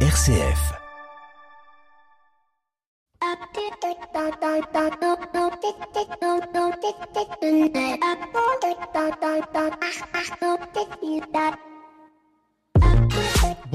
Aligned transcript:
RCF. 0.00 0.76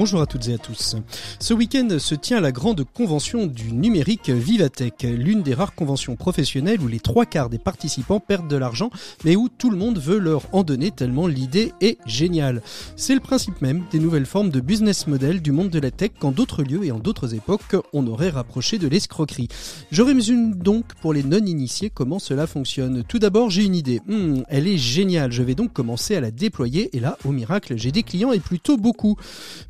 Bonjour 0.01 0.21
à 0.21 0.25
toutes 0.25 0.47
et 0.47 0.55
à 0.55 0.57
tous. 0.57 0.95
Ce 1.39 1.53
week-end 1.53 1.87
se 1.99 2.15
tient 2.15 2.41
la 2.41 2.51
grande 2.51 2.83
convention 2.91 3.45
du 3.45 3.71
numérique 3.71 4.31
Vivatech, 4.31 5.03
l'une 5.03 5.43
des 5.43 5.53
rares 5.53 5.75
conventions 5.75 6.15
professionnelles 6.15 6.81
où 6.81 6.87
les 6.87 6.99
trois 6.99 7.27
quarts 7.27 7.51
des 7.51 7.59
participants 7.59 8.19
perdent 8.19 8.47
de 8.47 8.55
l'argent, 8.55 8.89
mais 9.23 9.35
où 9.35 9.47
tout 9.47 9.69
le 9.69 9.77
monde 9.77 9.99
veut 9.99 10.17
leur 10.17 10.47
en 10.53 10.63
donner 10.63 10.89
tellement 10.89 11.27
l'idée 11.27 11.71
est 11.81 11.99
géniale. 12.07 12.63
C'est 12.95 13.13
le 13.13 13.19
principe 13.19 13.61
même 13.61 13.83
des 13.91 13.99
nouvelles 13.99 14.25
formes 14.25 14.49
de 14.49 14.59
business 14.59 15.05
model 15.05 15.39
du 15.39 15.51
monde 15.51 15.69
de 15.69 15.77
la 15.77 15.91
tech 15.91 16.13
qu'en 16.19 16.31
d'autres 16.31 16.63
lieux 16.63 16.83
et 16.83 16.91
en 16.91 16.97
d'autres 16.97 17.35
époques 17.35 17.75
on 17.93 18.07
aurait 18.07 18.31
rapproché 18.31 18.79
de 18.79 18.87
l'escroquerie. 18.87 19.49
Je 19.91 20.01
résume 20.01 20.55
donc 20.55 20.95
pour 21.01 21.13
les 21.13 21.21
non-initiés 21.21 21.91
comment 21.93 22.17
cela 22.17 22.47
fonctionne? 22.47 23.03
Tout 23.07 23.19
d'abord 23.19 23.51
j'ai 23.51 23.65
une 23.65 23.75
idée. 23.75 24.01
Hmm, 24.07 24.41
elle 24.49 24.67
est 24.67 24.79
géniale, 24.79 25.31
je 25.31 25.43
vais 25.43 25.53
donc 25.53 25.73
commencer 25.73 26.15
à 26.15 26.21
la 26.21 26.31
déployer 26.31 26.89
et 26.97 26.99
là, 26.99 27.19
au 27.23 27.31
miracle, 27.31 27.75
j'ai 27.77 27.91
des 27.91 28.01
clients 28.01 28.31
et 28.31 28.39
plutôt 28.39 28.77
beaucoup. 28.77 29.15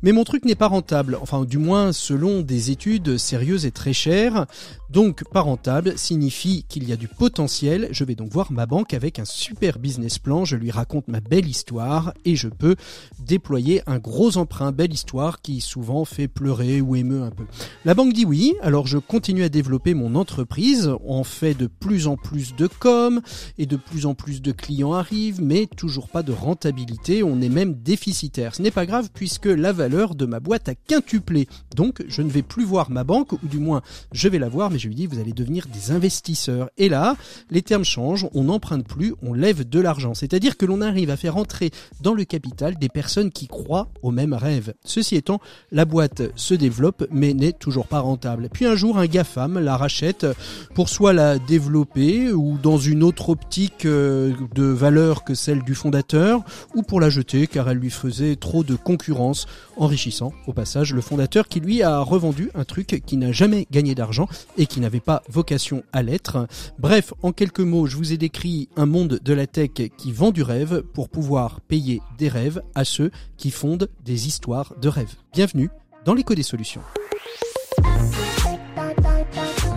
Mais 0.02 0.12
mon 0.12 0.21
truc 0.24 0.44
n'est 0.44 0.54
pas 0.54 0.68
rentable, 0.68 1.18
enfin 1.20 1.44
du 1.44 1.58
moins 1.58 1.92
selon 1.92 2.40
des 2.40 2.70
études 2.70 3.18
sérieuses 3.18 3.66
et 3.66 3.70
très 3.70 3.92
chères. 3.92 4.46
Donc 4.92 5.24
pas 5.24 5.40
rentable 5.40 5.96
signifie 5.96 6.66
qu'il 6.68 6.86
y 6.86 6.92
a 6.92 6.96
du 6.96 7.08
potentiel. 7.08 7.88
Je 7.92 8.04
vais 8.04 8.14
donc 8.14 8.30
voir 8.30 8.52
ma 8.52 8.66
banque 8.66 8.92
avec 8.92 9.18
un 9.18 9.24
super 9.24 9.78
business 9.78 10.18
plan, 10.18 10.44
je 10.44 10.54
lui 10.54 10.70
raconte 10.70 11.08
ma 11.08 11.20
belle 11.20 11.48
histoire 11.48 12.12
et 12.26 12.36
je 12.36 12.48
peux 12.48 12.76
déployer 13.18 13.80
un 13.86 13.98
gros 13.98 14.36
emprunt, 14.36 14.70
belle 14.70 14.92
histoire 14.92 15.40
qui 15.40 15.62
souvent 15.62 16.04
fait 16.04 16.28
pleurer 16.28 16.82
ou 16.82 16.94
émeut 16.94 17.22
un 17.22 17.30
peu. 17.30 17.44
La 17.86 17.94
banque 17.94 18.12
dit 18.12 18.26
oui, 18.26 18.52
alors 18.60 18.86
je 18.86 18.98
continue 18.98 19.44
à 19.44 19.48
développer 19.48 19.94
mon 19.94 20.14
entreprise, 20.14 20.90
on 21.04 21.24
fait 21.24 21.54
de 21.54 21.68
plus 21.68 22.06
en 22.06 22.18
plus 22.18 22.54
de 22.54 22.66
com 22.66 23.22
et 23.56 23.64
de 23.64 23.76
plus 23.76 24.04
en 24.04 24.14
plus 24.14 24.42
de 24.42 24.52
clients 24.52 24.92
arrivent, 24.92 25.40
mais 25.40 25.68
toujours 25.74 26.10
pas 26.10 26.22
de 26.22 26.32
rentabilité, 26.32 27.22
on 27.22 27.40
est 27.40 27.48
même 27.48 27.74
déficitaire. 27.74 28.54
Ce 28.54 28.60
n'est 28.60 28.70
pas 28.70 28.84
grave 28.84 29.08
puisque 29.14 29.46
la 29.46 29.72
valeur 29.72 30.14
de 30.14 30.26
ma 30.26 30.38
boîte 30.38 30.68
a 30.68 30.74
quintuplé. 30.74 31.48
Donc 31.74 32.04
je 32.08 32.20
ne 32.20 32.28
vais 32.28 32.42
plus 32.42 32.64
voir 32.64 32.90
ma 32.90 33.04
banque, 33.04 33.32
ou 33.32 33.38
du 33.42 33.58
moins 33.58 33.80
je 34.12 34.28
vais 34.28 34.38
la 34.38 34.50
voir, 34.50 34.70
je 34.82 34.88
lui 34.88 34.94
dis 34.96 35.06
vous 35.06 35.20
allez 35.20 35.32
devenir 35.32 35.66
des 35.72 35.92
investisseurs. 35.92 36.68
Et 36.76 36.88
là, 36.88 37.16
les 37.50 37.62
termes 37.62 37.84
changent, 37.84 38.26
on 38.34 38.44
n'emprunte 38.44 38.86
plus, 38.86 39.14
on 39.22 39.32
lève 39.32 39.68
de 39.68 39.80
l'argent. 39.80 40.14
C'est-à-dire 40.14 40.56
que 40.56 40.66
l'on 40.66 40.80
arrive 40.80 41.10
à 41.10 41.16
faire 41.16 41.36
entrer 41.36 41.70
dans 42.00 42.14
le 42.14 42.24
capital 42.24 42.76
des 42.76 42.88
personnes 42.88 43.30
qui 43.30 43.46
croient 43.46 43.88
au 44.02 44.10
même 44.10 44.34
rêve. 44.34 44.74
Ceci 44.84 45.14
étant, 45.14 45.40
la 45.70 45.84
boîte 45.84 46.22
se 46.34 46.54
développe 46.54 47.06
mais 47.10 47.32
n'est 47.32 47.52
toujours 47.52 47.86
pas 47.86 48.00
rentable. 48.00 48.48
Puis 48.52 48.66
un 48.66 48.74
jour, 48.74 48.98
un 48.98 49.06
GAFAM 49.06 49.60
la 49.60 49.76
rachète 49.76 50.26
pour 50.74 50.88
soit 50.88 51.12
la 51.12 51.38
développer 51.38 52.32
ou 52.32 52.58
dans 52.60 52.78
une 52.78 53.04
autre 53.04 53.28
optique 53.28 53.86
euh, 53.86 54.32
de 54.54 54.64
valeur 54.64 55.22
que 55.22 55.34
celle 55.34 55.62
du 55.62 55.76
fondateur 55.76 56.40
ou 56.74 56.82
pour 56.82 57.00
la 57.00 57.08
jeter 57.08 57.46
car 57.46 57.70
elle 57.70 57.78
lui 57.78 57.90
faisait 57.90 58.34
trop 58.34 58.64
de 58.64 58.74
concurrence, 58.74 59.46
enrichissant 59.76 60.32
au 60.48 60.52
passage 60.52 60.92
le 60.92 61.00
fondateur 61.00 61.46
qui 61.46 61.60
lui 61.60 61.82
a 61.82 62.00
revendu 62.00 62.50
un 62.54 62.64
truc 62.64 63.02
qui 63.06 63.16
n'a 63.16 63.30
jamais 63.30 63.68
gagné 63.70 63.94
d'argent 63.94 64.28
et 64.56 64.66
qui 64.72 64.80
n'avait 64.80 65.00
pas 65.00 65.22
vocation 65.28 65.82
à 65.92 66.02
l'être. 66.02 66.46
Bref, 66.78 67.12
en 67.22 67.32
quelques 67.32 67.60
mots, 67.60 67.86
je 67.86 67.98
vous 67.98 68.14
ai 68.14 68.16
décrit 68.16 68.70
un 68.74 68.86
monde 68.86 69.20
de 69.22 69.32
la 69.34 69.46
tech 69.46 69.70
qui 69.98 70.12
vend 70.12 70.30
du 70.30 70.42
rêve 70.42 70.82
pour 70.94 71.10
pouvoir 71.10 71.60
payer 71.60 72.00
des 72.16 72.28
rêves 72.28 72.62
à 72.74 72.84
ceux 72.84 73.10
qui 73.36 73.50
fondent 73.50 73.90
des 74.02 74.26
histoires 74.26 74.72
de 74.80 74.88
rêve. 74.88 75.14
Bienvenue 75.34 75.68
dans 76.06 76.14
l'écho 76.14 76.34
des 76.34 76.42
solutions. 76.42 76.80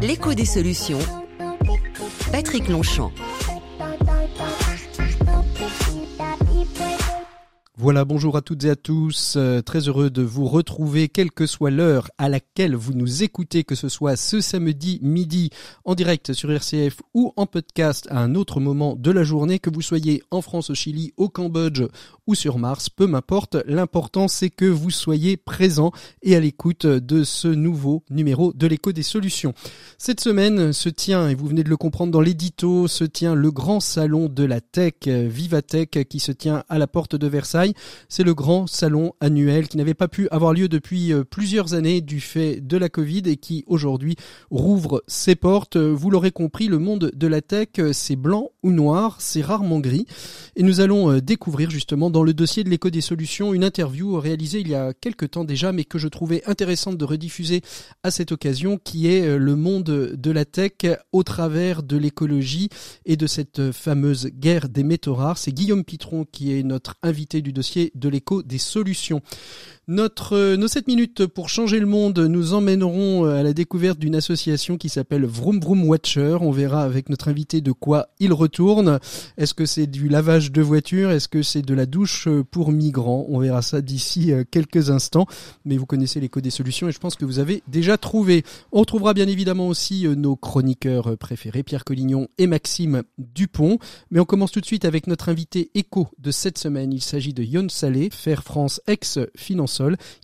L'écho 0.02 0.34
des 0.34 0.46
solutions. 0.46 1.00
Patrick 2.32 2.70
Longchamp. 2.70 3.12
Voilà, 7.78 8.06
bonjour 8.06 8.38
à 8.38 8.42
toutes 8.42 8.64
et 8.64 8.70
à 8.70 8.78
tous. 8.78 9.34
Euh, 9.36 9.62
très 9.62 9.90
heureux 9.90 10.10
de 10.10 10.22
vous 10.22 10.46
retrouver, 10.46 11.10
quelle 11.10 11.30
que 11.30 11.46
soit 11.46 11.72
l'heure 11.72 12.10
à 12.18 12.30
laquelle 12.30 12.74
vous 12.74 12.94
nous 12.94 13.22
écoutez, 13.22 13.66
que 13.66 13.76
ce 13.76 13.90
soit 13.90 14.16
ce 14.16 14.40
samedi 14.40 14.98
midi 15.02 15.50
en 15.84 15.94
direct 15.94 16.32
sur 16.32 16.50
RCF 16.50 17.02
ou 17.14 17.34
en 17.36 17.46
podcast 17.46 18.08
à 18.10 18.22
un 18.22 18.34
autre 18.34 18.62
moment 18.62 18.96
de 18.96 19.12
la 19.12 19.26
journée, 19.26 19.60
que 19.60 19.70
vous 19.70 19.82
soyez 19.82 20.24
en 20.32 20.42
France, 20.42 20.70
au 20.70 20.74
Chili, 20.74 21.12
au 21.18 21.28
Cambodge 21.28 21.84
ou 22.28 22.34
sur 22.34 22.60
Mars, 22.60 22.90
peu 22.90 23.08
m'importe. 23.08 23.58
L'important, 23.68 24.30
c'est 24.30 24.50
que 24.50 24.64
vous 24.64 24.90
soyez 24.90 25.36
présents 25.36 25.92
et 26.24 26.34
à 26.38 26.40
l'écoute 26.40 26.86
de 26.86 27.26
ce 27.26 27.50
nouveau 27.50 28.04
numéro 28.10 28.54
de 28.54 28.68
l'écho 28.68 28.94
des 28.94 29.04
solutions. 29.04 29.54
Cette 29.98 30.22
semaine 30.22 30.72
se 30.72 30.88
tient, 30.88 31.28
et 31.28 31.36
vous 31.36 31.48
venez 31.48 31.64
de 31.64 31.70
le 31.70 31.78
comprendre 31.78 32.14
dans 32.14 32.22
l'édito, 32.22 32.88
se 32.88 33.04
tient 33.04 33.36
le 33.36 33.52
grand 33.52 33.82
salon 33.82 34.30
de 34.30 34.46
la 34.46 34.62
tech, 34.62 34.94
Vivatech, 35.06 36.08
qui 36.08 36.22
se 36.22 36.32
tient 36.32 36.64
à 36.70 36.80
la 36.80 36.88
porte 36.88 37.18
de 37.18 37.28
Versailles 37.28 37.65
c'est 38.10 38.24
le 38.24 38.34
grand 38.34 38.68
salon 38.68 39.14
annuel 39.20 39.68
qui 39.68 39.78
n'avait 39.78 39.94
pas 39.94 40.08
pu 40.08 40.28
avoir 40.30 40.54
lieu 40.54 40.68
depuis 40.68 41.14
euh, 41.14 41.24
plusieurs 41.24 41.74
années 41.74 42.02
du 42.02 42.20
fait 42.20 42.66
de 42.66 42.78
la 42.78 42.90
Covid 42.90 43.24
et 43.26 43.38
qui 43.38 43.64
aujourd'hui 43.68 44.16
rouvre 44.52 45.04
ses 45.08 45.36
portes. 45.36 45.78
Vous 45.78 46.10
l'aurez 46.10 46.32
compris, 46.32 46.68
le 46.68 46.80
monde 46.80 47.12
de 47.14 47.28
la 47.28 47.42
tech, 47.42 47.70
euh, 47.80 47.94
c'est 47.94 48.16
blanc 48.16 48.52
ou 48.64 48.72
noir, 48.72 49.18
c'est 49.20 49.42
rarement 49.42 49.80
gris. 49.80 50.06
Et 50.56 50.64
nous 50.64 50.80
allons 50.80 51.12
euh, 51.12 51.22
découvrir 51.22 51.70
justement 51.70 52.10
dans 52.10 52.24
le 52.24 52.34
dossier 52.34 52.64
de 52.64 52.70
l'écho 52.70 52.90
des 52.90 53.02
solutions 53.02 53.54
une 53.54 53.64
interview 53.64 54.20
réalisée 54.20 54.60
il 54.60 54.70
y 54.70 54.76
a 54.76 54.94
quelques 54.94 55.32
temps 55.32 55.46
déjà, 55.46 55.72
mais 55.72 55.86
que 55.86 55.98
je 55.98 56.08
trouvais 56.08 56.44
intéressante 56.46 56.98
de 56.98 57.06
rediffuser 57.06 57.62
à 58.04 58.12
cette 58.12 58.32
occasion, 58.32 58.78
qui 58.78 59.08
est 59.08 59.38
le 59.38 59.56
monde 59.56 59.84
de 59.84 60.32
la 60.32 60.46
tech 60.46 60.74
au 61.12 61.24
travers 61.24 61.84
de 61.84 61.98
l'écologie 61.98 62.70
et 63.06 63.18
de 63.18 63.28
cette 63.28 63.72
fameuse 63.72 64.28
guerre 64.28 64.70
des 64.70 64.84
métaux 64.84 65.16
rares. 65.16 65.38
C'est 65.38 65.52
Guillaume 65.52 65.84
Pitron 65.84 66.26
qui 66.32 66.54
est 66.54 66.64
notre 66.64 66.96
invité 67.04 67.42
du 67.42 67.54
dossier 67.56 67.92
de 67.96 68.10
l'écho 68.10 68.44
des 68.44 68.60
solutions. 68.60 69.22
Notre, 69.88 70.36
euh, 70.36 70.58
nos 70.58 70.68
7 70.68 70.88
minutes 70.88 71.28
pour 71.28 71.48
changer 71.48 71.80
le 71.80 71.86
monde 71.86 72.18
nous 72.18 72.56
emmèneront 72.56 73.28
euh, 73.28 73.40
à 73.40 73.44
la 73.44 73.54
découverte 73.54 74.00
d'une 74.00 74.16
association 74.16 74.78
qui 74.78 74.90
s'appelle 74.90 75.26
Vroom 75.26 75.60
Vroom 75.60 75.88
Watcher. 75.88 76.38
On 76.42 76.50
verra 76.50 76.82
avec 76.82 77.08
notre 77.08 77.28
invité 77.28 77.62
de 77.62 77.72
quoi 77.72 78.08
il 78.20 78.34
retourne. 78.34 79.00
Est-ce 79.38 79.54
que 79.54 79.68
c'est 79.68 79.86
du 79.86 80.10
lavage 80.10 80.52
de 80.52 80.64
voiture? 80.64 81.12
Est-ce 81.12 81.28
que 81.28 81.44
c'est 81.44 81.62
de 81.62 81.76
la 81.76 81.86
douche 81.86 82.28
euh, 82.28 82.44
pour 82.44 82.72
migrants? 82.72 83.28
On 83.30 83.38
verra 83.38 83.62
ça 83.62 83.82
d'ici 83.82 84.32
quelques 84.50 84.90
instants. 84.90 85.28
Mais 85.66 85.78
vous 85.78 85.86
connaissez 85.86 86.20
l'écho 86.20 86.42
des 86.42 86.50
solutions 86.50 86.90
et 86.90 86.92
je 86.92 87.00
pense 87.00 87.16
que 87.16 87.26
vous 87.26 87.38
avez 87.38 87.62
déjà 87.68 88.00
trouvé. 88.00 88.44
On 88.72 88.80
retrouvera 88.80 89.14
bien 89.14 89.28
évidemment 89.28 89.68
aussi 89.68 90.08
nos 90.08 90.36
chroniqueurs 90.36 91.16
préférés, 91.16 91.62
Pierre 91.62 91.86
Collignon 91.86 92.28
et 92.40 92.48
Maxime 92.48 93.04
Dupont. 93.20 93.78
Mais 94.10 94.20
on 94.20 94.26
commence 94.26 94.52
tout 94.52 94.62
de 94.62 94.66
suite 94.66 94.86
avec 94.86 95.06
notre 95.06 95.30
invité 95.30 95.70
écho 95.76 96.08
de 96.18 96.32
cette 96.32 96.58
semaine. 96.58 96.92
Il 96.92 97.02
s'agit 97.02 97.34
de 97.34 97.44
Yon 97.44 97.70
Salé, 97.70 98.10
Faire 98.12 98.44
France 98.44 98.82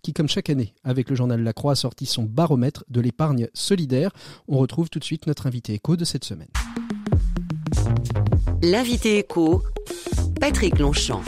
qui, 0.01 0.13
comme 0.13 0.27
chaque 0.27 0.49
année, 0.49 0.73
avec 0.83 1.09
le 1.09 1.15
journal 1.15 1.41
La 1.41 1.53
Croix, 1.53 1.73
a 1.73 1.75
sorti 1.75 2.05
son 2.05 2.23
baromètre 2.23 2.83
de 2.89 3.01
l'épargne 3.01 3.47
solidaire. 3.53 4.11
On 4.47 4.57
retrouve 4.57 4.89
tout 4.89 4.99
de 4.99 5.03
suite 5.03 5.27
notre 5.27 5.47
invité 5.47 5.73
éco 5.73 5.95
de 5.95 6.05
cette 6.05 6.25
semaine. 6.25 6.49
L'invité 8.61 9.17
éco, 9.17 9.63
Patrick 10.39 10.79
Longchamp. 10.79 11.23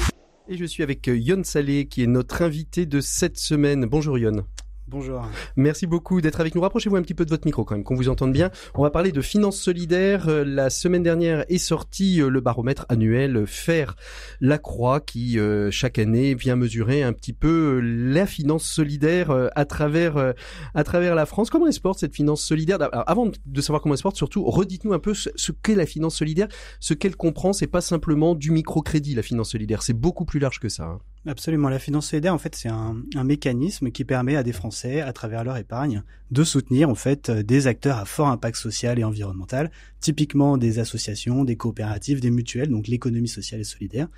Et 0.47 0.57
je 0.57 0.65
suis 0.65 0.83
avec 0.83 1.07
Yon 1.07 1.43
Salé, 1.43 1.87
qui 1.87 2.03
est 2.03 2.07
notre 2.07 2.41
invité 2.41 2.85
de 2.85 3.01
cette 3.01 3.37
semaine. 3.37 3.85
Bonjour 3.85 4.17
Yon. 4.17 4.45
Bonjour. 4.89 5.25
Merci 5.55 5.87
beaucoup 5.87 6.19
d'être 6.19 6.41
avec 6.41 6.55
nous. 6.55 6.61
Rapprochez-vous 6.61 6.97
un 6.97 7.01
petit 7.01 7.13
peu 7.13 7.23
de 7.23 7.29
votre 7.29 7.47
micro 7.47 7.63
quand 7.63 7.75
même, 7.75 7.85
qu'on 7.85 7.95
vous 7.95 8.09
entende 8.09 8.33
bien. 8.33 8.51
On 8.75 8.83
va 8.83 8.91
parler 8.91 9.13
de 9.13 9.21
finances 9.21 9.57
solidaires. 9.57 10.27
Euh, 10.27 10.43
la 10.43 10.69
semaine 10.69 11.03
dernière 11.03 11.45
est 11.47 11.57
sorti 11.57 12.21
euh, 12.21 12.27
le 12.27 12.41
baromètre 12.41 12.85
annuel 12.89 13.47
Faire 13.47 13.95
la 14.41 14.57
Croix 14.57 14.99
qui 14.99 15.39
euh, 15.39 15.71
chaque 15.71 15.99
année 15.99 16.35
vient 16.35 16.57
mesurer 16.57 17.01
un 17.01 17.13
petit 17.13 17.31
peu 17.31 17.79
la 17.81 18.25
finance 18.25 18.65
solidaire 18.65 19.31
à 19.55 19.65
travers 19.65 20.33
à 20.73 20.83
travers 20.83 21.15
la 21.15 21.25
France. 21.25 21.49
Comment 21.49 21.67
elle 21.67 21.73
se 21.73 21.79
porte 21.79 21.99
cette 21.99 22.13
finance 22.13 22.43
solidaire? 22.43 22.77
Avant 23.07 23.31
de 23.45 23.61
savoir 23.61 23.81
comment 23.81 23.95
elle 23.95 23.99
se 23.99 24.03
porte, 24.03 24.17
surtout 24.17 24.43
redites-nous 24.43 24.93
un 24.93 24.99
peu 24.99 25.13
ce, 25.13 25.51
qu'est 25.51 25.75
la 25.75 25.85
finance 25.85 26.15
solidaire, 26.15 26.49
ce 26.81 26.93
qu'elle 26.93 27.15
comprend. 27.15 27.53
C'est 27.53 27.67
pas 27.67 27.81
simplement 27.81 28.35
du 28.35 28.51
microcrédit 28.51 29.15
la 29.15 29.21
finance 29.21 29.51
solidaire, 29.51 29.81
c'est 29.81 29.93
beaucoup 29.93 30.25
plus 30.25 30.39
large 30.39 30.59
que 30.59 30.69
ça. 30.69 30.99
Absolument. 31.25 31.69
La 31.69 31.79
finance 31.79 32.09
solidaire, 32.09 32.33
en 32.33 32.37
fait, 32.37 32.53
c'est 32.53 32.67
un, 32.67 32.97
un, 33.15 33.23
mécanisme 33.23 33.91
qui 33.91 34.03
permet 34.03 34.35
à 34.35 34.43
des 34.43 34.51
Français, 34.51 34.99
à 34.99 35.13
travers 35.13 35.45
leur 35.45 35.55
épargne, 35.55 36.03
de 36.31 36.43
soutenir 36.43 36.89
en 36.89 36.95
fait 36.95 37.31
des 37.31 37.67
acteurs 37.67 37.97
à 37.97 38.05
fort 38.05 38.27
impact 38.27 38.57
social 38.57 38.99
et 38.99 39.05
environnemental, 39.05 39.71
typiquement 40.01 40.57
des 40.57 40.79
associations, 40.79 41.45
des 41.45 41.55
coopératives, 41.55 42.19
des 42.19 42.29
mutuelles, 42.29 42.69
donc 42.69 42.87
l'économie 42.87 43.29
sociale 43.29 43.61
et 43.61 43.65
solidaire. 43.65 44.09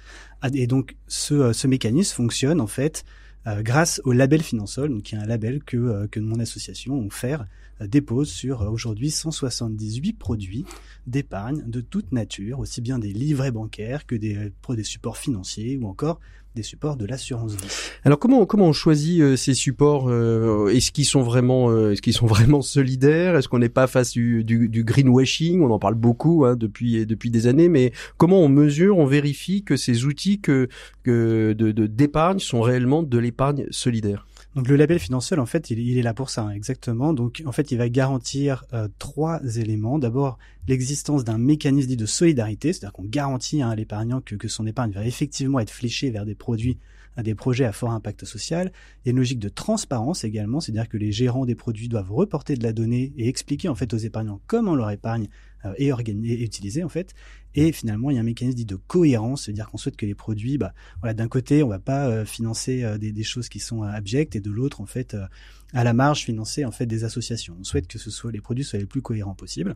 Ah, 0.41 0.49
et 0.53 0.65
donc, 0.65 0.95
ce, 1.07 1.53
ce 1.53 1.67
mécanisme 1.67 2.15
fonctionne 2.15 2.59
en 2.59 2.67
fait 2.67 3.05
euh, 3.47 3.61
grâce 3.61 4.01
au 4.05 4.11
label 4.11 4.41
Finansol, 4.41 4.89
donc 4.89 5.03
qui 5.03 5.15
est 5.15 5.19
un 5.19 5.25
label 5.25 5.63
que, 5.63 5.77
euh, 5.77 6.07
que 6.07 6.19
mon 6.19 6.39
association, 6.39 6.97
ONFER, 6.97 7.37
euh, 7.79 7.87
dépose 7.87 8.31
sur 8.31 8.61
aujourd'hui 8.61 9.11
178 9.11 10.13
produits 10.13 10.65
d'épargne 11.05 11.61
de 11.67 11.81
toute 11.81 12.11
nature, 12.11 12.57
aussi 12.57 12.81
bien 12.81 12.97
des 12.97 13.13
livrets 13.13 13.51
bancaires 13.51 14.07
que 14.07 14.15
des, 14.15 14.51
des 14.69 14.83
supports 14.83 15.17
financiers 15.17 15.77
ou 15.77 15.87
encore 15.87 16.19
des 16.55 16.63
supports 16.63 16.95
de 16.95 17.05
l'assurance 17.05 17.53
vie. 17.53 17.67
Alors 18.03 18.17
comment 18.17 18.45
comment 18.45 18.67
on 18.67 18.73
choisit 18.73 19.21
euh, 19.21 19.35
ces 19.35 19.53
supports 19.53 20.09
euh, 20.09 20.69
Est-ce 20.69 20.91
qu'ils 20.91 21.05
sont 21.05 21.21
vraiment 21.21 21.69
euh, 21.69 21.91
est-ce 21.91 22.01
qu'ils 22.01 22.13
sont 22.13 22.25
vraiment 22.35 22.61
solidaires? 22.61 23.35
Est-ce 23.35 23.49
qu'on 23.49 23.59
n'est 23.59 23.69
pas 23.69 23.87
face 23.87 24.11
du, 24.11 24.43
du, 24.43 24.69
du, 24.69 24.83
greenwashing? 24.83 25.61
On 25.61 25.71
en 25.71 25.79
parle 25.79 25.95
beaucoup 25.95 26.45
hein, 26.45 26.55
depuis 26.55 27.05
depuis 27.05 27.29
des 27.29 27.47
années, 27.47 27.69
mais 27.69 27.91
comment 28.17 28.41
on 28.41 28.49
mesure, 28.49 28.97
on 28.97 29.05
vérifie 29.05 29.63
que 29.63 29.75
ces 29.75 30.05
outils 30.05 30.39
que, 30.39 30.69
que 31.03 31.53
de 31.53 31.71
d'épargne 31.71 32.39
sont 32.39 32.61
réellement 32.61 33.03
de 33.03 33.17
l'épargne 33.17 33.65
solidaire? 33.69 34.25
Donc 34.55 34.69
le 34.69 34.77
label 34.77 34.99
financier, 34.99 35.37
en 35.37 35.45
fait, 35.45 35.69
il, 35.69 35.97
est 35.97 36.01
là 36.01 36.13
pour 36.13 36.29
ça, 36.29 36.43
hein, 36.43 36.51
exactement. 36.51 37.11
Donc 37.11 37.43
en 37.45 37.51
fait, 37.51 37.71
il 37.71 37.77
va 37.77 37.89
garantir 37.89 38.63
euh, 38.71 38.87
trois 38.99 39.41
éléments. 39.57 39.99
D'abord, 39.99 40.37
l'existence 40.69 41.25
d'un 41.25 41.37
mécanisme 41.37 41.89
dit 41.89 41.97
de 41.97 42.05
solidarité, 42.05 42.71
c'est-à-dire 42.71 42.93
qu'on 42.93 43.03
garantit 43.03 43.61
hein, 43.61 43.69
à 43.69 43.75
l'épargnant 43.75 44.21
que, 44.21 44.47
son 44.47 44.65
épargne 44.65 44.91
va 44.91 45.05
effectivement 45.05 45.59
être 45.59 45.71
fléchée 45.71 46.09
vers 46.09 46.25
des 46.25 46.35
produits 46.35 46.77
à 47.17 47.23
des 47.23 47.35
projets 47.35 47.65
à 47.65 47.71
fort 47.71 47.91
impact 47.91 48.25
social. 48.25 48.71
Il 49.03 49.07
y 49.07 49.09
a 49.09 49.11
une 49.11 49.17
logique 49.17 49.39
de 49.39 49.49
transparence 49.49 50.23
également, 50.23 50.59
c'est-à-dire 50.59 50.89
que 50.89 50.97
les 50.97 51.11
gérants 51.11 51.45
des 51.45 51.55
produits 51.55 51.87
doivent 51.87 52.11
reporter 52.11 52.57
de 52.57 52.63
la 52.63 52.73
donnée 52.73 53.13
et 53.17 53.27
expliquer 53.27 53.69
en 53.69 53.75
fait 53.75 53.93
aux 53.93 53.97
épargnants 53.97 54.41
comment 54.47 54.75
leur 54.75 54.91
épargne 54.91 55.27
euh, 55.65 55.91
organisée, 55.91 56.41
est 56.41 56.45
utilisée 56.45 56.83
en 56.83 56.89
fait. 56.89 57.13
Et 57.55 57.71
finalement, 57.71 58.11
il 58.11 58.15
y 58.15 58.17
a 58.17 58.21
un 58.21 58.25
mécanisme 58.25 58.57
dit 58.57 58.65
de 58.65 58.75
cohérence, 58.75 59.45
c'est-à-dire 59.45 59.69
qu'on 59.69 59.77
souhaite 59.77 59.95
que 59.95 60.05
les 60.05 60.15
produits, 60.15 60.57
bah, 60.57 60.73
voilà, 60.99 61.13
d'un 61.13 61.29
côté, 61.29 61.63
on 61.63 61.69
va 61.69 61.79
pas 61.79 62.07
euh, 62.07 62.25
financer 62.25 62.83
euh, 62.83 62.97
des, 62.97 63.23
choses 63.23 63.47
qui 63.47 63.59
sont 63.59 63.81
abjectes, 63.83 64.35
et 64.35 64.41
de 64.41 64.51
l'autre, 64.51 64.81
en 64.81 64.85
fait, 64.85 65.15
à 65.73 65.83
la 65.83 65.93
marge, 65.93 66.23
financer 66.23 66.63
en 66.65 66.71
fait 66.71 66.85
des 66.85 67.05
associations. 67.05 67.55
On 67.59 67.63
souhaite 67.63 67.87
que 67.87 67.97
ce 67.97 68.11
soit 68.11 68.31
les 68.31 68.41
produits 68.41 68.63
soient 68.63 68.79
les 68.79 68.85
plus 68.85 69.01
cohérents 69.01 69.35
possibles. 69.35 69.75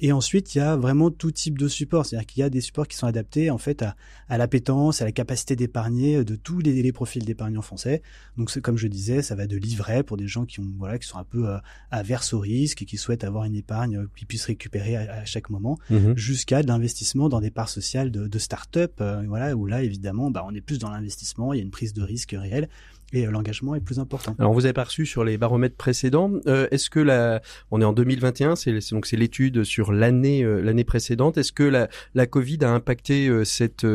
Et 0.00 0.10
ensuite, 0.10 0.54
il 0.54 0.58
y 0.58 0.60
a 0.60 0.74
vraiment 0.74 1.10
tout 1.10 1.30
type 1.30 1.56
de 1.56 1.68
support, 1.68 2.04
c'est-à-dire 2.04 2.26
qu'il 2.26 2.40
y 2.40 2.42
a 2.42 2.50
des 2.50 2.60
supports 2.60 2.88
qui 2.88 2.96
sont 2.96 3.06
adaptés 3.06 3.48
en 3.50 3.58
fait 3.58 3.82
à, 3.82 3.94
à 4.28 4.36
l'appétence, 4.36 5.02
à 5.02 5.04
la 5.04 5.12
capacité 5.12 5.54
d'épargner 5.54 6.24
de 6.24 6.34
tous 6.34 6.58
les, 6.58 6.82
les 6.82 6.92
profils 6.92 7.24
d'épargnants 7.24 7.62
français. 7.62 8.02
Donc, 8.36 8.58
comme 8.60 8.76
je 8.76 8.88
disais, 8.88 9.22
ça 9.22 9.36
va 9.36 9.46
de 9.46 9.56
livret 9.56 10.02
pour 10.02 10.16
des 10.16 10.26
gens 10.26 10.46
qui 10.46 10.60
ont 10.60 10.72
voilà 10.78 10.98
qui 10.98 11.06
sont 11.06 11.18
un 11.18 11.24
peu 11.24 11.46
averses 11.90 12.32
au 12.32 12.40
risque 12.40 12.82
et 12.82 12.86
qui 12.86 12.96
souhaitent 12.96 13.24
avoir 13.24 13.44
une 13.44 13.54
épargne 13.54 14.06
qu'ils 14.16 14.26
puissent 14.26 14.46
récupérer 14.46 14.96
à, 15.08 15.24
chaque 15.24 15.50
moment, 15.50 15.78
mmh 15.90 16.14
jusqu'à 16.16 16.62
de 16.62 16.68
l'investissement 16.68 17.28
dans 17.28 17.40
des 17.40 17.50
parts 17.50 17.68
sociales 17.68 18.10
de, 18.10 18.26
de 18.26 18.38
start-up, 18.38 18.92
euh, 19.00 19.22
voilà 19.26 19.54
où 19.54 19.66
là 19.66 19.82
évidemment, 19.82 20.30
bah, 20.30 20.44
on 20.46 20.54
est 20.54 20.60
plus 20.60 20.78
dans 20.78 20.90
l'investissement, 20.90 21.52
il 21.52 21.58
y 21.58 21.60
a 21.60 21.62
une 21.62 21.70
prise 21.70 21.92
de 21.92 22.02
risque 22.02 22.34
réelle 22.38 22.68
et 23.12 23.26
euh, 23.26 23.30
l'engagement 23.30 23.74
est 23.74 23.80
plus 23.80 23.98
important. 23.98 24.34
Alors 24.38 24.52
vous 24.52 24.64
avez 24.64 24.72
pas 24.72 24.84
reçu 24.84 25.06
sur 25.06 25.24
les 25.24 25.38
baromètres 25.38 25.76
précédents. 25.76 26.32
Euh, 26.46 26.68
est-ce 26.70 26.90
que 26.90 27.00
la, 27.00 27.40
on 27.70 27.80
est 27.80 27.84
en 27.84 27.92
2021, 27.92 28.56
c'est 28.56 28.76
donc 28.90 29.06
c'est 29.06 29.16
l'étude 29.16 29.64
sur 29.64 29.92
l'année 29.92 30.44
euh, 30.44 30.60
l'année 30.60 30.84
précédente. 30.84 31.38
Est-ce 31.38 31.52
que 31.52 31.62
la, 31.62 31.88
la 32.14 32.26
Covid 32.26 32.58
a 32.62 32.70
impacté 32.70 33.30
cette 33.44 33.86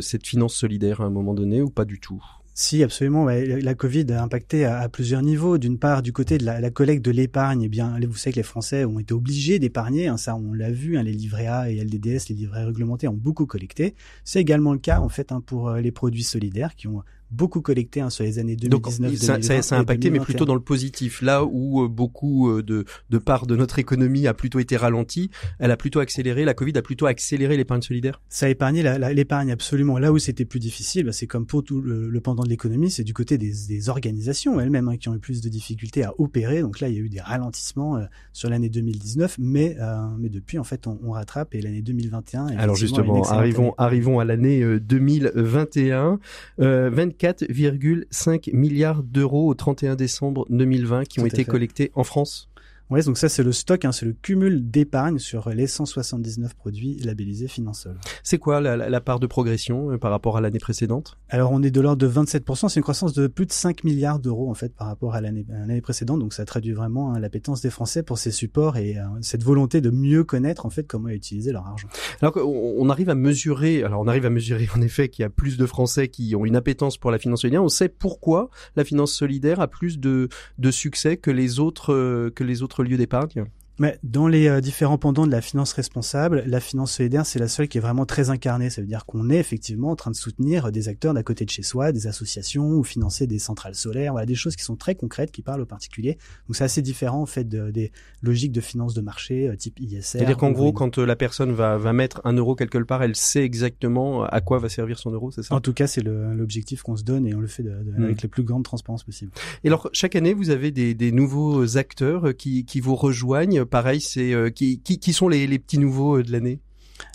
cette 0.00 0.26
finance 0.26 0.54
solidaire 0.54 1.00
à 1.00 1.04
un 1.04 1.10
moment 1.10 1.34
donné 1.34 1.62
ou 1.62 1.70
pas 1.70 1.84
du 1.84 2.00
tout? 2.00 2.22
Si, 2.56 2.84
absolument. 2.84 3.26
La 3.26 3.74
Covid 3.74 4.06
a 4.12 4.22
impacté 4.22 4.64
à, 4.64 4.88
plusieurs 4.88 5.22
niveaux. 5.22 5.58
D'une 5.58 5.76
part, 5.76 6.02
du 6.02 6.12
côté 6.12 6.38
de 6.38 6.44
la, 6.44 6.70
collecte 6.70 7.04
de 7.04 7.10
l'épargne, 7.10 7.62
eh 7.62 7.68
bien, 7.68 7.98
vous 8.06 8.14
savez 8.14 8.32
que 8.32 8.38
les 8.38 8.44
Français 8.44 8.84
ont 8.84 9.00
été 9.00 9.12
obligés 9.12 9.58
d'épargner. 9.58 10.06
Hein, 10.06 10.16
ça, 10.16 10.36
on 10.36 10.52
l'a 10.52 10.70
vu. 10.70 10.96
Hein, 10.96 11.02
les 11.02 11.12
livrets 11.12 11.48
A 11.48 11.68
et 11.68 11.82
LDDS, 11.82 12.28
les 12.28 12.36
livrets 12.36 12.64
réglementés, 12.64 13.08
ont 13.08 13.14
beaucoup 13.14 13.46
collecté. 13.46 13.96
C'est 14.22 14.40
également 14.40 14.72
le 14.72 14.78
cas 14.78 15.00
en 15.00 15.08
fait 15.08 15.32
hein, 15.32 15.40
pour 15.44 15.72
les 15.72 15.90
produits 15.90 16.22
solidaires 16.22 16.76
qui 16.76 16.86
ont 16.86 17.02
beaucoup 17.34 17.60
collecté 17.60 18.00
hein, 18.00 18.10
sur 18.10 18.24
les 18.24 18.38
années 18.38 18.56
2019 18.56 19.10
Donc, 19.10 19.18
ça, 19.18 19.42
ça, 19.42 19.62
ça, 19.62 19.76
a 19.76 19.80
impacté, 19.80 20.10
mais 20.10 20.20
plutôt 20.20 20.44
dans 20.44 20.54
le 20.54 20.60
positif. 20.60 21.22
Là 21.22 21.44
où 21.44 21.82
euh, 21.82 21.88
beaucoup 21.88 22.50
euh, 22.50 22.62
de, 22.62 22.84
de 23.10 23.18
part 23.18 23.46
de 23.46 23.56
notre 23.56 23.78
économie 23.78 24.26
a 24.26 24.34
plutôt 24.34 24.58
été 24.58 24.76
ralentie, 24.76 25.30
elle 25.58 25.70
a 25.70 25.76
plutôt 25.76 26.00
accéléré, 26.00 26.44
la 26.44 26.54
Covid 26.54 26.76
a 26.78 26.82
plutôt 26.82 27.06
accéléré 27.06 27.56
l'épargne 27.56 27.82
solidaire 27.82 28.20
Ça 28.28 28.46
a 28.46 28.48
épargné 28.48 28.82
l'épargne 29.14 29.50
absolument. 29.50 29.98
Là 29.98 30.12
où 30.12 30.18
c'était 30.18 30.44
plus 30.44 30.60
difficile, 30.60 31.06
bah, 31.06 31.12
c'est 31.12 31.26
comme 31.26 31.46
pour 31.46 31.64
tout 31.64 31.80
le, 31.80 32.20
pendant 32.20 32.44
de 32.44 32.48
l'économie, 32.48 32.90
c'est 32.90 33.04
du 33.04 33.12
côté 33.12 33.36
des, 33.36 33.52
des 33.68 33.88
organisations 33.88 34.60
elles-mêmes 34.60 34.88
hein, 34.88 34.96
qui 34.96 35.08
ont 35.08 35.14
eu 35.14 35.18
plus 35.18 35.40
de 35.40 35.48
difficultés 35.48 36.04
à 36.04 36.14
opérer. 36.18 36.62
Donc 36.62 36.80
là, 36.80 36.88
il 36.88 36.94
y 36.94 36.98
a 36.98 37.00
eu 37.00 37.08
des 37.08 37.20
ralentissements 37.20 37.96
euh, 37.96 38.04
sur 38.32 38.48
l'année 38.48 38.68
2019, 38.68 39.36
mais, 39.38 39.76
mais 40.18 40.28
depuis, 40.28 40.58
en 40.58 40.64
fait, 40.64 40.86
on, 40.86 40.98
on 41.02 41.10
rattrape 41.12 41.54
et 41.54 41.60
l'année 41.60 41.82
2021... 41.82 42.46
Alors 42.58 42.76
justement, 42.76 43.22
arrivons, 43.24 43.74
arrivons 43.78 44.20
à 44.20 44.24
l'année 44.24 44.64
2021. 44.80 46.18
Euh, 46.60 46.90
24 46.90 47.23
4,5 47.24 48.54
milliards 48.54 49.02
d'euros 49.02 49.48
au 49.48 49.54
31 49.54 49.96
décembre 49.96 50.44
2020 50.50 51.04
qui 51.04 51.20
ont 51.20 51.26
été 51.26 51.46
collectés 51.46 51.90
en 51.94 52.04
France 52.04 52.50
Ouais, 52.94 53.02
donc 53.02 53.18
ça 53.18 53.28
c'est 53.28 53.42
le 53.42 53.50
stock, 53.50 53.84
hein, 53.84 53.90
c'est 53.90 54.06
le 54.06 54.12
cumul 54.12 54.70
d'épargne 54.70 55.18
sur 55.18 55.48
les 55.48 55.66
179 55.66 56.54
produits 56.54 56.96
labellisés 57.02 57.48
Finansol. 57.48 57.98
C'est 58.22 58.38
quoi 58.38 58.60
la, 58.60 58.76
la, 58.76 59.00
part 59.00 59.18
de 59.18 59.26
progression 59.26 59.90
euh, 59.90 59.98
par 59.98 60.12
rapport 60.12 60.36
à 60.36 60.40
l'année 60.40 60.60
précédente? 60.60 61.18
Alors 61.28 61.50
on 61.50 61.60
est 61.64 61.72
de 61.72 61.80
l'ordre 61.80 61.98
de 61.98 62.08
27%, 62.08 62.68
c'est 62.68 62.78
une 62.78 62.84
croissance 62.84 63.12
de 63.12 63.26
plus 63.26 63.46
de 63.46 63.52
5 63.52 63.82
milliards 63.82 64.20
d'euros 64.20 64.48
en 64.48 64.54
fait 64.54 64.72
par 64.76 64.86
rapport 64.86 65.16
à 65.16 65.20
l'année 65.20 65.44
précédente, 65.80 66.20
donc 66.20 66.34
ça 66.34 66.44
traduit 66.44 66.70
vraiment 66.70 67.12
hein, 67.12 67.18
l'appétence 67.18 67.60
des 67.62 67.70
Français 67.70 68.04
pour 68.04 68.16
ces 68.16 68.30
supports 68.30 68.76
et 68.76 68.96
euh, 68.96 69.02
cette 69.22 69.42
volonté 69.42 69.80
de 69.80 69.90
mieux 69.90 70.22
connaître 70.22 70.64
en 70.64 70.70
fait 70.70 70.86
comment 70.86 71.08
utiliser 71.08 71.50
leur 71.50 71.66
argent. 71.66 71.88
Alors 72.22 72.36
on 72.36 72.88
arrive 72.90 73.10
à 73.10 73.16
mesurer, 73.16 73.82
alors 73.82 74.02
on 74.02 74.06
arrive 74.06 74.26
à 74.26 74.30
mesurer 74.30 74.68
en 74.76 74.80
effet 74.80 75.08
qu'il 75.08 75.24
y 75.24 75.26
a 75.26 75.30
plus 75.30 75.56
de 75.56 75.66
Français 75.66 76.06
qui 76.06 76.36
ont 76.36 76.44
une 76.44 76.54
appétence 76.54 76.96
pour 76.96 77.10
la 77.10 77.18
finance 77.18 77.40
solidaire, 77.40 77.64
on 77.64 77.68
sait 77.68 77.88
pourquoi 77.88 78.50
la 78.76 78.84
finance 78.84 79.12
solidaire 79.12 79.58
a 79.58 79.66
plus 79.66 79.98
de, 79.98 80.28
de 80.58 80.70
succès 80.70 81.16
que 81.16 81.32
les 81.32 81.58
autres 81.58 81.92
euh, 81.92 82.30
que 82.32 82.44
les 82.44 82.62
autres 82.62 82.83
lieu 82.84 82.96
d'épargne 82.96 83.46
mais 83.78 83.98
dans 84.02 84.28
les 84.28 84.48
euh, 84.48 84.60
différents 84.60 84.98
pendants 84.98 85.26
de 85.26 85.32
la 85.32 85.40
finance 85.40 85.72
responsable, 85.72 86.44
la 86.46 86.60
finance 86.60 86.92
solidaire, 86.92 87.26
c'est 87.26 87.38
la 87.38 87.48
seule 87.48 87.66
qui 87.66 87.78
est 87.78 87.80
vraiment 87.80 88.06
très 88.06 88.30
incarnée. 88.30 88.70
Ça 88.70 88.80
veut 88.80 88.86
dire 88.86 89.04
qu'on 89.04 89.30
est 89.30 89.38
effectivement 89.38 89.90
en 89.90 89.96
train 89.96 90.10
de 90.10 90.16
soutenir 90.16 90.70
des 90.70 90.88
acteurs 90.88 91.12
d'à 91.12 91.22
côté 91.22 91.44
de 91.44 91.50
chez 91.50 91.62
soi, 91.62 91.90
des 91.90 92.06
associations 92.06 92.68
ou 92.68 92.84
financer 92.84 93.26
des 93.26 93.38
centrales 93.38 93.74
solaires, 93.74 94.12
voilà, 94.12 94.26
des 94.26 94.36
choses 94.36 94.54
qui 94.54 94.62
sont 94.62 94.76
très 94.76 94.94
concrètes, 94.94 95.32
qui 95.32 95.42
parlent 95.42 95.60
aux 95.60 95.66
particuliers. 95.66 96.18
Donc 96.46 96.56
c'est 96.56 96.64
assez 96.64 96.82
différent 96.82 97.22
en 97.22 97.26
fait 97.26 97.48
des 97.48 97.90
logiques 98.22 98.52
de 98.52 98.60
finance 98.60 98.94
de 98.94 99.00
marché 99.00 99.48
euh, 99.48 99.56
type 99.56 99.80
ISR. 99.80 100.02
C'est-à-dire 100.02 100.36
qu'en 100.36 100.52
gros, 100.52 100.72
quand 100.72 100.98
euh, 100.98 101.04
la 101.04 101.16
personne 101.16 101.52
va, 101.52 101.76
va 101.76 101.92
mettre 101.92 102.20
un 102.24 102.34
euro 102.34 102.54
quelque 102.54 102.78
part, 102.78 103.02
elle 103.02 103.16
sait 103.16 103.42
exactement 103.42 104.24
à 104.24 104.40
quoi 104.40 104.58
va 104.58 104.68
servir 104.68 104.98
son 104.98 105.10
euro, 105.10 105.30
c'est 105.32 105.42
ça? 105.42 105.54
En 105.54 105.60
tout 105.60 105.72
cas, 105.72 105.86
c'est 105.86 106.02
l'objectif 106.02 106.82
qu'on 106.82 106.96
se 106.96 107.02
donne 107.02 107.26
et 107.26 107.34
on 107.34 107.40
le 107.40 107.46
fait 107.48 107.62
de, 107.62 107.70
hmm. 107.70 108.04
avec 108.04 108.22
la 108.22 108.28
plus 108.28 108.44
grande 108.44 108.62
transparence 108.62 109.02
possible. 109.02 109.32
Et 109.64 109.68
alors, 109.68 109.90
chaque 109.92 110.14
année, 110.14 110.32
vous 110.32 110.50
avez 110.50 110.70
des, 110.70 110.94
des 110.94 111.10
nouveaux 111.10 111.76
acteurs 111.76 112.36
qui, 112.36 112.64
qui 112.64 112.80
vous 112.80 112.94
rejoignent 112.94 113.63
pareil, 113.64 114.00
c'est 114.00 114.32
euh, 114.32 114.50
qui, 114.50 114.80
qui, 114.80 114.98
qui, 114.98 115.12
sont 115.12 115.28
les, 115.28 115.46
les 115.46 115.58
petits 115.58 115.78
nouveaux 115.78 116.18
euh, 116.18 116.22
de 116.22 116.32
l'année? 116.32 116.60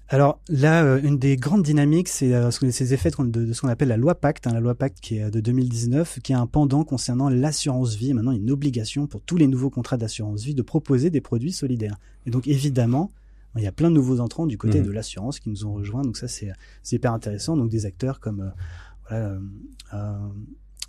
Alors 0.07 0.41
là, 0.49 0.83
euh, 0.83 0.99
une 1.03 1.19
des 1.19 1.35
grandes 1.35 1.63
dynamiques, 1.63 2.07
c'est 2.07 2.33
ces 2.51 2.93
effets 2.93 3.11
de, 3.19 3.53
ce 3.53 3.61
qu'on 3.61 3.67
appelle 3.67 3.89
la 3.89 3.97
loi 3.97 4.15
Pacte, 4.15 4.47
hein, 4.47 4.53
la 4.53 4.59
loi 4.59 4.73
Pacte 4.73 4.99
qui 4.99 5.17
est 5.17 5.29
de 5.29 5.39
2019, 5.39 6.19
qui 6.23 6.33
a 6.33 6.39
un 6.39 6.47
pendant 6.47 6.83
concernant 6.83 7.29
l'assurance 7.29 7.95
vie. 7.95 8.13
Maintenant, 8.13 8.31
une 8.31 8.49
obligation 8.49 9.05
pour 9.07 9.21
tous 9.21 9.37
les 9.37 9.47
nouveaux 9.47 9.69
contrats 9.69 9.97
d'assurance 9.97 10.43
vie 10.43 10.55
de 10.55 10.63
proposer 10.63 11.09
des 11.11 11.21
produits 11.21 11.53
solidaires. 11.53 11.97
Et 12.25 12.31
donc 12.31 12.47
évidemment, 12.47 13.11
il 13.55 13.63
y 13.63 13.67
a 13.67 13.71
plein 13.71 13.89
de 13.89 13.95
nouveaux 13.95 14.19
entrants 14.19 14.47
du 14.47 14.57
côté 14.57 14.79
mmh. 14.79 14.85
de 14.85 14.91
l'assurance 14.91 15.39
qui 15.39 15.49
nous 15.49 15.65
ont 15.65 15.73
rejoints. 15.73 16.01
Donc 16.01 16.17
ça, 16.17 16.27
c'est 16.27 16.53
hyper 16.91 17.13
intéressant. 17.13 17.55
Donc 17.55 17.69
des 17.69 17.85
acteurs 17.85 18.19
comme 18.19 18.51
voilà, 19.09 19.39
euh, 19.93 20.29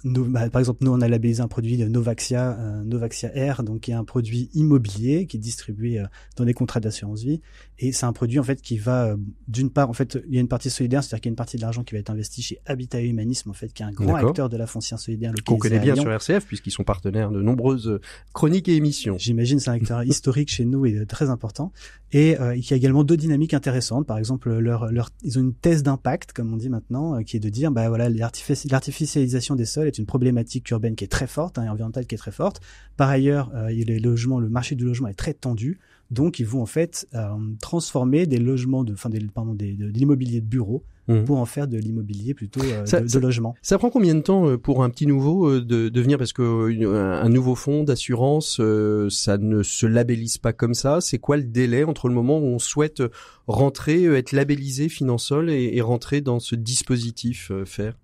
bah, 0.05 0.49
par 0.49 0.61
exemple, 0.61 0.83
nous, 0.83 0.93
on 0.93 1.01
a 1.01 1.09
labellisé 1.09 1.43
un 1.43 1.49
produit 1.49 1.77
de 1.77 1.87
Novaxia, 1.87 2.59
euh, 2.59 2.83
Novaxia 2.85 3.35
Air, 3.37 3.63
donc 3.63 3.81
qui 3.81 3.91
est 3.91 3.95
un 3.95 4.05
produit 4.05 4.49
immobilier 4.55 5.27
qui 5.27 5.37
est 5.37 5.41
distribué 5.41 6.01
euh, 6.01 6.07
dans 6.37 6.45
des 6.45 6.55
contrats 6.55 6.81
d'assurance 6.81 7.23
vie. 7.23 7.41
Et 7.83 7.93
c'est 7.93 8.05
un 8.05 8.13
produit 8.13 8.39
en 8.39 8.43
fait 8.43 8.61
qui 8.61 8.77
va, 8.77 9.07
euh, 9.07 9.17
d'une 9.49 9.71
part, 9.71 9.89
en 9.89 9.95
fait, 9.95 10.19
il 10.29 10.35
y 10.35 10.39
a 10.39 10.41
une 10.41 10.49
partie 10.49 10.69
solidaire, 10.69 11.03
c'est-à-dire 11.03 11.23
qu'il 11.23 11.29
y 11.29 11.31
a 11.31 11.33
une 11.33 11.37
partie 11.37 11.57
de 11.57 11.63
l'argent 11.63 11.83
qui 11.83 11.95
va 11.95 12.01
être 12.01 12.11
investi 12.11 12.43
chez 12.43 12.59
Habitat 12.67 13.01
et 13.01 13.07
Humanisme, 13.07 13.49
en 13.49 13.55
fait, 13.55 13.73
qui 13.73 13.83
est 13.83 13.87
un 13.87 13.91
grand 13.91 14.15
acteur 14.17 14.51
de 14.51 14.57
la 14.59 14.67
foncière 14.67 14.99
solidaire 14.99 15.33
Qu'on 15.47 15.57
connaît 15.57 15.79
bien 15.79 15.97
sur 15.97 16.13
RCF, 16.13 16.45
puisqu'ils 16.47 16.73
sont 16.73 16.85
partenaires 16.85 17.31
de 17.31 17.41
nombreuses 17.41 17.99
chroniques 18.35 18.69
et 18.69 18.77
émissions. 18.77 19.17
J'imagine 19.19 19.59
c'est 19.61 19.71
un 19.71 19.75
acteur 19.75 20.05
historique 20.11 20.51
chez 20.51 20.67
nous 20.67 20.85
et 20.85 21.07
très 21.07 21.31
important. 21.31 21.73
Et 22.13 22.39
euh, 22.39 22.55
il 22.55 22.69
y 22.69 22.75
a 22.75 22.77
également 22.77 23.03
deux 23.03 23.17
dynamiques 23.17 23.55
intéressantes. 23.55 24.07
Par 24.07 24.19
exemple, 24.19 24.53
leur, 24.59 24.93
leur, 24.93 25.09
ils 25.23 25.39
ont 25.39 25.43
une 25.43 25.55
thèse 25.55 25.83
d'impact, 25.83 26.33
comme 26.35 26.53
on 26.53 26.57
dit 26.57 26.69
maintenant, 26.69 27.23
qui 27.23 27.39
est 27.39 27.41
de 27.41 27.49
dire, 27.49 27.71
bah 27.71 27.89
voilà, 27.89 28.11
l'artificialisation 28.11 29.55
des 29.55 29.65
sols 29.65 29.87
est 29.87 29.97
une 29.97 30.07
problématique 30.07 30.71
urbaine 30.71 30.97
qui 30.97 31.05
est 31.05 31.09
très 31.09 31.27
forte, 31.27 31.57
hein, 31.57 31.63
environnementale 31.63 32.07
qui 32.07 32.15
est 32.15 32.19
très 32.19 32.33
forte. 32.33 32.61
Par 32.97 33.09
ailleurs, 33.09 33.51
euh, 33.55 33.71
les 33.71 33.99
logements, 33.99 34.39
le 34.39 34.51
marché 34.51 34.75
du 34.75 34.85
logement 34.85 35.09
est 35.09 35.15
très 35.15 35.33
tendu. 35.33 35.79
Donc, 36.11 36.41
ils 36.41 36.47
vont 36.47 36.63
en 36.63 36.67
fait 36.67 37.07
euh, 37.15 37.29
transformer 37.61 38.27
des 38.27 38.39
logements, 38.39 38.83
de, 38.83 38.93
enfin, 38.93 39.11
des, 39.11 39.21
pardon, 39.21 39.55
des, 39.55 39.75
de, 39.75 39.87
l'immobilier 39.87 40.41
de 40.41 40.47
bureau 40.47 40.85
mmh. 41.09 41.23
pour 41.25 41.39
en 41.39 41.47
faire 41.47 41.69
de 41.69 41.79
l'immobilier 41.79 42.35
plutôt 42.35 42.61
euh, 42.63 42.85
de, 42.85 43.07
de, 43.07 43.19
logement. 43.19 43.55
Ça 43.63 43.79
prend 43.79 43.91
combien 43.91 44.15
de 44.15 44.21
temps 44.21 44.49
euh, 44.49 44.59
pour 44.59 44.83
un 44.83 44.91
petit 44.91 45.07
nouveau 45.07 45.61
de, 45.61 45.89
de 45.89 46.01
venir? 46.01 46.19
Parce 46.19 46.33
que 46.33 47.23
un 47.23 47.29
nouveau 47.29 47.55
fonds 47.55 47.85
d'assurance, 47.85 48.61
ça 49.09 49.39
ne 49.39 49.63
se 49.63 49.87
labellise 49.87 50.39
pas 50.39 50.53
comme 50.53 50.75
ça. 50.75 51.01
C'est 51.01 51.19
quoi 51.19 51.37
le 51.37 51.45
délai 51.45 51.85
entre 51.85 52.09
le 52.09 52.15
moment 52.15 52.39
où 52.39 52.47
on 52.47 52.59
souhaite 52.59 53.03
rentrer, 53.47 54.05
être 54.05 54.33
labellisé 54.33 54.89
Finansol 54.89 55.51
et, 55.51 55.71
et 55.75 55.81
rentrer 55.81 56.21
dans 56.21 56.41
ce 56.41 56.57
dispositif 56.57 57.53
faire? 57.65 57.95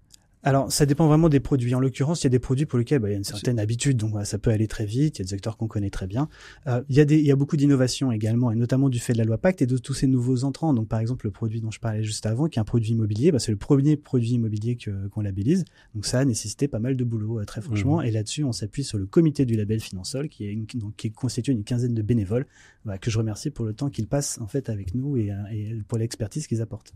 Alors, 0.46 0.70
ça 0.70 0.86
dépend 0.86 1.08
vraiment 1.08 1.28
des 1.28 1.40
produits. 1.40 1.74
En 1.74 1.80
l'occurrence, 1.80 2.22
il 2.22 2.26
y 2.26 2.28
a 2.28 2.30
des 2.30 2.38
produits 2.38 2.66
pour 2.66 2.78
lesquels 2.78 3.00
bah, 3.00 3.08
il 3.08 3.10
y 3.10 3.14
a 3.16 3.18
une 3.18 3.24
certaine 3.24 3.58
habitude, 3.58 3.96
donc 3.96 4.14
ça 4.24 4.38
peut 4.38 4.50
aller 4.50 4.68
très 4.68 4.86
vite. 4.86 5.18
Il 5.18 5.22
y 5.22 5.24
a 5.24 5.26
des 5.26 5.34
acteurs 5.34 5.56
qu'on 5.56 5.66
connaît 5.66 5.90
très 5.90 6.06
bien. 6.06 6.28
Euh, 6.68 6.84
il, 6.88 6.94
y 6.94 7.00
a 7.00 7.04
des, 7.04 7.18
il 7.18 7.26
y 7.26 7.32
a 7.32 7.34
beaucoup 7.34 7.56
d'innovations 7.56 8.12
également, 8.12 8.52
et 8.52 8.54
notamment 8.54 8.88
du 8.88 9.00
fait 9.00 9.12
de 9.12 9.18
la 9.18 9.24
loi 9.24 9.38
Pacte 9.38 9.60
et 9.60 9.66
de 9.66 9.76
tous 9.76 9.92
ces 9.92 10.06
nouveaux 10.06 10.44
entrants. 10.44 10.72
Donc, 10.72 10.86
par 10.86 11.00
exemple, 11.00 11.26
le 11.26 11.32
produit 11.32 11.60
dont 11.60 11.72
je 11.72 11.80
parlais 11.80 12.04
juste 12.04 12.26
avant, 12.26 12.46
qui 12.46 12.60
est 12.60 12.62
un 12.62 12.64
produit 12.64 12.92
immobilier, 12.92 13.32
bah, 13.32 13.40
c'est 13.40 13.50
le 13.50 13.58
premier 13.58 13.96
produit 13.96 14.34
immobilier 14.34 14.76
que, 14.76 15.08
qu'on 15.08 15.22
labellise. 15.22 15.64
Donc, 15.96 16.06
ça 16.06 16.20
a 16.20 16.24
nécessité 16.24 16.68
pas 16.68 16.78
mal 16.78 16.96
de 16.96 17.02
boulot, 17.02 17.40
euh, 17.40 17.44
très 17.44 17.60
franchement. 17.60 17.98
Mmh. 17.98 18.04
Et 18.04 18.10
là-dessus, 18.12 18.44
on 18.44 18.52
s'appuie 18.52 18.84
sur 18.84 18.98
le 18.98 19.06
comité 19.06 19.46
du 19.46 19.56
label 19.56 19.80
Finansol, 19.80 20.28
qui 20.28 20.46
est, 20.46 20.52
une, 20.52 20.66
donc, 20.76 20.94
qui 20.94 21.08
est 21.08 21.10
constitué 21.10 21.54
d'une 21.54 21.64
quinzaine 21.64 21.94
de 21.94 22.02
bénévoles, 22.02 22.46
bah, 22.84 22.98
que 22.98 23.10
je 23.10 23.18
remercie 23.18 23.50
pour 23.50 23.64
le 23.64 23.72
temps 23.72 23.90
qu'ils 23.90 24.06
passent 24.06 24.38
en 24.40 24.46
fait 24.46 24.68
avec 24.68 24.94
nous 24.94 25.16
et, 25.16 25.32
euh, 25.32 25.34
et 25.50 25.74
pour 25.88 25.98
l'expertise 25.98 26.46
qu'ils 26.46 26.62
apportent. 26.62 26.94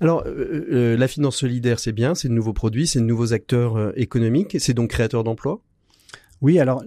Alors, 0.00 0.22
euh, 0.24 0.96
la 0.96 1.08
finance 1.08 1.36
solidaire, 1.36 1.80
c'est 1.80 1.90
bien, 1.90 2.14
c'est 2.14 2.28
de 2.28 2.32
nouveaux 2.32 2.52
produits, 2.52 2.86
c'est 2.92 3.00
de 3.00 3.04
nouveaux 3.04 3.32
acteurs 3.32 3.76
euh, 3.76 3.92
économiques, 3.96 4.56
c'est 4.58 4.74
donc 4.74 4.90
créateur 4.90 5.24
d'emplois? 5.24 5.60
Oui, 6.40 6.58
alors 6.58 6.82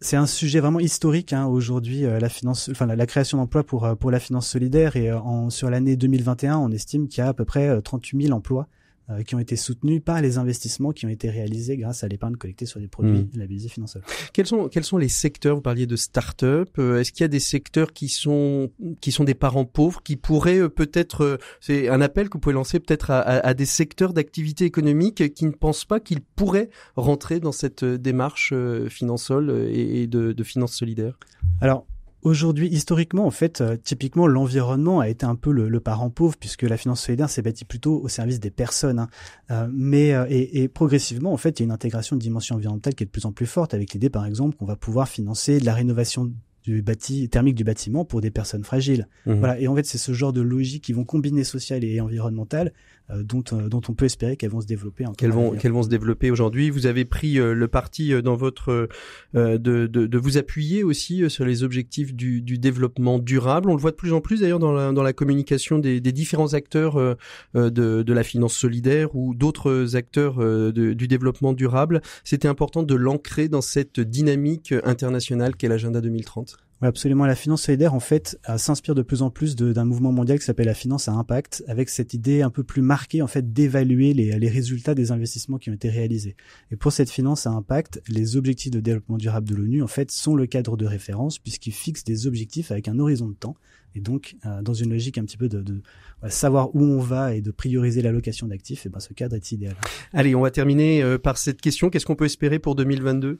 c'est 0.00 0.16
un 0.16 0.26
sujet 0.26 0.60
vraiment 0.60 0.80
historique 0.80 1.32
hein, 1.32 1.46
aujourd'hui, 1.46 2.04
euh, 2.04 2.18
la 2.20 3.06
création 3.06 3.38
d'emplois 3.38 3.64
pour 3.64 3.96
pour 3.98 4.10
la 4.10 4.20
finance 4.20 4.46
solidaire. 4.46 4.96
Et 4.96 5.10
sur 5.48 5.70
l'année 5.70 5.96
2021, 5.96 6.58
on 6.58 6.70
estime 6.70 7.08
qu'il 7.08 7.22
y 7.22 7.26
a 7.26 7.28
à 7.28 7.32
peu 7.32 7.46
près 7.46 7.80
38 7.80 8.24
000 8.24 8.36
emplois 8.36 8.68
euh, 9.10 9.22
qui 9.22 9.34
ont 9.34 9.38
été 9.38 9.56
soutenus 9.56 10.02
par 10.04 10.20
les 10.20 10.38
investissements 10.38 10.92
qui 10.92 11.06
ont 11.06 11.08
été 11.08 11.30
réalisés 11.30 11.76
grâce 11.76 12.04
à 12.04 12.08
l'épargne 12.08 12.36
collectée 12.36 12.66
sur 12.66 12.80
des 12.80 12.88
produits 12.88 13.28
mmh. 13.32 13.38
labellisés 13.38 13.68
financiers. 13.68 14.00
Quels 14.32 14.46
sont 14.46 14.68
quels 14.68 14.84
sont 14.84 14.98
les 14.98 15.08
secteurs 15.08 15.56
Vous 15.56 15.62
parliez 15.62 15.86
de 15.86 15.96
start-up. 15.96 16.68
Euh, 16.78 17.00
est-ce 17.00 17.12
qu'il 17.12 17.22
y 17.22 17.24
a 17.24 17.28
des 17.28 17.40
secteurs 17.40 17.92
qui 17.92 18.08
sont 18.08 18.70
qui 19.00 19.12
sont 19.12 19.24
des 19.24 19.34
parents 19.34 19.64
pauvres 19.64 20.02
qui 20.02 20.16
pourraient 20.16 20.58
euh, 20.58 20.68
peut-être 20.68 21.38
c'est 21.60 21.88
un 21.88 22.00
appel 22.00 22.28
que 22.28 22.34
vous 22.34 22.40
pouvez 22.40 22.54
lancer 22.54 22.80
peut-être 22.80 23.10
à, 23.10 23.20
à, 23.20 23.54
des 23.54 23.66
secteurs 23.66 24.12
d'activité 24.12 24.64
économique 24.64 25.32
qui 25.34 25.46
ne 25.46 25.52
pensent 25.52 25.84
pas 25.84 26.00
qu'ils 26.00 26.20
pourraient 26.20 26.70
rentrer 26.96 27.40
dans 27.40 27.52
cette 27.52 27.84
démarche 27.84 28.52
financière 28.88 29.40
et 29.70 30.06
de, 30.06 30.32
de 30.32 30.44
finance 30.44 30.74
solidaire? 30.74 31.18
Alors 31.60 31.86
Aujourd'hui, 32.22 32.68
historiquement, 32.68 33.26
en 33.26 33.30
fait, 33.30 33.60
euh, 33.60 33.76
typiquement, 33.76 34.26
l'environnement 34.26 34.98
a 34.98 35.08
été 35.08 35.24
un 35.24 35.36
peu 35.36 35.52
le, 35.52 35.80
parent 35.80 36.10
pauvre 36.10 36.36
puisque 36.38 36.62
la 36.62 36.76
finance 36.76 37.02
solidaire 37.02 37.30
s'est 37.30 37.42
bâtie 37.42 37.64
plutôt 37.64 38.00
au 38.00 38.08
service 38.08 38.40
des 38.40 38.50
personnes. 38.50 38.98
Hein. 38.98 39.08
Euh, 39.52 39.68
mais 39.72 40.12
euh, 40.12 40.26
et, 40.28 40.62
et, 40.62 40.68
progressivement, 40.68 41.32
en 41.32 41.36
fait, 41.36 41.58
il 41.58 41.62
y 41.62 41.64
a 41.64 41.66
une 41.66 41.72
intégration 41.72 42.16
de 42.16 42.20
dimension 42.20 42.56
environnementale 42.56 42.94
qui 42.94 43.04
est 43.04 43.06
de 43.06 43.10
plus 43.10 43.24
en 43.24 43.32
plus 43.32 43.46
forte 43.46 43.72
avec 43.72 43.92
l'idée, 43.92 44.10
par 44.10 44.26
exemple, 44.26 44.56
qu'on 44.56 44.66
va 44.66 44.74
pouvoir 44.74 45.08
financer 45.08 45.60
de 45.60 45.64
la 45.64 45.74
rénovation 45.74 46.32
du 46.64 46.82
bâti, 46.82 47.28
thermique 47.28 47.54
du 47.54 47.64
bâtiment 47.64 48.04
pour 48.04 48.20
des 48.20 48.32
personnes 48.32 48.64
fragiles. 48.64 49.06
Mmh. 49.26 49.34
Voilà. 49.34 49.60
Et 49.60 49.68
en 49.68 49.76
fait, 49.76 49.86
c'est 49.86 49.98
ce 49.98 50.12
genre 50.12 50.32
de 50.32 50.40
logique 50.40 50.84
qui 50.84 50.92
vont 50.92 51.04
combiner 51.04 51.44
social 51.44 51.84
et 51.84 52.00
environnemental 52.00 52.72
dont, 53.10 53.42
euh, 53.52 53.68
dont 53.68 53.80
on 53.88 53.94
peut 53.94 54.04
espérer 54.04 54.36
qu'elles 54.36 54.50
vont 54.50 54.60
se 54.60 54.66
développer. 54.66 55.04
Qu'elles 55.16 55.32
vont, 55.32 55.52
qu'elles 55.52 55.72
vont 55.72 55.82
se 55.82 55.88
développer 55.88 56.30
aujourd'hui. 56.30 56.70
Vous 56.70 56.86
avez 56.86 57.04
pris 57.04 57.38
euh, 57.38 57.54
le 57.54 57.68
parti 57.68 58.12
dans 58.22 58.36
votre 58.36 58.88
de, 59.34 59.56
de, 59.58 59.86
de, 59.86 60.18
vous 60.18 60.36
appuyer 60.36 60.82
aussi 60.82 61.28
sur 61.30 61.44
les 61.44 61.62
objectifs 61.62 62.14
du, 62.14 62.42
du, 62.42 62.58
développement 62.58 63.18
durable. 63.18 63.70
On 63.70 63.74
le 63.74 63.80
voit 63.80 63.92
de 63.92 63.96
plus 63.96 64.12
en 64.12 64.20
plus 64.20 64.40
d'ailleurs 64.40 64.58
dans 64.58 64.72
la, 64.72 64.92
dans 64.92 65.02
la 65.02 65.12
communication 65.12 65.78
des, 65.78 66.00
des 66.00 66.12
différents 66.12 66.54
acteurs 66.54 67.16
de, 67.54 67.68
de 67.70 68.12
la 68.12 68.22
finance 68.22 68.54
solidaire 68.54 69.14
ou 69.14 69.34
d'autres 69.34 69.96
acteurs 69.96 70.38
de, 70.38 70.92
du 70.92 71.08
développement 71.08 71.52
durable. 71.52 72.02
C'était 72.24 72.48
important 72.48 72.82
de 72.82 72.94
l'ancrer 72.94 73.48
dans 73.48 73.62
cette 73.62 74.00
dynamique 74.00 74.74
internationale 74.84 75.56
qu'est 75.56 75.68
l'agenda 75.68 76.00
2030. 76.00 76.56
Oui, 76.80 76.86
absolument. 76.86 77.26
La 77.26 77.34
finance 77.34 77.62
solidaire, 77.62 77.94
en 77.94 78.00
fait, 78.00 78.38
s'inspire 78.56 78.94
de 78.94 79.02
plus 79.02 79.22
en 79.22 79.30
plus 79.30 79.56
d'un 79.56 79.84
mouvement 79.84 80.12
mondial 80.12 80.38
qui 80.38 80.44
s'appelle 80.44 80.66
la 80.66 80.74
finance 80.74 81.08
à 81.08 81.12
impact, 81.12 81.64
avec 81.66 81.88
cette 81.88 82.14
idée 82.14 82.42
un 82.42 82.50
peu 82.50 82.62
plus 82.62 82.82
marquée, 82.82 83.20
en 83.20 83.26
fait, 83.26 83.52
d'évaluer 83.52 84.14
les, 84.14 84.48
résultats 84.48 84.94
des 84.94 85.10
investissements 85.10 85.58
qui 85.58 85.70
ont 85.70 85.74
été 85.74 85.90
réalisés. 85.90 86.36
Et 86.70 86.76
pour 86.76 86.92
cette 86.92 87.10
finance 87.10 87.46
à 87.46 87.50
impact, 87.50 88.00
les 88.08 88.36
objectifs 88.36 88.70
de 88.70 88.80
développement 88.80 89.18
durable 89.18 89.48
de 89.48 89.56
l'ONU, 89.56 89.82
en 89.82 89.88
fait, 89.88 90.10
sont 90.12 90.36
le 90.36 90.46
cadre 90.46 90.76
de 90.76 90.86
référence 90.86 91.38
puisqu'ils 91.38 91.72
fixent 91.72 92.04
des 92.04 92.26
objectifs 92.26 92.70
avec 92.70 92.88
un 92.88 92.98
horizon 92.98 93.28
de 93.28 93.34
temps. 93.34 93.56
Et 93.94 94.00
donc, 94.00 94.36
euh, 94.46 94.62
dans 94.62 94.74
une 94.74 94.90
logique 94.90 95.18
un 95.18 95.24
petit 95.24 95.36
peu 95.36 95.48
de, 95.48 95.62
de 95.62 95.82
savoir 96.28 96.74
où 96.74 96.82
on 96.82 97.00
va 97.00 97.34
et 97.34 97.40
de 97.40 97.50
prioriser 97.50 98.02
l'allocation 98.02 98.46
d'actifs, 98.46 98.86
et 98.86 98.88
ben 98.88 99.00
ce 99.00 99.12
cadre 99.14 99.34
est 99.34 99.52
idéal. 99.52 99.74
Allez, 100.12 100.34
on 100.34 100.42
va 100.42 100.50
terminer 100.50 101.02
euh, 101.02 101.18
par 101.18 101.38
cette 101.38 101.60
question. 101.60 101.90
Qu'est-ce 101.90 102.06
qu'on 102.06 102.16
peut 102.16 102.26
espérer 102.26 102.58
pour 102.58 102.74
2022 102.74 103.38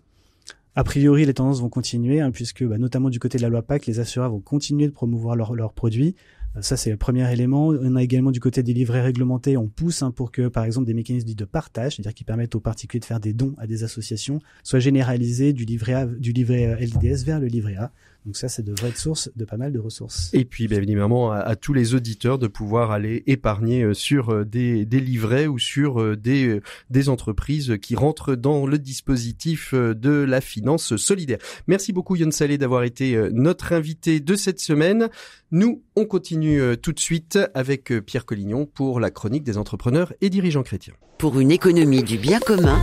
a 0.79 0.85
priori, 0.85 1.27
les 1.27 1.35
tendances 1.35 1.61
vont 1.61 1.69
continuer, 1.69 2.21
hein, 2.21 2.31
puisque 2.31 2.65
bah, 2.65 2.79
notamment 2.79 3.11
du 3.11 3.19
côté 3.19 3.37
de 3.37 3.43
la 3.43 3.49
loi 3.49 3.63
PAC, 3.63 3.87
les 3.87 3.99
assureurs 3.99 4.31
vont 4.31 4.39
continuer 4.39 4.87
de 4.87 4.93
promouvoir 4.93 5.35
leurs 5.35 5.73
produits. 5.73 6.15
Euh, 6.57 6.63
ça, 6.63 6.77
c'est 6.77 6.93
le 6.93 6.97
premier 6.97 7.29
élément. 7.33 7.71
On 7.71 7.97
a 7.97 8.03
également 8.05 8.31
du 8.31 8.39
côté 8.39 8.63
des 8.63 8.73
livrets 8.75 9.01
réglementés, 9.01 9.57
on 9.57 9.67
pousse 9.67 10.03
hein, 10.03 10.13
pour 10.13 10.31
que, 10.31 10.47
par 10.47 10.63
exemple, 10.63 10.87
des 10.87 10.95
mécanismes 10.95 11.27
dits 11.27 11.35
de 11.35 11.45
partage, 11.45 11.97
c'est-à-dire 11.97 12.15
qui 12.15 12.23
permettent 12.23 12.55
aux 12.55 12.61
particuliers 12.61 13.01
de 13.01 13.07
faire 13.07 13.19
des 13.19 13.33
dons 13.33 13.57
à 13.59 13.67
des 13.67 13.83
associations, 13.83 14.39
soient 14.63 14.79
généralisés 14.79 15.53
du 15.53 15.65
livret, 15.65 15.95
a, 15.95 16.07
du 16.07 16.33
livret 16.33 16.67
euh, 16.69 16.87
LDS 16.87 17.25
vers 17.25 17.41
le 17.41 17.49
livret 17.49 17.75
A. 17.75 17.91
Donc 18.27 18.37
ça, 18.37 18.49
c'est 18.49 18.63
de 18.63 18.75
vraies 18.79 18.93
sources 18.95 19.31
de 19.37 19.45
pas 19.45 19.57
mal 19.57 19.73
de 19.73 19.79
ressources. 19.79 20.31
Et 20.35 20.45
puis, 20.45 20.69
bien 20.69 20.79
évidemment, 20.79 21.33
à, 21.33 21.57
tous 21.57 21.73
les 21.73 21.95
auditeurs 21.95 22.39
de 22.39 22.47
pouvoir 22.47 22.91
aller 22.91 23.23
épargner 23.27 23.83
euh, 23.83 23.95
sur 23.95 24.31
euh, 24.31 24.45
des, 24.45 24.85
des 24.85 25.01
livrets 25.01 25.47
ou 25.47 25.59
sur 25.59 26.03
euh, 26.03 26.17
des, 26.17 26.61
des 26.91 27.09
entreprises 27.09 27.79
qui 27.81 27.97
rentrent 27.97 28.35
dans 28.35 28.67
le 28.67 28.79
dispositif 28.79 29.73
de 29.75 30.11
la 30.11 30.41
finance 30.41 30.97
solidaire. 30.97 31.39
Merci 31.69 31.93
beaucoup, 31.93 32.17
Yann 32.17 32.33
Salé, 32.33 32.59
d'avoir 32.59 32.83
été 32.83 33.17
notre 33.33 33.73
invité 33.73 34.21
de 34.21 34.37
cette 34.37 34.61
semaine. 34.61 35.09
Nous, 35.51 35.83
on 35.97 36.05
continue 36.05 36.77
tout 36.77 36.93
de 36.93 37.01
suite 37.01 37.39
avec 37.55 37.93
Pierre 38.05 38.27
Collignon 38.27 38.67
pour 38.67 39.01
la 39.01 39.11
chronique 39.11 39.45
des 39.45 39.57
entrepreneurs 39.57 40.13
et 40.21 40.31
dirigeants 40.31 40.63
chrétiens. 40.63 40.95
Pour 41.19 41.41
une 41.41 41.51
économie 41.51 42.03
du 42.03 42.19
bien 42.19 42.41
commun, 42.41 42.79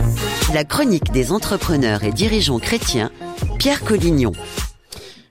la 0.52 0.64
chronique 0.64 1.12
des 1.12 1.32
entrepreneurs 1.32 2.04
et 2.04 2.12
dirigeants 2.12 2.58
chrétiens, 2.58 3.10
Pierre 3.58 3.82
Collignon. 3.82 4.32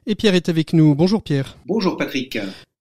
Et 0.07 0.13
Pierre 0.13 0.35
est 0.35 0.49
avec 0.49 0.73
nous. 0.73 0.93
Bonjour 0.93 1.23
Pierre. 1.23 1.57
Bonjour 1.65 1.97
Patrick. 1.97 2.37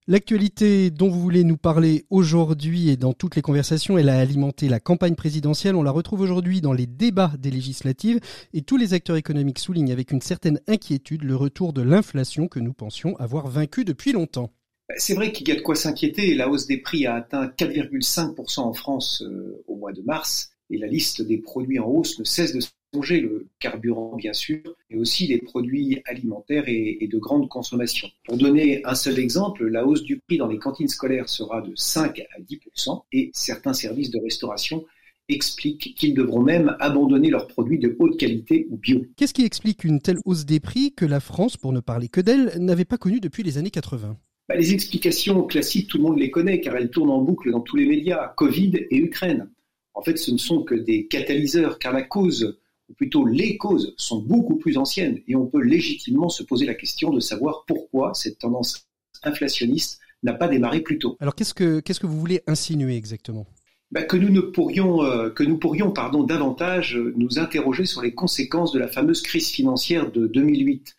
L'actualité 0.07 0.91
dont 0.91 1.09
vous 1.09 1.19
voulez 1.19 1.43
nous 1.43 1.57
parler 1.57 2.05
aujourd'hui 2.11 2.89
et 2.89 2.97
dans 2.97 3.13
toutes 3.13 3.35
les 3.35 3.41
conversations, 3.41 3.97
elle 3.97 4.09
a 4.09 4.19
alimenté 4.19 4.69
la 4.69 4.79
campagne 4.79 5.15
présidentielle. 5.15 5.75
On 5.75 5.81
la 5.81 5.89
retrouve 5.89 6.21
aujourd'hui 6.21 6.61
dans 6.61 6.73
les 6.73 6.85
débats 6.85 7.33
des 7.39 7.49
législatives 7.49 8.19
et 8.53 8.61
tous 8.61 8.77
les 8.77 8.93
acteurs 8.93 9.15
économiques 9.15 9.57
soulignent 9.57 9.91
avec 9.91 10.11
une 10.11 10.21
certaine 10.21 10.61
inquiétude 10.67 11.23
le 11.23 11.35
retour 11.35 11.73
de 11.73 11.81
l'inflation 11.81 12.47
que 12.47 12.59
nous 12.59 12.73
pensions 12.73 13.17
avoir 13.17 13.47
vaincu 13.47 13.85
depuis 13.85 14.11
longtemps. 14.11 14.51
C'est 14.95 15.15
vrai 15.15 15.31
qu'il 15.31 15.47
y 15.47 15.51
a 15.51 15.55
de 15.55 15.61
quoi 15.61 15.73
s'inquiéter. 15.73 16.35
La 16.35 16.47
hausse 16.47 16.67
des 16.67 16.77
prix 16.77 17.07
a 17.07 17.15
atteint 17.15 17.47
4,5% 17.47 18.59
en 18.59 18.73
France 18.73 19.23
euh, 19.23 19.63
au 19.67 19.77
mois 19.77 19.93
de 19.93 20.03
mars 20.03 20.51
et 20.69 20.77
la 20.77 20.85
liste 20.85 21.23
des 21.23 21.39
produits 21.39 21.79
en 21.79 21.87
hausse 21.87 22.19
ne 22.19 22.23
cesse 22.23 22.53
de 22.53 22.61
le 23.01 23.47
carburant 23.59 24.15
bien 24.15 24.33
sûr, 24.33 24.61
et 24.89 24.97
aussi 24.97 25.27
les 25.27 25.39
produits 25.39 26.01
alimentaires 26.05 26.65
et, 26.67 27.07
de 27.11 27.17
grande 27.17 27.49
consommation. 27.49 28.07
Pour 28.25 28.37
donner 28.37 28.81
un 28.85 28.95
seul 28.95 29.19
exemple, 29.19 29.67
la 29.67 29.85
hausse 29.85 30.03
du 30.03 30.19
prix 30.19 30.37
dans 30.37 30.47
les 30.47 30.57
cantines 30.57 30.87
scolaires 30.87 31.29
sera 31.29 31.61
de 31.61 31.71
5 31.75 32.19
à 32.19 32.41
10% 32.41 33.03
et 33.11 33.31
certains 33.33 33.73
services 33.73 34.11
de 34.11 34.19
restauration 34.19 34.85
expliquent 35.27 35.95
qu'ils 35.95 36.13
devront 36.13 36.41
même 36.41 36.75
abandonner 36.79 37.29
leurs 37.29 37.47
produits 37.47 37.79
de 37.79 37.95
haute 37.99 38.17
qualité 38.17 38.67
ou 38.69 38.77
bio. 38.77 39.01
Qu'est-ce 39.17 39.33
qui 39.33 39.45
explique 39.45 39.83
une 39.83 39.99
telle 39.99 40.19
hausse 40.25 40.45
des 40.45 40.59
prix 40.59 40.93
que 40.93 41.05
la 41.05 41.19
France, 41.19 41.57
pour 41.57 41.73
ne 41.73 41.79
parler 41.79 42.09
que 42.09 42.21
d'elle, 42.21 42.53
n'avait 42.59 42.85
pas 42.85 42.97
connue 42.97 43.19
depuis 43.19 43.43
les 43.43 43.57
années 43.57 43.71
80 43.71 44.17
bah, 44.47 44.55
Les 44.55 44.73
explications 44.73 45.43
classiques, 45.43 45.89
tout 45.89 45.97
le 45.97 46.03
monde 46.03 46.19
les 46.19 46.29
connaît 46.29 46.59
car 46.59 46.75
elles 46.75 46.91
tournent 46.91 47.11
en 47.11 47.21
boucle 47.21 47.51
dans 47.51 47.61
tous 47.61 47.75
les 47.75 47.87
médias, 47.87 48.33
Covid 48.35 48.85
et 48.91 48.97
Ukraine. 48.97 49.49
En 49.95 50.03
fait, 50.03 50.17
ce 50.17 50.31
ne 50.31 50.37
sont 50.37 50.63
que 50.63 50.75
des 50.75 51.07
catalyseurs 51.07 51.79
car 51.79 51.93
la 51.93 52.03
cause 52.03 52.59
ou 52.89 52.93
plutôt 52.93 53.25
les 53.25 53.57
causes, 53.57 53.93
sont 53.97 54.19
beaucoup 54.19 54.55
plus 54.55 54.77
anciennes 54.77 55.21
et 55.27 55.35
on 55.35 55.47
peut 55.47 55.61
légitimement 55.61 56.29
se 56.29 56.43
poser 56.43 56.65
la 56.65 56.75
question 56.75 57.11
de 57.11 57.19
savoir 57.19 57.63
pourquoi 57.67 58.13
cette 58.13 58.39
tendance 58.39 58.87
inflationniste 59.23 59.99
n'a 60.23 60.33
pas 60.33 60.47
démarré 60.47 60.81
plus 60.81 60.99
tôt. 60.99 61.17
Alors 61.19 61.35
qu'est-ce 61.35 61.53
que, 61.53 61.79
qu'est-ce 61.79 61.99
que 61.99 62.07
vous 62.07 62.19
voulez 62.19 62.41
insinuer 62.47 62.95
exactement? 62.95 63.45
Bah, 63.91 64.03
que 64.03 64.17
nous 64.17 64.29
ne 64.29 64.41
pourrions, 64.41 65.03
euh, 65.03 65.29
que 65.29 65.43
nous 65.43 65.57
pourrions 65.57 65.91
pardon, 65.91 66.23
davantage 66.23 66.97
nous 67.15 67.39
interroger 67.39 67.85
sur 67.85 68.01
les 68.01 68.13
conséquences 68.13 68.71
de 68.71 68.79
la 68.79 68.87
fameuse 68.87 69.21
crise 69.21 69.49
financière 69.49 70.11
de 70.11 70.27
2008. 70.27 70.95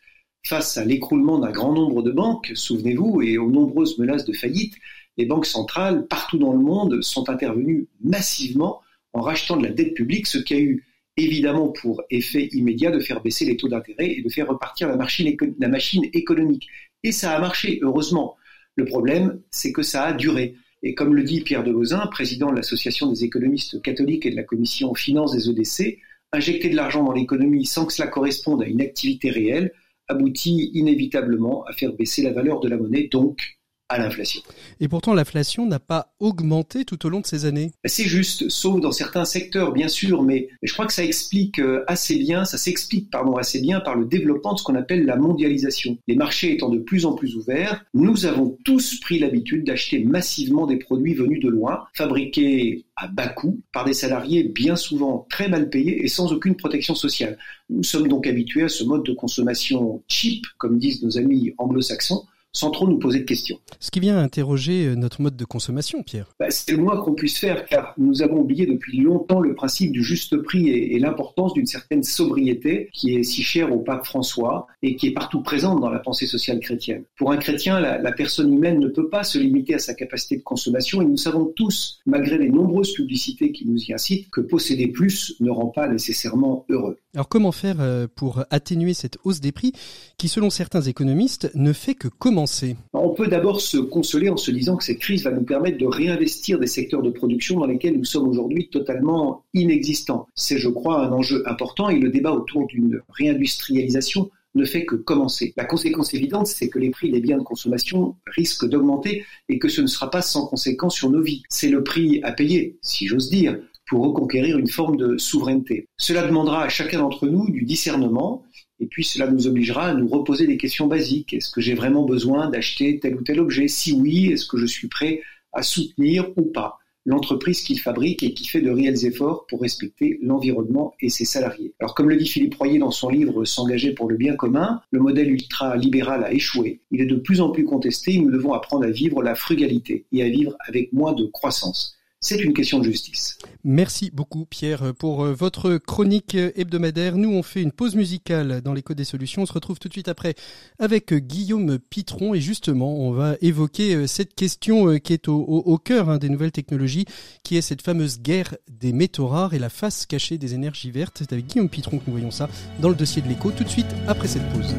Face 0.46 0.76
à 0.76 0.84
l'écroulement 0.84 1.38
d'un 1.38 1.50
grand 1.50 1.72
nombre 1.72 2.02
de 2.02 2.12
banques, 2.12 2.52
souvenez-vous, 2.54 3.20
et 3.22 3.36
aux 3.36 3.50
nombreuses 3.50 3.98
menaces 3.98 4.24
de 4.24 4.32
faillite, 4.32 4.74
les 5.16 5.26
banques 5.26 5.46
centrales 5.46 6.06
partout 6.06 6.38
dans 6.38 6.52
le 6.52 6.60
monde 6.60 7.02
sont 7.02 7.28
intervenues 7.28 7.88
massivement 8.00 8.80
en 9.12 9.22
rachetant 9.22 9.56
de 9.56 9.64
la 9.64 9.72
dette 9.72 9.94
publique, 9.94 10.26
ce 10.26 10.38
qui 10.38 10.54
a 10.54 10.58
eu 10.58 10.84
évidemment 11.16 11.68
pour 11.68 12.02
effet 12.10 12.48
immédiat 12.52 12.90
de 12.90 13.00
faire 13.00 13.22
baisser 13.22 13.44
les 13.44 13.56
taux 13.56 13.68
d'intérêt 13.68 14.10
et 14.10 14.22
de 14.22 14.28
faire 14.28 14.48
repartir 14.48 14.88
la 14.88 14.96
machine, 14.96 16.04
économique. 16.12 16.68
Et 17.02 17.12
ça 17.12 17.32
a 17.32 17.40
marché, 17.40 17.78
heureusement. 17.82 18.36
Le 18.74 18.84
problème, 18.84 19.40
c'est 19.50 19.72
que 19.72 19.82
ça 19.82 20.04
a 20.04 20.12
duré. 20.12 20.54
Et 20.82 20.94
comme 20.94 21.14
le 21.14 21.22
dit 21.22 21.40
Pierre 21.40 21.64
Delozin, 21.64 22.06
président 22.08 22.50
de 22.50 22.56
l'Association 22.56 23.10
des 23.10 23.24
économistes 23.24 23.80
catholiques 23.80 24.26
et 24.26 24.30
de 24.30 24.36
la 24.36 24.42
Commission 24.42 24.94
finance 24.94 25.32
des 25.32 25.48
EDC, 25.48 25.98
injecter 26.32 26.68
de 26.68 26.76
l'argent 26.76 27.02
dans 27.02 27.12
l'économie 27.12 27.64
sans 27.64 27.86
que 27.86 27.92
cela 27.92 28.08
corresponde 28.08 28.62
à 28.62 28.66
une 28.66 28.82
activité 28.82 29.30
réelle 29.30 29.72
aboutit 30.08 30.70
inévitablement 30.74 31.64
à 31.64 31.72
faire 31.72 31.92
baisser 31.92 32.22
la 32.22 32.32
valeur 32.32 32.60
de 32.60 32.68
la 32.68 32.76
monnaie, 32.76 33.08
donc 33.08 33.55
à 33.88 33.98
l'inflation. 33.98 34.42
Et 34.80 34.88
pourtant, 34.88 35.14
l'inflation 35.14 35.66
n'a 35.66 35.78
pas 35.78 36.14
augmenté 36.18 36.84
tout 36.84 37.06
au 37.06 37.08
long 37.08 37.20
de 37.20 37.26
ces 37.26 37.44
années. 37.44 37.70
C'est 37.84 38.04
juste, 38.04 38.48
sauf 38.48 38.80
dans 38.80 38.92
certains 38.92 39.24
secteurs, 39.24 39.72
bien 39.72 39.88
sûr, 39.88 40.22
mais 40.22 40.48
je 40.62 40.72
crois 40.72 40.86
que 40.86 40.92
ça 40.92 41.04
explique 41.04 41.60
euh, 41.60 41.84
assez 41.86 42.16
bien, 42.16 42.44
ça 42.44 42.58
s'explique 42.58 43.10
pardon 43.10 43.36
assez 43.36 43.60
bien 43.60 43.80
par 43.80 43.94
le 43.96 44.04
développement 44.04 44.54
de 44.54 44.58
ce 44.58 44.64
qu'on 44.64 44.74
appelle 44.74 45.04
la 45.04 45.16
mondialisation. 45.16 45.98
Les 46.08 46.16
marchés 46.16 46.52
étant 46.52 46.68
de 46.68 46.78
plus 46.78 47.06
en 47.06 47.12
plus 47.12 47.36
ouverts, 47.36 47.84
nous 47.94 48.26
avons 48.26 48.56
tous 48.64 48.98
pris 49.00 49.18
l'habitude 49.18 49.64
d'acheter 49.64 50.00
massivement 50.00 50.66
des 50.66 50.76
produits 50.76 51.14
venus 51.14 51.40
de 51.40 51.48
loin, 51.48 51.84
fabriqués 51.94 52.84
à 52.96 53.08
bas 53.08 53.28
coût 53.28 53.60
par 53.72 53.84
des 53.84 53.92
salariés 53.92 54.44
bien 54.44 54.74
souvent 54.74 55.26
très 55.30 55.48
mal 55.48 55.68
payés 55.68 56.04
et 56.04 56.08
sans 56.08 56.32
aucune 56.32 56.56
protection 56.56 56.94
sociale. 56.94 57.38
Nous 57.68 57.82
sommes 57.82 58.08
donc 58.08 58.26
habitués 58.26 58.64
à 58.64 58.68
ce 58.68 58.84
mode 58.84 59.04
de 59.04 59.12
consommation 59.12 60.02
cheap, 60.08 60.46
comme 60.58 60.78
disent 60.78 61.02
nos 61.02 61.18
amis 61.18 61.52
anglo-saxons, 61.58 62.24
sans 62.56 62.70
trop 62.70 62.88
nous 62.88 62.98
poser 62.98 63.20
de 63.20 63.24
questions. 63.24 63.58
Ce 63.80 63.90
qui 63.90 64.00
vient 64.00 64.18
interroger 64.18 64.86
euh, 64.86 64.94
notre 64.94 65.20
mode 65.20 65.36
de 65.36 65.44
consommation, 65.44 66.02
Pierre. 66.02 66.30
Bah, 66.40 66.46
c'est 66.48 66.72
le 66.72 66.78
moins 66.78 66.96
qu'on 66.96 67.12
puisse 67.12 67.38
faire, 67.38 67.66
car 67.66 67.92
nous 67.98 68.22
avons 68.22 68.38
oublié 68.38 68.64
depuis 68.64 68.98
longtemps 68.98 69.40
le 69.40 69.54
principe 69.54 69.92
du 69.92 70.02
juste 70.02 70.38
prix 70.38 70.68
et, 70.70 70.98
l'importance 70.98 71.52
d'une 71.52 71.66
certaine 71.66 72.02
sobriété 72.02 72.88
qui 72.94 73.14
est 73.14 73.22
si 73.22 73.42
chère 73.42 73.70
au 73.70 73.80
pape 73.80 74.06
François 74.06 74.66
et 74.82 74.96
qui 74.96 75.08
est 75.08 75.12
partout 75.12 75.42
présente 75.42 75.80
dans 75.82 75.90
la 75.90 75.98
pensée 75.98 76.26
sociale 76.26 76.58
chrétienne. 76.60 77.04
Pour 77.18 77.30
un 77.30 77.36
chrétien, 77.36 77.78
la, 77.78 77.98
la 77.98 78.12
personne 78.12 78.52
humaine 78.52 78.80
ne 78.80 78.88
peut 78.88 79.10
pas 79.10 79.22
se 79.22 79.38
limiter 79.38 79.74
à 79.74 79.78
sa 79.78 79.92
capacité 79.92 80.38
de 80.38 80.42
consommation 80.42 81.02
et 81.02 81.04
nous 81.04 81.18
savons 81.18 81.52
tous, 81.54 82.00
malgré 82.06 82.38
les 82.38 82.48
nombreuses 82.48 82.94
publicités 82.94 83.52
qui 83.52 83.68
nous 83.68 83.78
y 83.84 83.92
incitent, 83.92 84.30
que 84.30 84.40
posséder 84.40 84.88
plus 84.88 85.36
ne 85.40 85.50
rend 85.50 85.66
pas 85.66 85.86
nécessairement 85.86 86.64
heureux. 86.70 86.98
Alors 87.14 87.28
comment 87.28 87.52
faire 87.52 87.76
euh, 87.80 88.06
pour 88.12 88.44
atténuer 88.50 88.94
cette 88.94 89.18
hausse 89.24 89.40
des 89.40 89.52
prix 89.52 89.72
qui, 90.16 90.28
selon 90.28 90.48
certains 90.48 90.82
économistes, 90.82 91.50
ne 91.54 91.74
fait 91.74 91.94
que 91.94 92.08
commencer 92.08 92.45
On 92.92 93.10
peut 93.10 93.28
d'abord 93.28 93.60
se 93.60 93.78
consoler 93.78 94.28
en 94.28 94.36
se 94.36 94.50
disant 94.50 94.76
que 94.76 94.84
cette 94.84 94.98
crise 94.98 95.24
va 95.24 95.30
nous 95.30 95.44
permettre 95.44 95.78
de 95.78 95.86
réinvestir 95.86 96.58
des 96.58 96.66
secteurs 96.66 97.02
de 97.02 97.10
production 97.10 97.58
dans 97.58 97.66
lesquels 97.66 97.96
nous 97.96 98.04
sommes 98.04 98.28
aujourd'hui 98.28 98.68
totalement 98.68 99.44
inexistants. 99.54 100.26
C'est, 100.34 100.58
je 100.58 100.68
crois, 100.68 101.06
un 101.06 101.12
enjeu 101.12 101.42
important 101.46 101.88
et 101.88 101.98
le 101.98 102.10
débat 102.10 102.32
autour 102.32 102.66
d'une 102.66 103.00
réindustrialisation 103.10 104.30
ne 104.56 104.64
fait 104.64 104.86
que 104.86 104.94
commencer. 104.94 105.52
La 105.56 105.64
conséquence 105.64 106.14
évidente, 106.14 106.46
c'est 106.46 106.68
que 106.68 106.78
les 106.78 106.90
prix 106.90 107.10
des 107.10 107.20
biens 107.20 107.38
de 107.38 107.42
consommation 107.42 108.16
risquent 108.26 108.68
d'augmenter 108.68 109.24
et 109.48 109.58
que 109.58 109.68
ce 109.68 109.82
ne 109.82 109.86
sera 109.86 110.10
pas 110.10 110.22
sans 110.22 110.46
conséquence 110.46 110.94
sur 110.94 111.10
nos 111.10 111.22
vies. 111.22 111.42
C'est 111.48 111.68
le 111.68 111.84
prix 111.84 112.20
à 112.22 112.32
payer, 112.32 112.78
si 112.80 113.06
j'ose 113.06 113.28
dire, 113.28 113.58
pour 113.86 114.02
reconquérir 114.02 114.58
une 114.58 114.66
forme 114.66 114.96
de 114.96 115.16
souveraineté. 115.16 115.88
Cela 115.96 116.26
demandera 116.26 116.64
à 116.64 116.68
chacun 116.68 116.98
d'entre 116.98 117.26
nous 117.26 117.50
du 117.50 117.64
discernement 117.64 118.42
et 118.80 118.86
puis 118.86 119.04
cela 119.04 119.30
nous 119.30 119.46
obligera 119.46 119.86
à 119.88 119.94
nous 119.94 120.08
reposer 120.08 120.46
des 120.46 120.56
questions 120.56 120.86
basiques. 120.86 121.32
Est-ce 121.32 121.50
que 121.50 121.60
j'ai 121.60 121.74
vraiment 121.74 122.04
besoin 122.04 122.50
d'acheter 122.50 122.98
tel 122.98 123.16
ou 123.16 123.22
tel 123.22 123.40
objet? 123.40 123.68
Si 123.68 123.92
oui, 123.92 124.26
est-ce 124.26 124.46
que 124.46 124.58
je 124.58 124.66
suis 124.66 124.88
prêt 124.88 125.22
à 125.52 125.62
soutenir 125.62 126.30
ou 126.36 126.42
pas 126.42 126.78
l'entreprise 127.08 127.62
qu'il 127.62 127.78
fabrique 127.78 128.24
et 128.24 128.34
qui 128.34 128.48
fait 128.48 128.60
de 128.60 128.70
réels 128.70 129.06
efforts 129.06 129.46
pour 129.46 129.60
respecter 129.60 130.18
l'environnement 130.22 130.94
et 131.00 131.08
ses 131.08 131.24
salariés? 131.24 131.72
Alors 131.80 131.94
comme 131.94 132.10
le 132.10 132.16
dit 132.16 132.26
Philippe 132.26 132.56
Royer 132.56 132.78
dans 132.78 132.90
son 132.90 133.08
livre 133.08 133.44
S'engager 133.44 133.92
pour 133.92 134.10
le 134.10 134.16
bien 134.16 134.34
commun, 134.34 134.82
le 134.90 135.00
modèle 135.00 135.30
ultra-libéral 135.30 136.24
a 136.24 136.32
échoué. 136.32 136.80
Il 136.90 137.00
est 137.00 137.06
de 137.06 137.16
plus 137.16 137.40
en 137.40 137.50
plus 137.50 137.64
contesté 137.64 138.14
et 138.14 138.18
nous 138.18 138.30
devons 138.30 138.52
apprendre 138.52 138.84
à 138.84 138.90
vivre 138.90 139.22
la 139.22 139.34
frugalité 139.34 140.06
et 140.12 140.22
à 140.22 140.28
vivre 140.28 140.54
avec 140.66 140.92
moins 140.92 141.12
de 141.12 141.24
croissance 141.26 141.95
c'est 142.26 142.40
une 142.40 142.54
question 142.54 142.80
de 142.80 142.84
justice. 142.86 143.38
Merci 143.62 144.10
beaucoup 144.12 144.46
Pierre 144.46 144.92
pour 144.94 145.24
euh, 145.24 145.32
votre 145.32 145.76
chronique 145.76 146.34
hebdomadaire. 146.34 147.16
Nous 147.16 147.30
on 147.30 147.44
fait 147.44 147.62
une 147.62 147.70
pause 147.70 147.94
musicale 147.94 148.62
dans 148.62 148.72
l'écho 148.72 148.94
des 148.94 149.04
solutions. 149.04 149.42
On 149.42 149.46
se 149.46 149.52
retrouve 149.52 149.78
tout 149.78 149.86
de 149.86 149.92
suite 149.92 150.08
après 150.08 150.34
avec 150.80 151.12
euh, 151.12 151.18
Guillaume 151.18 151.78
Pitron 151.78 152.34
et 152.34 152.40
justement 152.40 152.98
on 152.98 153.12
va 153.12 153.36
évoquer 153.42 153.94
euh, 153.94 154.06
cette 154.08 154.34
question 154.34 154.98
qui 154.98 155.12
est 155.12 155.28
au, 155.28 155.78
cœur 155.78 156.10
hein, 156.10 156.18
des 156.18 156.28
nouvelles 156.28 156.50
technologies, 156.50 157.04
qui 157.44 157.56
est 157.56 157.62
cette 157.62 157.82
fameuse 157.82 158.18
guerre 158.18 158.56
des 158.68 158.92
métaux 158.92 159.28
rares 159.28 159.54
et 159.54 159.60
la 159.60 159.68
face 159.68 160.04
cachée 160.04 160.36
des 160.36 160.54
énergies 160.54 160.90
vertes. 160.90 161.18
C'est 161.18 161.32
avec 161.32 161.46
Guillaume 161.46 161.68
Pitron 161.68 161.98
que 161.98 162.04
nous 162.08 162.12
voyons 162.12 162.32
ça 162.32 162.50
dans 162.80 162.88
le 162.88 162.96
dossier 162.96 163.22
de 163.22 163.28
l'écho 163.28 163.52
tout 163.52 163.62
de 163.62 163.68
suite 163.68 163.94
après 164.08 164.26
cette 164.26 164.48
pause. 164.50 164.74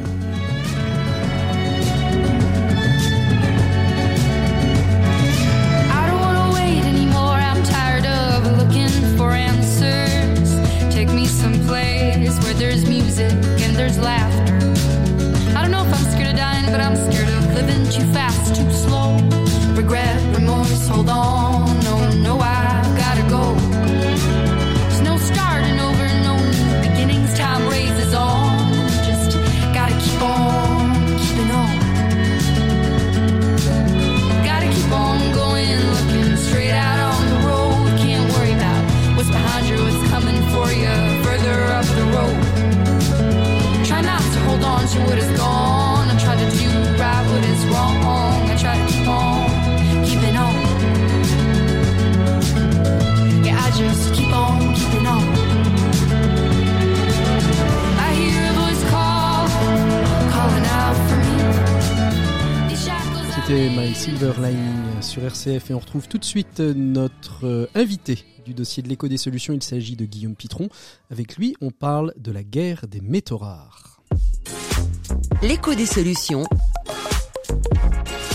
Just 53.78 54.12
keep 54.12 54.32
on 54.34 54.74
keeping 54.74 55.06
on. 55.06 55.22
I 57.96 58.12
hear 58.12 58.50
a 58.50 58.54
voice 58.54 58.84
call, 58.90 59.46
calling 60.32 60.66
out 60.66 60.96
for 61.06 61.16
me. 61.16 61.38
C'était 63.34 63.70
My 63.70 63.94
Silver 63.94 64.32
Lining 64.42 65.00
sur 65.00 65.22
RCF 65.22 65.70
et 65.70 65.74
on 65.74 65.78
retrouve 65.78 66.08
tout 66.08 66.18
de 66.18 66.24
suite 66.24 66.58
notre 66.58 67.46
euh, 67.46 67.66
invité 67.76 68.24
du 68.44 68.52
dossier 68.52 68.82
de 68.82 68.88
l'écho 68.88 69.06
des 69.06 69.16
solutions. 69.16 69.54
Il 69.54 69.62
s'agit 69.62 69.94
de 69.94 70.06
Guillaume 70.06 70.34
Pitron. 70.34 70.68
Avec 71.12 71.36
lui, 71.36 71.54
on 71.60 71.70
parle 71.70 72.12
de 72.16 72.32
la 72.32 72.42
guerre 72.42 72.88
des 72.88 73.00
métaux 73.00 73.38
rares. 73.38 74.00
L'écho 75.40 75.74
des 75.74 75.86
solutions. 75.86 76.44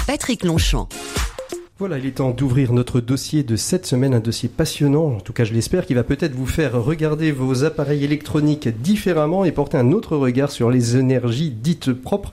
Patrick 0.08 0.46
Longchamp. 0.46 0.88
Voilà, 1.80 1.98
il 1.98 2.06
est 2.06 2.12
temps 2.12 2.30
d'ouvrir 2.30 2.72
notre 2.72 3.02
dossier 3.02 3.42
de 3.42 3.56
cette 3.56 3.88
semaine, 3.88 4.14
un 4.14 4.20
dossier 4.20 4.48
passionnant, 4.48 5.08
en 5.08 5.20
tout 5.20 5.34
cas 5.34 5.44
je 5.44 5.54
l'espère, 5.54 5.88
qui 5.88 5.96
va 5.96 6.04
peut-être 6.04 6.36
vous 6.36 6.46
faire 6.46 6.80
regarder 6.80 7.32
vos 7.32 7.64
appareils 7.64 8.04
électroniques 8.04 8.68
différemment 8.68 9.44
et 9.44 9.52
porter 9.52 9.78
un 9.78 9.92
autre 9.92 10.16
regard 10.16 10.52
sur 10.52 10.70
les 10.70 10.98
énergies 10.98 11.50
dites 11.50 11.92
propres. 11.92 12.30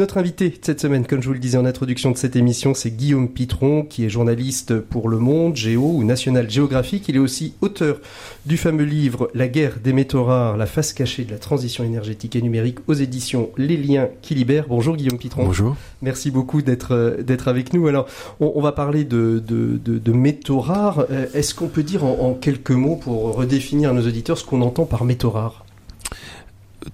Notre 0.00 0.16
invité 0.16 0.58
cette 0.62 0.80
semaine, 0.80 1.06
comme 1.06 1.20
je 1.20 1.26
vous 1.26 1.34
le 1.34 1.38
disais 1.38 1.58
en 1.58 1.66
introduction 1.66 2.10
de 2.10 2.16
cette 2.16 2.34
émission, 2.34 2.72
c'est 2.72 2.90
Guillaume 2.90 3.28
Pitron, 3.28 3.82
qui 3.82 4.06
est 4.06 4.08
journaliste 4.08 4.80
pour 4.80 5.10
Le 5.10 5.18
Monde, 5.18 5.56
Géo 5.56 5.92
ou 5.94 6.04
National 6.04 6.50
Geographic. 6.50 7.06
Il 7.10 7.16
est 7.16 7.18
aussi 7.18 7.52
auteur 7.60 7.98
du 8.46 8.56
fameux 8.56 8.84
livre 8.84 9.30
La 9.34 9.46
guerre 9.46 9.74
des 9.84 9.92
métaux 9.92 10.24
rares, 10.24 10.56
la 10.56 10.64
face 10.64 10.94
cachée 10.94 11.26
de 11.26 11.30
la 11.30 11.36
transition 11.36 11.84
énergétique 11.84 12.34
et 12.34 12.40
numérique 12.40 12.78
aux 12.86 12.94
éditions 12.94 13.50
Les 13.58 13.76
Liens 13.76 14.08
qui 14.22 14.34
libèrent. 14.34 14.68
Bonjour 14.70 14.96
Guillaume 14.96 15.18
Pitron. 15.18 15.44
Bonjour. 15.44 15.76
Merci 16.00 16.30
beaucoup 16.30 16.62
d'être 16.62 16.92
euh, 16.92 17.22
d'être 17.22 17.48
avec 17.48 17.74
nous. 17.74 17.86
Alors, 17.86 18.06
on, 18.40 18.62
va 18.62 18.72
parler 18.72 19.04
de, 19.04 19.44
de, 19.46 20.12
métaux 20.14 20.60
rares. 20.60 21.04
Euh, 21.10 21.26
est-ce 21.34 21.54
qu'on 21.54 21.68
peut 21.68 21.82
dire 21.82 22.04
en, 22.04 22.32
quelques 22.32 22.70
mots 22.70 22.96
pour 22.96 23.36
redéfinir 23.36 23.90
à 23.90 23.92
nos 23.92 24.06
auditeurs 24.06 24.38
ce 24.38 24.46
qu'on 24.46 24.62
entend 24.62 24.86
par 24.86 25.04
métaux 25.04 25.28
rares 25.28 25.66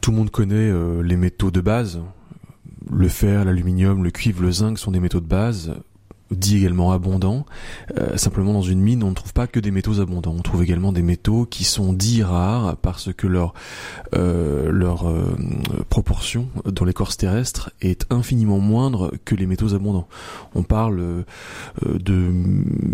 Tout 0.01 0.11
le 0.11 0.17
monde 0.17 0.31
connaît 0.31 0.57
euh, 0.57 1.03
les 1.05 1.17
métaux 1.17 1.53
de 1.53 1.61
base 1.61 2.01
le 2.91 3.09
fer, 3.09 3.45
l'aluminium, 3.45 4.05
le 4.05 4.11
cuivre, 4.11 4.43
le 4.43 4.53
zinc 4.53 4.79
sont 4.79 4.91
des 4.91 5.01
métaux 5.01 5.21
de 5.21 5.27
base 5.27 5.75
dit 6.31 6.57
également 6.59 6.93
abondant. 6.93 7.47
Euh, 7.99 8.17
simplement 8.17 8.53
dans 8.53 8.63
une 8.63 8.81
mine, 8.81 9.03
on 9.03 9.11
ne 9.11 9.15
trouve 9.15 9.33
pas 9.33 9.47
que 9.47 9.61
des 9.61 9.71
métaux 9.71 10.01
abondants. 10.01 10.35
On 10.37 10.43
trouve 10.43 10.63
également 10.63 10.93
des 10.93 11.03
métaux 11.03 11.47
qui 11.47 11.65
sont 11.65 11.93
dits 11.93 12.23
rares 12.23 12.77
parce 12.79 13.13
que 13.13 13.27
leur 13.27 13.55
euh, 14.15 14.71
leur 14.71 15.09
euh, 15.09 15.37
proportion 15.89 16.49
dans 16.65 16.85
l'écorce 16.85 17.17
terrestre 17.17 17.71
est 17.81 18.07
infiniment 18.11 18.59
moindre 18.59 19.13
que 19.25 19.35
les 19.35 19.47
métaux 19.47 19.75
abondants. 19.75 20.09
On 20.55 20.63
parle 20.63 21.01
euh, 21.01 21.25
de 21.85 22.33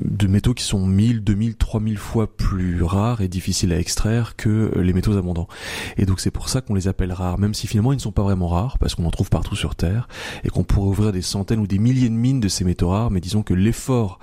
de 0.04 0.26
métaux 0.26 0.54
qui 0.54 0.64
sont 0.64 0.86
1000, 0.86 1.24
2000, 1.24 1.56
3000 1.56 1.96
fois 1.98 2.36
plus 2.36 2.82
rares 2.82 3.20
et 3.20 3.28
difficiles 3.28 3.72
à 3.72 3.78
extraire 3.78 4.36
que 4.36 4.72
les 4.76 4.92
métaux 4.92 5.16
abondants. 5.16 5.48
Et 5.96 6.06
donc 6.06 6.20
c'est 6.20 6.30
pour 6.30 6.48
ça 6.48 6.60
qu'on 6.60 6.74
les 6.74 6.88
appelle 6.88 7.12
rares, 7.12 7.38
même 7.38 7.54
si 7.54 7.66
finalement 7.66 7.92
ils 7.92 7.96
ne 7.96 8.00
sont 8.00 8.12
pas 8.12 8.22
vraiment 8.22 8.48
rares 8.48 8.78
parce 8.78 8.94
qu'on 8.94 9.04
en 9.04 9.10
trouve 9.10 9.30
partout 9.30 9.56
sur 9.56 9.74
Terre 9.74 10.08
et 10.44 10.48
qu'on 10.48 10.64
pourrait 10.64 10.88
ouvrir 10.88 11.12
des 11.12 11.22
centaines 11.22 11.60
ou 11.60 11.66
des 11.66 11.78
milliers 11.78 12.08
de 12.08 12.14
mines 12.14 12.40
de 12.40 12.48
ces 12.48 12.64
métaux 12.64 12.88
rares, 12.88 13.10
mais 13.10 13.20
disons 13.22 13.42
que 13.42 13.54
l'effort 13.54 14.18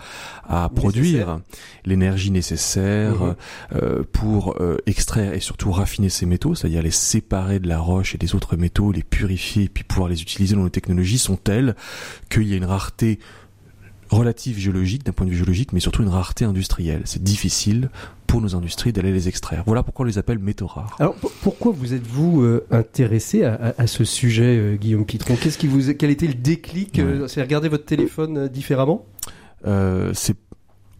à 0.47 0.69
produire 0.69 1.39
l'énergie 1.85 2.31
nécessaire 2.31 3.21
mhm. 3.21 3.35
euh, 3.75 4.03
pour 4.11 4.61
euh, 4.61 4.77
extraire 4.85 5.33
et 5.33 5.39
surtout 5.39 5.71
raffiner 5.71 6.09
ces 6.09 6.25
métaux, 6.25 6.53
c'est-à-dire 6.53 6.83
les 6.83 6.91
séparer 6.91 7.59
de 7.59 7.67
la 7.67 7.79
roche 7.79 8.13
et 8.13 8.17
des 8.17 8.35
autres 8.35 8.57
métaux, 8.57 8.91
les 8.91 9.03
purifier 9.03 9.63
et 9.63 9.69
puis 9.69 9.83
pouvoir 9.83 10.09
les 10.09 10.21
utiliser 10.21 10.55
dans 10.55 10.61
nos 10.61 10.69
technologies 10.69 11.17
sont 11.17 11.37
telles 11.37 11.75
qu'il 12.29 12.47
y 12.47 12.53
a 12.53 12.57
une 12.57 12.65
rareté 12.65 13.19
relative 14.09 14.57
géologique, 14.57 15.05
d'un 15.05 15.11
point 15.11 15.25
de 15.25 15.31
vue 15.31 15.37
géologique, 15.37 15.73
mais 15.73 15.79
surtout 15.79 16.03
une 16.03 16.09
rareté 16.09 16.45
industrielle. 16.45 17.01
C'est 17.05 17.23
difficile 17.23 17.89
pour 18.27 18.41
nos 18.41 18.55
industries 18.55 18.93
d'aller 18.93 19.11
les 19.11 19.27
extraire. 19.27 19.63
Voilà 19.65 19.83
pourquoi 19.83 20.03
on 20.03 20.07
les 20.07 20.17
appelle 20.17 20.39
métaux 20.39 20.67
rares. 20.67 20.95
Alors 20.99 21.15
pourquoi 21.41 21.71
vous 21.71 21.93
êtes-vous 21.93 22.41
euh, 22.41 22.65
intéressé 22.71 23.43
à, 23.43 23.73
à, 23.77 23.87
ce 23.87 24.03
sujet, 24.03 24.57
euh, 24.57 24.75
Guillaume 24.75 25.05
Pitron? 25.05 25.35
Qu'est-ce 25.35 25.57
qui 25.57 25.67
vous, 25.67 25.93
quel 25.93 26.09
était 26.09 26.27
le 26.27 26.35
déclic 26.35 26.99
euh, 26.99 27.27
C'est 27.27 27.41
regarder 27.41 27.69
votre 27.69 27.85
téléphone 27.85 28.47
différemment? 28.47 29.05
C'est 29.63 30.35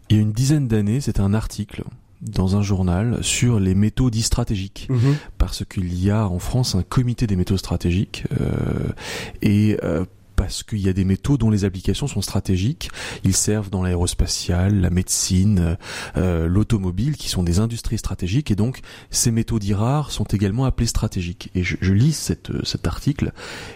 il 0.08 0.16
y 0.16 0.18
a 0.18 0.22
une 0.22 0.32
dizaine 0.32 0.66
d'années, 0.66 1.00
c'était 1.00 1.20
un 1.20 1.34
article 1.34 1.84
dans 2.20 2.56
un 2.56 2.62
journal 2.62 3.22
sur 3.22 3.60
les 3.60 3.76
métaux 3.76 4.10
dits 4.10 4.22
stratégiques 4.22 4.88
mhm. 4.90 5.14
parce 5.38 5.64
qu'il 5.64 5.94
y 6.02 6.10
a 6.10 6.26
en 6.26 6.40
France 6.40 6.74
un 6.74 6.82
comité 6.82 7.28
des 7.28 7.36
métaux 7.36 7.56
stratégiques 7.56 8.24
et 9.40 9.76
parce 10.40 10.62
qu'il 10.62 10.78
y 10.78 10.88
a 10.88 10.94
des 10.94 11.04
métaux 11.04 11.36
dont 11.36 11.50
les 11.50 11.66
applications 11.66 12.06
sont 12.06 12.22
stratégiques. 12.22 12.90
Ils 13.24 13.36
servent 13.36 13.68
dans 13.68 13.82
l'aérospatial, 13.82 14.80
la 14.80 14.88
médecine, 14.88 15.76
euh, 16.16 16.48
l'automobile, 16.48 17.18
qui 17.18 17.28
sont 17.28 17.42
des 17.42 17.58
industries 17.58 17.98
stratégiques. 17.98 18.50
Et 18.50 18.54
donc, 18.54 18.80
ces 19.10 19.32
métaux 19.32 19.58
dits 19.58 19.74
rares 19.74 20.10
sont 20.10 20.24
également 20.24 20.64
appelés 20.64 20.86
stratégiques. 20.86 21.50
Et 21.54 21.62
je, 21.62 21.76
je 21.82 21.92
lis 21.92 22.14
cette, 22.14 22.52
cet 22.64 22.86
article 22.86 23.32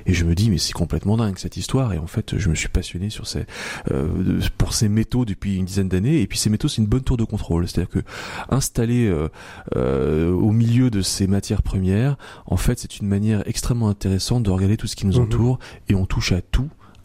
et 0.06 0.14
je 0.14 0.24
me 0.24 0.34
dis, 0.34 0.48
mais 0.48 0.56
c'est 0.56 0.72
complètement 0.72 1.18
dingue 1.18 1.36
cette 1.36 1.58
histoire. 1.58 1.92
Et 1.92 1.98
en 1.98 2.06
fait, 2.06 2.38
je 2.38 2.48
me 2.48 2.54
suis 2.54 2.70
passionné 2.70 3.10
sur 3.10 3.26
ces, 3.26 3.44
euh, 3.90 4.40
pour 4.56 4.72
ces 4.72 4.88
métaux 4.88 5.26
depuis 5.26 5.56
une 5.56 5.66
dizaine 5.66 5.90
d'années. 5.90 6.22
Et 6.22 6.26
puis, 6.26 6.38
ces 6.38 6.48
métaux, 6.48 6.68
c'est 6.68 6.80
une 6.80 6.88
bonne 6.88 7.04
tour 7.04 7.18
de 7.18 7.24
contrôle. 7.24 7.68
C'est-à-dire 7.68 7.90
que 7.90 7.98
installés 8.48 9.06
euh, 9.06 9.28
euh, 9.76 10.32
au 10.32 10.52
milieu 10.52 10.88
de 10.88 11.02
ces 11.02 11.26
matières 11.26 11.62
premières, 11.62 12.16
en 12.46 12.56
fait, 12.56 12.78
c'est 12.78 13.00
une 13.00 13.06
manière 13.06 13.46
extrêmement 13.46 13.90
intéressante 13.90 14.44
de 14.44 14.50
regarder 14.50 14.78
tout 14.78 14.86
ce 14.86 14.96
qui 14.96 15.06
nous 15.06 15.18
mhm. 15.18 15.24
entoure 15.24 15.58
et 15.90 15.94
on 15.94 16.06
touche 16.06 16.32
à 16.32 16.40
tout 16.40 16.53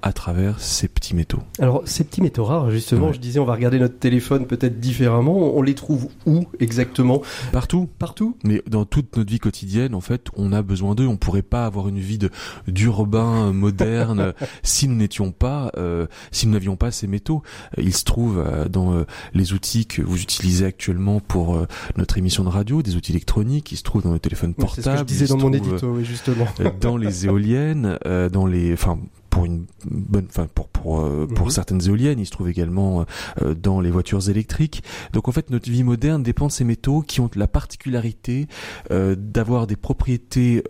à 0.02 0.14
travers 0.14 0.60
ces 0.60 0.88
petits 0.88 1.16
métaux. 1.16 1.40
Alors 1.60 1.82
ces 1.86 2.04
petits 2.04 2.22
métaux 2.22 2.46
rares, 2.46 2.72
justement, 2.72 3.12
je 3.12 3.20
disais, 3.20 3.40
on 3.40 3.46
va 3.46 3.54
regarder 3.54 3.80
notre 3.80 3.98
téléphone 4.00 4.46
peut-être 4.48 4.80
différemment. 4.80 5.56
On 5.56 5.62
les 5.62 5.76
trouve 5.76 6.10
où 6.26 6.46
exactement? 6.60 7.22
Partout. 7.52 7.90
Partout. 8.00 8.38
Mais 8.44 8.62
dans 8.68 8.86
toute 8.86 9.16
notre 9.18 9.30
vie 9.30 9.40
quotidienne, 9.40 9.94
en 9.96 10.02
fait, 10.02 10.28
on 10.36 10.54
a 10.54 10.62
besoin 10.62 10.96
d'eux. 10.96 11.08
On 11.08 11.18
pourrait 11.18 11.42
pas 11.42 11.66
avoir 11.66 11.88
une 11.88 12.00
vie 12.00 12.20
d'urbain 12.68 13.52
moderne 13.52 14.34
si 14.64 14.88
nous 14.88 14.96
n'étions 14.96 15.32
pas, 15.32 15.72
euh, 15.78 16.08
si 16.32 16.48
nous 16.48 16.54
n'avions 16.54 16.76
pas 16.76 16.92
ces 16.92 17.08
métaux. 17.08 17.44
Ils 17.78 17.94
se 17.94 18.04
trouvent 18.04 18.40
euh, 18.40 18.68
dans 18.68 18.94
euh, 18.94 19.06
les 19.34 19.54
outils 19.54 19.86
que 19.86 20.02
vous 20.02 20.22
utilisez 20.22 20.66
actuellement 20.66 21.20
pour 21.20 21.56
euh, 21.56 21.68
notre 21.98 22.18
émission 22.18 22.44
de 22.44 22.50
radio, 22.50 22.82
des 22.82 22.96
outils 22.96 23.12
électroniques. 23.12 23.72
Ils 23.72 23.78
se 23.78 23.84
trouvent 23.84 24.04
dans 24.04 24.14
le 24.14 24.20
téléphone 24.20 24.54
portable. 24.54 24.76
C'est 24.76 24.90
ce 24.90 24.94
que 24.94 25.00
je 25.00 25.04
disais 25.04 25.28
dans 25.28 25.38
mon 25.38 25.54
édito, 25.54 25.94
oui, 25.96 26.06
justement. 26.06 26.46
dans 26.82 26.98
les 26.98 27.26
éoliennes, 27.26 27.98
dans 28.32 28.46
les, 28.46 28.74
enfin 28.74 29.00
pour 29.30 29.46
une 29.46 29.66
bonne, 29.86 30.26
enfin 30.28 30.48
pour 30.54 30.68
pour 30.68 31.02
euh, 31.02 31.28
pour 31.28 31.48
mhm. 31.48 31.52
certaines 31.52 31.88
éoliennes, 31.88 32.20
il 32.20 32.26
se 32.26 32.32
trouve 32.32 32.50
également 32.50 33.06
euh, 33.42 33.54
dans 33.54 33.82
les 33.82 33.92
voitures 33.92 34.30
électriques. 34.30 34.84
Donc 35.14 35.28
en 35.28 35.32
fait, 35.32 35.50
notre 35.50 35.70
vie 35.70 35.84
moderne 35.84 36.24
dépend 36.24 36.48
de 36.48 36.52
ces 36.52 36.64
métaux 36.64 37.02
qui 37.02 37.22
ont 37.22 37.30
la 37.36 37.48
particularité 37.48 38.48
euh, 38.92 39.16
d'avoir 39.18 39.68
des 39.68 39.76
propriétés 39.76 40.64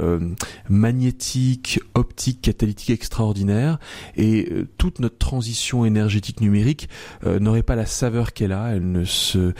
magnétiques, 0.69 1.79
optiques, 1.93 2.41
catalytiques 2.41 2.89
extraordinaires. 2.89 3.79
Et 4.17 4.51
toute 4.77 4.99
notre 4.99 5.17
transition 5.17 5.85
énergétique 5.85 6.41
numérique 6.41 6.89
n'aurait 7.25 7.63
pas 7.63 7.75
la 7.75 7.85
saveur 7.85 8.33
qu'elle 8.33 8.51
a. 8.51 8.75
Elle 8.75 8.91
ne 8.91 9.03
se 9.03 9.53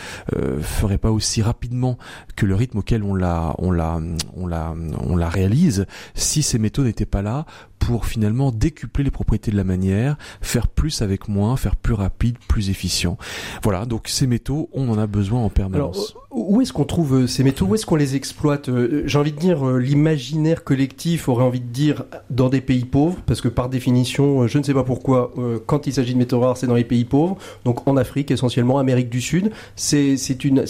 ferait 0.62 0.98
pas 0.98 1.12
aussi 1.12 1.42
rapidement 1.42 1.98
que 2.36 2.46
le 2.46 2.56
rythme 2.56 2.80
auquel 2.80 3.04
on 3.04 3.16
la 3.16 3.56
on 3.58 3.72
la 3.72 4.00
on 4.36 4.48
la 4.48 4.74
on 5.00 5.16
la 5.16 5.30
réalise 5.30 5.86
si 6.14 6.44
ces 6.44 6.60
métaux 6.60 6.84
n'étaient 6.84 7.06
pas 7.06 7.22
là 7.22 7.46
pour 7.80 8.06
finalement 8.06 8.52
décupler 8.52 9.04
les 9.04 9.12
propriétés 9.12 9.52
de 9.52 9.58
la 9.58 9.64
manière, 9.64 10.18
faire 10.42 10.68
plus 10.68 11.02
avec 11.02 11.28
moins, 11.28 11.58
faire 11.58 11.76
plus 11.76 11.94
rapide, 11.94 12.38
plus 12.48 12.70
efficient. 12.70 13.18
Voilà, 13.64 13.86
donc 13.86 14.08
ces 14.08 14.28
métaux, 14.28 14.70
on 14.74 14.90
en 14.90 14.98
a 14.98 15.08
besoin 15.08 15.42
en 15.42 15.50
permanence. 15.50 16.16
Alors, 16.16 16.50
où 16.50 16.62
est-ce 16.62 16.72
qu'on 16.72 16.86
trouve 16.86 17.22
euh, 17.22 17.28
ces 17.28 17.44
métaux? 17.44 17.66
Où 17.66 17.76
est-ce 17.76 17.86
qu'on 17.86 17.96
les 17.96 18.16
exploite? 18.16 18.70
Euh, 18.70 19.04
J'ai 19.06 19.18
envie 19.18 19.32
de 19.32 19.40
dire, 19.40 19.68
euh, 19.68 19.80
l'imaginaire 19.80 20.64
collectif 20.64 21.28
aurait 21.30 21.44
envie 21.44 21.62
de 21.62 21.66
dire 21.66 22.04
dans 22.30 22.50
des 22.50 22.62
pays 22.62 22.86
pauvres, 22.86 23.18
parce 23.26 23.42
que 23.42 23.48
par 23.48 23.70
définition, 23.70 24.46
je 24.46 24.58
ne 24.58 24.64
sais 24.64 24.74
pas 24.74 24.84
pourquoi, 24.84 25.34
quand 25.66 25.88
il 25.88 25.94
s'agit 25.94 26.14
de 26.14 26.20
métaux 26.20 26.40
rares, 26.40 26.58
c'est 26.58 26.68
dans 26.68 26.76
les 26.76 26.84
pays 26.84 27.06
pauvres, 27.06 27.38
donc 27.66 27.88
en 27.88 27.98
Afrique 27.98 28.32
essentiellement, 28.32 28.78
Amérique 28.78 29.10
du 29.10 29.22
Sud. 29.22 29.52
C'est 29.76 30.18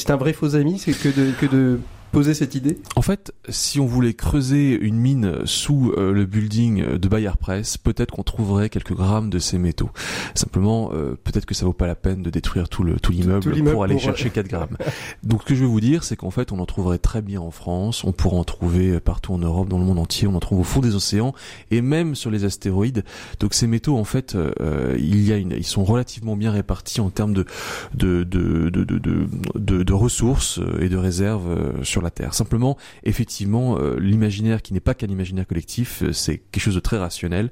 un 0.10 0.18
vrai 0.18 0.34
faux 0.34 0.56
ami, 0.56 0.80
c'est 0.80 0.94
que 0.94 1.10
de, 1.10 1.32
que 1.32 1.46
de 1.46 1.80
poser 2.12 2.34
cette 2.34 2.56
idée? 2.56 2.78
En 2.96 3.02
fait, 3.02 3.34
si 3.50 3.80
on 3.80 3.86
voulait 3.86 4.14
creuser 4.14 4.78
une 4.80 4.98
mine 4.98 5.46
sous 5.46 5.94
euh, 5.98 6.12
le 6.12 6.26
building 6.26 6.98
de 6.98 7.08
Bayer 7.08 7.32
Press, 7.40 7.78
peut-être 7.78 8.12
qu'on 8.12 8.24
trouverait 8.24 8.70
quelques 8.70 8.94
grammes 8.94 9.30
de 9.30 9.40
ces 9.40 9.58
métaux. 9.58 9.90
Simplement, 10.36 10.92
euh, 10.94 11.18
peut-être 11.24 11.46
que 11.46 11.54
ça 11.54 11.66
vaut 11.66 11.74
pas 11.74 11.88
la 11.88 11.96
peine 11.96 12.24
de 12.24 12.30
détruire 12.30 12.70
tout 12.70 12.84
le 12.84 13.00
tout 13.00 13.12
l'immeuble 13.12 13.64
pour 13.72 13.84
aller 13.84 14.00
chercher 14.00 14.30
4 14.30 14.48
grammes. 14.48 14.78
Donc, 15.24 15.42
ce 15.44 15.48
que 15.48 15.56
je 15.56 15.62
veux 15.62 15.68
vous 15.68 15.82
dire, 15.82 16.04
c'est 16.04 16.16
qu'en 16.16 16.32
fait, 16.32 16.52
on 16.52 16.60
en 16.60 16.66
trouverait 16.66 16.98
très 16.98 17.22
bien 17.22 17.42
en 17.42 17.52
France. 17.52 18.04
On 18.04 18.12
pourra 18.12 18.38
en 18.38 18.44
trouver 18.44 19.00
partout 19.00 19.34
en 19.34 19.40
Europe, 19.40 19.68
dans 19.70 19.80
le 19.80 19.86
monde 19.86 20.00
entier. 20.00 20.28
On 20.28 20.36
en 20.36 20.40
trouve 20.40 20.60
au 20.60 20.64
fond 20.64 20.82
des 20.82 20.96
océans 20.96 21.34
et 21.72 21.82
même 21.82 22.16
sur 22.16 22.32
les 22.32 22.46
astéroïdes. 22.46 23.04
Donc, 23.40 23.54
ces 23.54 23.68
métaux, 23.68 23.98
en 23.98 24.04
fait, 24.04 24.36
euh, 24.36 24.96
il 24.98 25.22
y 25.22 25.32
a 25.32 25.38
une, 25.38 25.52
ils 25.52 25.66
sont 25.66 25.84
relativement 25.84 26.36
bien 26.36 26.52
répartis 26.52 27.02
en 27.02 27.10
termes 27.10 27.34
de 27.34 27.46
de 27.94 28.24
de 28.24 28.70
de 28.70 28.84
de, 28.84 29.28
de, 29.56 29.84
de 29.84 29.94
ressources 29.94 30.60
et 30.80 30.90
de 30.90 30.98
réserves 30.98 31.84
sur 31.84 31.99
la 32.02 32.12
Terre. 32.12 32.34
Simplement, 32.34 32.78
effectivement, 33.04 33.78
euh, 33.80 33.98
l'imaginaire 34.00 34.62
qui 34.62 34.74
n'est 34.74 34.80
pas 34.80 34.94
qu'un 34.94 35.08
imaginaire 35.08 35.48
collectif, 35.48 36.04
euh, 36.04 36.14
c'est 36.14 36.38
quelque 36.52 36.64
chose 36.64 36.76
de 36.76 36.80
très 36.80 36.98
rationnel. 36.98 37.52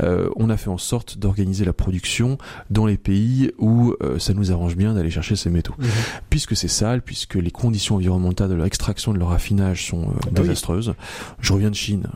Euh, 0.00 0.28
on 0.36 0.50
a 0.50 0.56
fait 0.56 0.70
en 0.70 0.78
sorte 0.78 1.18
d'organiser 1.18 1.64
la 1.64 1.72
production 1.72 2.38
dans 2.70 2.86
les 2.86 2.96
pays 2.96 3.52
où 3.58 3.94
ça 4.18 4.34
nous 4.34 4.52
arrange 4.52 4.76
bien 4.76 4.94
d'aller 4.94 5.10
chercher 5.10 5.36
ces 5.36 5.50
métaux. 5.50 5.74
Mhm. 5.78 5.88
Puisque 6.30 6.56
c'est 6.56 6.68
sale, 6.68 7.02
puisque 7.02 7.34
les 7.34 7.50
conditions 7.50 7.96
environnementales 7.96 8.48
de 8.48 8.54
leur 8.54 8.66
extraction, 8.66 9.12
de 9.12 9.18
leur 9.18 9.28
raffinage 9.28 9.86
sont 9.86 10.12
désastreuses. 10.32 10.94
Je 11.40 11.52
reviens 11.52 11.70
de 11.70 11.74
Chine, 11.74 12.06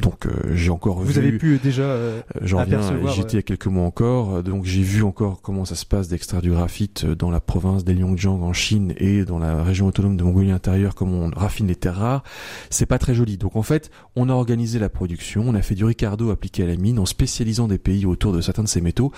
donc 0.00 0.26
j'ai 0.52 0.70
encore 0.70 1.00
Vous 1.00 1.12
vu... 1.12 1.18
avez 1.18 1.32
pu 1.32 1.58
déjà 1.62 1.96
J'en 2.40 2.60
reviens, 2.60 2.80
j'étais 3.14 3.32
il 3.32 3.36
y 3.36 3.38
a 3.38 3.42
quelques 3.42 3.66
mois 3.66 3.84
encore, 3.84 4.42
donc 4.42 4.64
j'ai 4.64 4.82
vu 4.82 5.02
encore 5.02 5.40
comment 5.42 5.64
ça 5.64 5.74
se 5.74 5.86
passe 5.86 6.08
d'extraire 6.08 6.42
du 6.42 6.50
graphite 6.50 7.06
dans 7.06 7.30
la 7.30 7.40
province 7.40 7.84
d'Heilongjiang 7.84 8.42
en 8.42 8.52
Chine 8.52 8.94
et 8.96 9.24
dans 9.24 9.38
la 9.38 9.62
région 9.62 9.86
autonome 9.86 10.16
de 10.16 10.22
Mongolie 10.22 10.50
intérieure, 10.50 10.94
comme 10.94 11.11
on 11.12 11.30
raffine 11.30 11.66
les 11.66 11.76
terres 11.76 11.96
rares, 11.96 12.24
c'est 12.70 12.86
pas 12.86 12.98
très 12.98 13.14
joli. 13.14 13.36
Donc 13.36 13.56
en 13.56 13.62
fait, 13.62 13.90
on 14.16 14.28
a 14.28 14.32
organisé 14.32 14.78
la 14.78 14.88
production, 14.88 15.44
on 15.46 15.54
a 15.54 15.62
fait 15.62 15.74
du 15.74 15.84
Ricardo 15.84 16.30
appliqué 16.30 16.62
à 16.62 16.66
la 16.66 16.76
mine 16.76 16.98
en 16.98 17.06
spécialisant 17.06 17.68
des 17.68 17.78
pays 17.78 18.06
autour 18.06 18.32
de 18.32 18.40
certains 18.40 18.62
de 18.62 18.68
ces 18.68 18.80
métaux, 18.80 19.12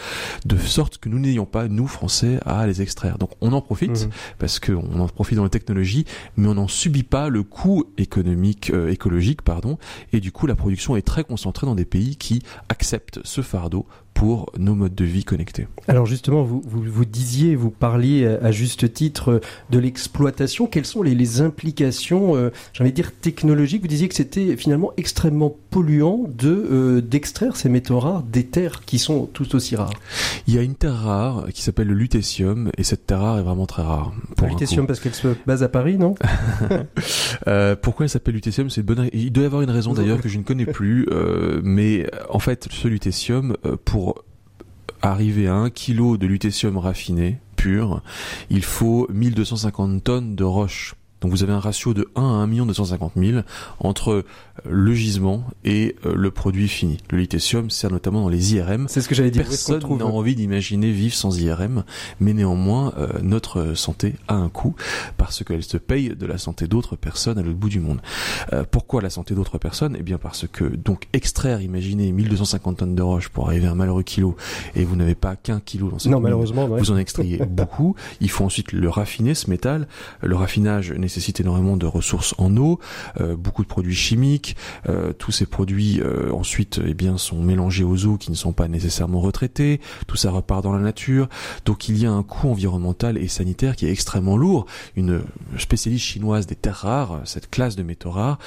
de 0.44 0.57
sorte 0.57 0.98
que 0.98 1.09
nous 1.09 1.18
n'ayons 1.18 1.46
pas, 1.46 1.68
nous 1.68 1.87
Français, 1.87 2.38
à 2.44 2.66
les 2.66 2.83
extraire. 2.83 3.18
Donc 3.18 3.30
on 3.40 3.52
en 3.52 3.61
profite, 3.61 4.04
mhm. 4.07 4.11
parce 4.38 4.61
qu'on 4.61 5.00
en 5.00 5.09
profite 5.09 5.37
dans 5.37 5.44
la 5.44 5.48
technologie, 5.48 6.04
mais 6.37 6.48
on 6.48 6.54
n'en 6.54 6.68
subit 6.68 7.02
pas 7.02 7.28
le 7.28 7.42
coût 7.42 7.85
économique, 7.98 8.70
euh, 8.70 8.90
écologique, 8.90 9.42
pardon, 9.42 9.78
et 10.12 10.20
du 10.20 10.33
coup 10.33 10.46
la 10.46 10.57
production 10.57 10.96
est 10.96 11.02
très 11.02 11.24
concentrée 11.24 11.66
dans 11.66 11.74
des 11.74 11.85
pays 11.85 12.16
qui 12.16 12.42
acceptent 12.68 13.20
ce 13.24 13.42
fardeau 13.42 13.87
pour 14.14 14.50
nos 14.59 14.74
modes 14.74 14.94
de 14.94 15.05
vie 15.05 15.24
connectés. 15.24 15.66
Alors 15.88 16.07
justement, 16.07 16.42
vous, 16.44 16.62
vous, 16.64 16.83
vous 16.83 17.05
disiez, 17.05 17.57
vous 17.57 17.70
parliez 17.70 18.27
à 18.27 18.50
juste 18.53 18.92
titre 18.92 19.40
de 19.70 19.79
l'exploitation. 19.79 20.66
Quelles 20.66 20.87
sont 20.87 21.03
les, 21.03 21.14
les 21.14 21.40
implications, 21.40 22.37
euh, 22.37 22.50
j'ai 22.72 22.83
envie 22.83 22.90
de 22.92 22.96
dire 22.96 23.12
technologiques? 23.12 23.83
Vous 23.83 23.88
disiez 23.88 24.09
que 24.09 24.14
c'était 24.14 24.57
finalement 24.57 24.92
extrêmement 24.96 25.55
polluant 25.70 26.24
de 26.29 26.48
euh, 26.48 27.00
d'extraire 27.00 27.57
ces 27.57 27.68
métaux 27.68 27.98
rares 27.98 28.22
des 28.22 28.44
terres 28.44 28.83
qui 28.87 28.98
sont 28.98 29.27
tout 29.27 29.55
aussi 29.57 29.77
rares. 29.77 29.92
Il 30.46 30.55
y 30.55 30.59
a 30.59 30.62
une 30.62 30.74
terre 30.74 30.94
rare 30.96 31.46
qui 31.53 31.62
s'appelle 31.62 31.88
le 31.88 31.94
lutécium 31.94 32.70
et 32.79 32.85
cette 32.85 33.07
terre 33.07 33.20
rare 33.20 33.38
est 33.38 33.42
vraiment 33.42 33.66
très 33.66 33.83
rare. 33.83 34.12
le 34.40 34.48
lutécium 34.48 34.87
parce 34.87 35.00
qu'elle 35.00 35.14
se 35.14 35.29
base 35.46 35.62
à 35.62 35.68
Paris, 35.68 35.98
non? 35.98 36.14
Euh, 37.48 37.77
Pourquoi 37.77 38.07
elle 38.07 38.11
s'appelle 38.11 38.35
lutécium 38.35 38.70
C'est 38.70 38.83
bonne. 38.83 39.09
Il 39.12 39.33
doit 39.33 39.42
y 39.42 39.46
avoir 39.46 39.62
une 39.62 39.70
raison 39.70 39.92
d'ailleurs 39.92 40.20
que 40.20 40.29
je 40.29 40.38
ne 40.38 40.44
connais 40.44 40.66
plus, 40.66 41.07
euh, 41.11 41.61
mais 41.64 42.07
en 42.31 42.38
fait, 42.38 42.68
ce 42.70 42.88
lutécium 42.88 43.57
euh, 43.66 43.77
pour 43.85 44.04
arriver 45.05 45.49
à 45.49 45.55
un 45.55 45.71
kilo 45.71 46.17
de 46.17 46.27
lutécium 46.27 46.79
raffiné 46.79 47.38
pur, 47.57 48.03
il 48.51 48.64
faut 48.64 49.07
1250 49.11 50.05
tonnes 50.05 50.35
de 50.35 50.45
roche 50.45 50.95
donc 51.24 51.30
vous 51.30 51.42
avez 51.42 51.54
un 51.54 51.58
ratio 51.58 51.94
de 51.94 52.06
1 52.16 52.20
à 52.20 52.24
1 52.24 52.46
million 52.46 52.66
250 52.66 53.12
000 53.16 53.40
entre 53.80 54.10
euh, 54.12 54.24
le 54.68 54.92
gisement 54.92 55.42
et 55.64 55.96
euh, 56.04 56.14
le 56.14 56.30
produit 56.30 56.68
fini. 56.68 56.98
Le 57.08 57.16
lithium 57.16 57.70
sert 57.70 57.90
notamment 57.90 58.20
dans 58.20 58.28
les 58.28 58.56
IRM. 58.56 58.88
C'est 58.88 59.00
ce 59.00 59.08
que 59.08 59.14
j'allais 59.14 59.30
dire. 59.30 59.44
Personne 59.44 59.82
n'a 59.96 60.04
envie 60.04 60.34
d'imaginer 60.34 60.90
vivre 60.90 61.14
sans 61.14 61.40
IRM, 61.40 61.84
mais 62.20 62.34
néanmoins 62.34 62.92
euh, 62.98 63.08
notre 63.22 63.72
santé 63.72 64.16
a 64.28 64.34
un 64.34 64.50
coût 64.50 64.74
parce 65.16 65.42
qu'elle 65.42 65.62
se 65.62 65.78
paye 65.78 66.10
de 66.10 66.26
la 66.26 66.37
santé 66.37 66.66
d'autres 66.66 66.94
personnes 66.94 67.38
à 67.38 67.42
l'autre 67.42 67.56
bout 67.56 67.70
du 67.70 67.80
monde. 67.80 68.02
pourquoi 68.70 69.00
la 69.00 69.08
santé 69.08 69.34
d'autres 69.34 69.56
personnes? 69.56 69.96
Eh 69.98 70.02
bien 70.02 70.18
parce 70.18 70.46
que 70.46 70.64
donc 70.64 71.08
extraire, 71.14 71.62
imaginez 71.62 72.12
1250 72.12 72.76
tonnes 72.76 72.94
de 72.94 73.02
roche 73.02 73.30
pour 73.30 73.46
arriver 73.46 73.66
à 73.66 73.70
un 73.70 73.74
malheureux 73.74 74.02
kilo 74.02 74.37
et 74.74 74.84
vous 74.84 74.94
n'avez 74.94 75.14
pas 75.14 75.37
qu'un 75.37 75.60
kilo 75.60 75.88
dans 75.88 75.98
cette 75.98 76.12
Non, 76.12 76.20
malheureusement, 76.20 76.68
vous 76.68 76.90
en 76.90 76.98
extrayez 76.98 77.38
beaucoup. 77.48 77.96
Il 78.20 78.28
faut 78.28 78.44
ensuite 78.44 78.72
le 78.72 78.90
raffiner 78.90 79.34
ce 79.34 79.48
métal. 79.48 79.88
Le 80.20 80.37
raffinage 80.37 80.92
nécessite 80.92 81.13
nécessite 81.14 81.40
énormément 81.40 81.77
de 81.77 81.87
ressources 81.87 82.35
en 82.38 82.57
eau, 82.57 82.81
beaucoup 83.38 83.62
de 83.62 83.68
produits 83.68 83.94
chimiques. 83.94 84.57
tous 85.18 85.31
ces 85.31 85.46
produits 85.46 86.03
ensuite, 86.33 86.81
eh 86.85 86.94
bien, 86.94 87.18
sont 87.18 87.40
mélangés 87.40 87.85
aux 87.85 88.07
eaux 88.07 88.16
qui 88.16 88.31
ne 88.31 88.37
sont 88.37 88.53
pas 88.53 88.66
nécessairement 88.66 89.20
retraités. 89.20 89.81
Tout 90.07 90.16
ça 90.16 90.31
repart 90.31 90.62
dans 90.62 90.72
la 90.72 90.81
nature. 90.81 91.29
Donc 91.64 91.88
il 91.88 91.98
y 91.98 92.07
a 92.07 92.11
un 92.11 92.22
coût 92.22 92.48
environnemental 92.48 93.16
et 93.16 93.29
sanitaire 93.29 93.77
qui 93.77 93.87
est 93.87 93.90
extrêmement 93.90 94.37
lourd. 94.37 94.66
Une 94.96 95.22
spécialiste 95.59 96.05
chinoise 96.05 96.46
des 96.46 96.57
terres 96.57 96.74
rares, 96.74 97.20
cette 97.24 97.48
classe 97.48 97.77
de 97.77 97.83
métaux 97.83 98.11
rares, 98.11 98.38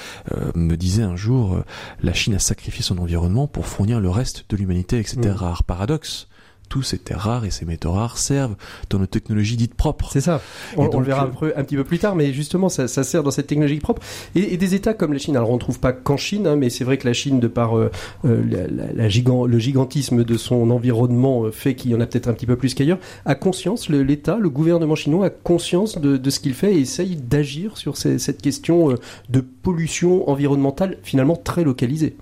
me 0.55 0.75
disait 0.75 1.03
un 1.03 1.15
jour, 1.15 1.57
la 2.01 2.13
Chine 2.13 2.35
a 2.35 2.39
sacrifié 2.39 2.83
son 2.83 2.97
environnement 2.97 3.47
pour 3.47 3.65
fournir 3.65 3.99
le 3.99 4.09
reste 4.09 4.45
de 4.49 4.57
l'humanité 4.57 4.97
avec 4.97 5.07
ces 5.07 5.17
terres 5.17 5.35
mm. 5.35 5.45
rares. 5.45 5.63
Paradoxe 5.63 6.27
tous 6.69 6.83
ces 6.83 6.97
terres 6.97 7.19
rares 7.19 7.45
et 7.45 7.51
ces 7.51 7.65
métaux 7.65 7.91
rares 7.91 8.17
servent 8.17 8.55
dans 8.89 8.99
nos 8.99 9.05
technologies 9.05 9.57
dites 9.57 9.73
propres. 9.73 10.09
C'est 10.11 10.21
ça. 10.21 10.41
On, 10.75 10.85
le 10.99 11.05
verra 11.05 11.29
euh, 11.43 11.51
un, 11.55 11.63
petit 11.63 11.75
peu 11.75 11.83
plus 11.83 11.99
tard, 11.99 12.15
mais 12.15 12.33
justement, 12.33 12.69
ça, 12.69 12.87
sert 12.87 13.23
dans 13.23 13.31
cette 13.31 13.47
technologie 13.47 13.79
propre. 13.79 14.01
Et, 14.35 14.57
des 14.57 14.75
États 14.75 14.93
comme 14.93 15.13
la 15.13 15.19
Chine, 15.19 15.37
alors 15.37 15.49
on 15.49 15.55
ne 15.55 15.59
trouve 15.59 15.79
pas 15.79 15.93
qu'en 15.93 16.17
Chine, 16.17 16.47
hein, 16.47 16.55
mais 16.55 16.69
c'est 16.69 16.83
vrai 16.83 16.97
que 16.97 17.07
la 17.07 17.13
Chine, 17.13 17.39
de 17.39 17.47
par 17.47 17.77
euh, 17.77 17.91
euh, 18.25 18.67
la, 18.93 19.07
le 19.07 19.59
gigantisme 19.59 20.23
de 20.23 20.37
son 20.37 20.69
environnement, 20.71 21.51
fait 21.51 21.75
qu'il 21.75 21.91
y 21.91 21.95
en 21.95 22.01
a 22.01 22.05
peut-être 22.05 22.27
un 22.27 22.33
petit 22.33 22.45
peu 22.45 22.55
plus 22.55 22.73
qu'ailleurs, 22.73 22.99
a 23.25 23.35
conscience, 23.35 23.89
l'État, 23.89 24.37
le, 24.37 24.49
gouvernement 24.49 24.95
chinois 24.95 25.27
a 25.27 25.29
conscience 25.29 25.97
de, 25.97 26.29
ce 26.29 26.39
qu'il 26.39 26.53
fait 26.53 26.73
et 26.73 26.79
essaye 26.79 27.15
d'agir 27.15 27.77
sur 27.77 27.97
cette 27.97 28.41
question 28.41 28.95
de 29.29 29.41
pollution 29.41 30.29
environnementale 30.29 30.97
finalement 31.03 31.35
très 31.35 31.63
localisée. 31.63 32.17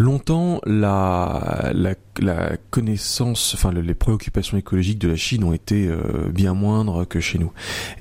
Longtemps, 0.00 0.62
la, 0.64 1.72
la 1.74 1.94
la 2.20 2.56
connaissance, 2.70 3.54
enfin 3.54 3.72
les 3.72 3.94
préoccupations 3.94 4.56
écologiques 4.56 4.98
de 4.98 5.08
la 5.08 5.16
Chine 5.16 5.44
ont 5.44 5.52
été 5.52 5.86
euh, 5.86 6.30
bien 6.30 6.54
moindres 6.54 7.06
que 7.06 7.20
chez 7.20 7.38
nous. 7.38 7.52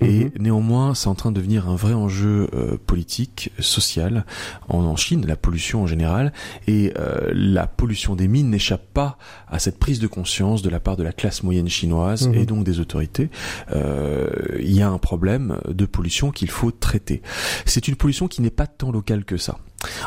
Et 0.01 0.25
mhm. 0.25 0.31
néanmoins, 0.39 0.95
c'est 0.95 1.07
en 1.07 1.15
train 1.15 1.31
de 1.31 1.37
devenir 1.37 1.69
un 1.69 1.75
vrai 1.75 1.93
enjeu 1.93 2.49
euh, 2.53 2.77
politique, 2.77 3.51
social 3.59 4.25
en, 4.67 4.95
Chine, 4.95 5.25
la 5.25 5.35
pollution 5.35 5.83
en 5.83 5.87
général. 5.87 6.33
Et 6.67 6.93
euh, 6.97 7.31
la 7.33 7.67
pollution 7.67 8.15
des 8.15 8.27
mines 8.27 8.49
n'échappe 8.49 8.93
pas 8.93 9.17
à 9.47 9.59
cette 9.59 9.79
prise 9.79 9.99
de 9.99 10.07
conscience 10.07 10.61
de 10.61 10.69
la 10.69 10.79
part 10.79 10.97
de 10.97 11.03
la 11.03 11.13
classe 11.13 11.43
moyenne 11.43 11.69
chinoise 11.69 12.27
mhm. 12.27 12.35
et 12.35 12.45
donc 12.45 12.63
des 12.63 12.79
autorités. 12.79 13.29
Il 14.59 14.71
y 14.71 14.81
a 14.81 14.89
un 14.89 14.97
problème 14.97 15.57
de 15.67 15.85
pollution 15.85 16.31
qu'il 16.31 16.49
faut 16.49 16.71
traiter. 16.71 17.21
C'est 17.65 17.87
une 17.87 17.95
pollution 17.95 18.27
qui 18.27 18.41
n'est 18.41 18.49
pas 18.49 18.67
tant 18.67 18.91
locale 18.91 19.25
que 19.25 19.37
ça. 19.37 19.57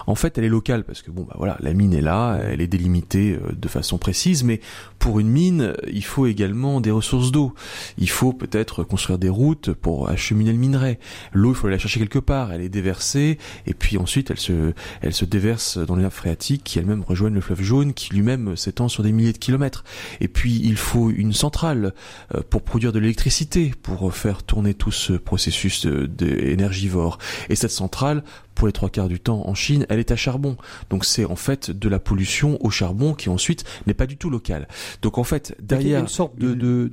En 0.07 0.15
fait, 0.15 0.39
elle 0.39 0.45
est 0.45 0.49
locale 0.49 0.85
parce 0.85 1.03
que 1.03 1.11
bon, 1.11 1.23
bah 1.23 1.35
voilà, 1.39 1.57
la 1.61 1.73
mine 1.73 1.95
est 1.95 2.03
là, 2.03 2.39
elle 2.43 2.61
est 2.61 2.67
délimitée 2.67 3.39
de 3.53 3.69
façon 3.69 3.99
précise, 3.99 4.45
mais 4.45 4.61
pour 4.99 5.21
une 5.21 5.29
mine, 5.29 5.75
il 5.91 6.05
faut 6.05 6.27
également 6.27 6.81
des 6.81 6.91
ressources 6.91 7.33
d'eau. 7.33 7.55
Il 7.99 8.09
faut 8.09 8.33
peut-être 8.33 8.85
construire 8.85 9.19
des 9.19 9.29
routes 9.29 9.73
pour 9.73 10.09
acheminer 10.09 10.53
le 10.53 10.59
minerai. 10.59 10.99
L'eau, 11.33 11.53
il 11.53 11.57
faut 11.57 11.69
la 11.69 11.79
chercher 11.79 12.01
quelque 12.01 12.19
part. 12.19 12.53
Elle 12.53 12.61
est 12.61 12.69
déversée 12.69 13.39
et 13.67 13.75
puis 13.75 13.99
ensuite 13.99 14.31
elle 14.31 14.39
se, 14.39 14.73
elle 15.01 15.15
se 15.15 15.25
déverse 15.25 15.79
dans 15.79 15.97
les 15.97 16.03
nappes 16.03 16.13
phréatiques 16.13 16.65
qui 16.65 16.79
elles-mêmes 16.79 17.03
rejoignent 17.03 17.35
le 17.35 17.41
fleuve 17.41 17.63
jaune 17.63 17.95
qui 17.95 18.13
lui-même 18.15 18.57
s'étend 18.57 18.89
sur 18.89 19.03
des 19.03 19.13
milliers 19.13 19.33
de 19.33 19.39
kilomètres. 19.39 19.85
Et 20.21 20.29
puis 20.29 20.61
il 20.63 20.77
faut 20.77 21.11
une 21.11 21.33
centrale 21.33 21.95
euh, 22.35 22.41
pour 22.49 22.63
produire 22.63 22.93
de 22.93 22.99
l'électricité, 22.99 23.73
pour 23.83 24.13
faire 24.15 24.43
tourner 24.43 24.75
tout 24.75 24.93
ce 24.93 25.15
processus 25.15 25.87
d'énergivore. 25.87 27.19
Et 27.49 27.57
cette 27.57 27.71
centrale, 27.71 28.23
pour 28.55 28.67
les 28.67 28.73
trois 28.73 28.91
quarts 28.91 29.09
du 29.09 29.21
temps 29.21 29.43
en 29.47 29.55
Chine, 29.55 29.87
elle 29.89 29.99
est 29.99 30.11
à 30.11 30.17
charbon. 30.17 30.57
Donc 30.91 31.05
c'est 31.05 31.25
en 31.25 31.37
fait 31.37 31.71
de 31.71 31.89
la 31.89 31.99
pollution 31.99 32.59
au 32.65 32.71
charbon 32.71 33.15
qui 33.15 33.29
ensuite 33.29 33.65
n'est 33.87 33.95
pas 33.95 34.07
du 34.07 34.17
tout 34.17 34.31
locale. 34.31 34.69
Donc 35.03 35.19
en 35.19 35.25
fait, 35.25 35.57
derrière... 35.61 35.87
Il 35.87 35.93
y 35.93 35.97
a 35.97 36.01
une 36.01 36.09
sorte 36.09 36.39
de, 36.39 36.55
de, 36.55 36.91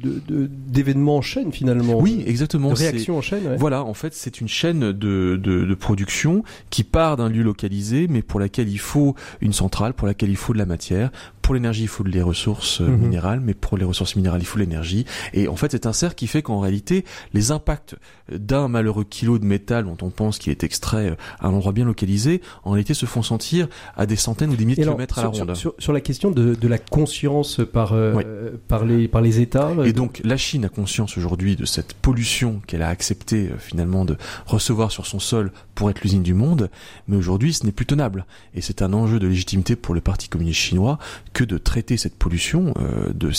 d'événement 0.67 1.17
en 1.17 1.21
chaîne 1.21 1.51
finalement. 1.51 1.99
Oui, 1.99 2.23
exactement. 2.25 2.69
De 2.69 2.75
réaction 2.75 3.17
en 3.17 3.21
chaîne. 3.21 3.55
Voilà, 3.57 3.83
en 3.83 3.93
fait, 3.93 4.13
c'est 4.13 4.41
une 4.41 4.47
chaîne 4.47 4.79
de, 4.79 4.91
de, 4.91 5.37
de 5.37 5.75
production 5.75 6.43
qui 6.69 6.83
part 6.83 7.17
d'un 7.17 7.29
lieu 7.29 7.43
localisé, 7.43 8.07
mais 8.09 8.21
pour 8.21 8.39
laquelle 8.39 8.69
il 8.69 8.79
faut 8.79 9.15
une 9.41 9.53
centrale, 9.53 9.93
pour 9.93 10.07
laquelle 10.07 10.29
il 10.29 10.37
faut 10.37 10.53
de 10.53 10.57
la 10.57 10.65
matière, 10.65 11.11
pour 11.41 11.55
l'énergie, 11.55 11.81
il 11.81 11.87
faut 11.87 12.03
les 12.03 12.21
ressources 12.21 12.79
euh, 12.81 12.87
mhm. 12.87 12.97
minérales, 12.97 13.39
mais 13.39 13.55
pour 13.55 13.75
les 13.77 13.83
ressources 13.83 14.15
minérales, 14.15 14.41
il 14.41 14.45
faut 14.45 14.59
l'énergie. 14.59 15.05
Et 15.33 15.47
en 15.47 15.55
fait, 15.55 15.71
c'est 15.71 15.87
un 15.87 15.93
cercle 15.93 16.15
qui 16.15 16.27
fait 16.27 16.43
qu'en 16.43 16.59
réalité, 16.59 17.05
les 17.33 17.51
impacts 17.51 17.95
d'un 18.31 18.67
malheureux 18.67 19.03
kilo 19.03 19.39
de 19.39 19.45
métal 19.45 19.85
dont 19.85 19.97
on 20.01 20.09
pense 20.09 20.37
qu'il 20.37 20.51
est 20.51 20.63
extrait 20.63 21.11
euh, 21.11 21.15
à 21.39 21.47
un 21.47 21.53
endroit 21.53 21.71
bien 21.71 21.85
localisé, 21.85 22.41
en 22.63 22.71
réalité 22.71 22.93
se 22.93 23.05
font 23.05 23.21
sentir 23.21 23.67
à 23.95 24.05
des 24.05 24.15
centaines 24.15 24.51
ou 24.51 24.55
des 24.55 24.65
milliers 24.65 24.77
de 24.77 24.87
kilomètres 24.87 25.19
à 25.19 25.23
la 25.23 25.27
ronde. 25.29 25.55
Sur, 25.55 25.73
sur, 25.77 25.93
la 25.93 26.01
question 26.01 26.31
de, 26.31 26.55
de, 26.55 26.67
la 26.67 26.77
conscience 26.77 27.61
par, 27.71 27.93
euh, 27.93 28.51
par, 28.67 28.85
les, 28.85 29.07
par 29.07 29.21
les 29.21 29.39
États. 29.39 29.71
Et 29.85 29.93
donc, 29.93 30.21
la 30.23 30.37
Chine 30.37 30.65
a 30.65 30.69
conscience 30.69 31.17
aujourd'hui 31.17 31.55
de 31.55 31.65
cette 31.65 31.93
pollution 31.93 32.61
qu'elle 32.67 32.81
a 32.81 32.89
accepté 32.89 33.49
finalement 33.57 34.05
de 34.05 34.17
recevoir 34.45 34.91
sur 34.91 35.05
son 35.05 35.19
sol 35.19 35.51
pour 35.75 35.89
être 35.89 36.01
l'usine 36.01 36.23
du 36.23 36.33
monde, 36.33 36.69
mais 37.07 37.15
aujourd'hui, 37.15 37.53
ce 37.53 37.65
n'est 37.65 37.71
plus 37.71 37.85
tenable. 37.85 38.25
Et 38.53 38.61
c'est 38.61 38.81
un 38.81 38.93
enjeu 38.93 39.19
de 39.19 39.27
légitimité 39.27 39.75
pour 39.75 39.95
le 39.95 40.01
Parti 40.01 40.27
communiste 40.27 40.59
chinois 40.59 40.99
que 41.33 41.43
de 41.43 41.57
traiter 41.57 41.97
cette 41.97 42.15
pollution, 42.15 42.73
euh, 42.79 43.13
de, 43.13 43.31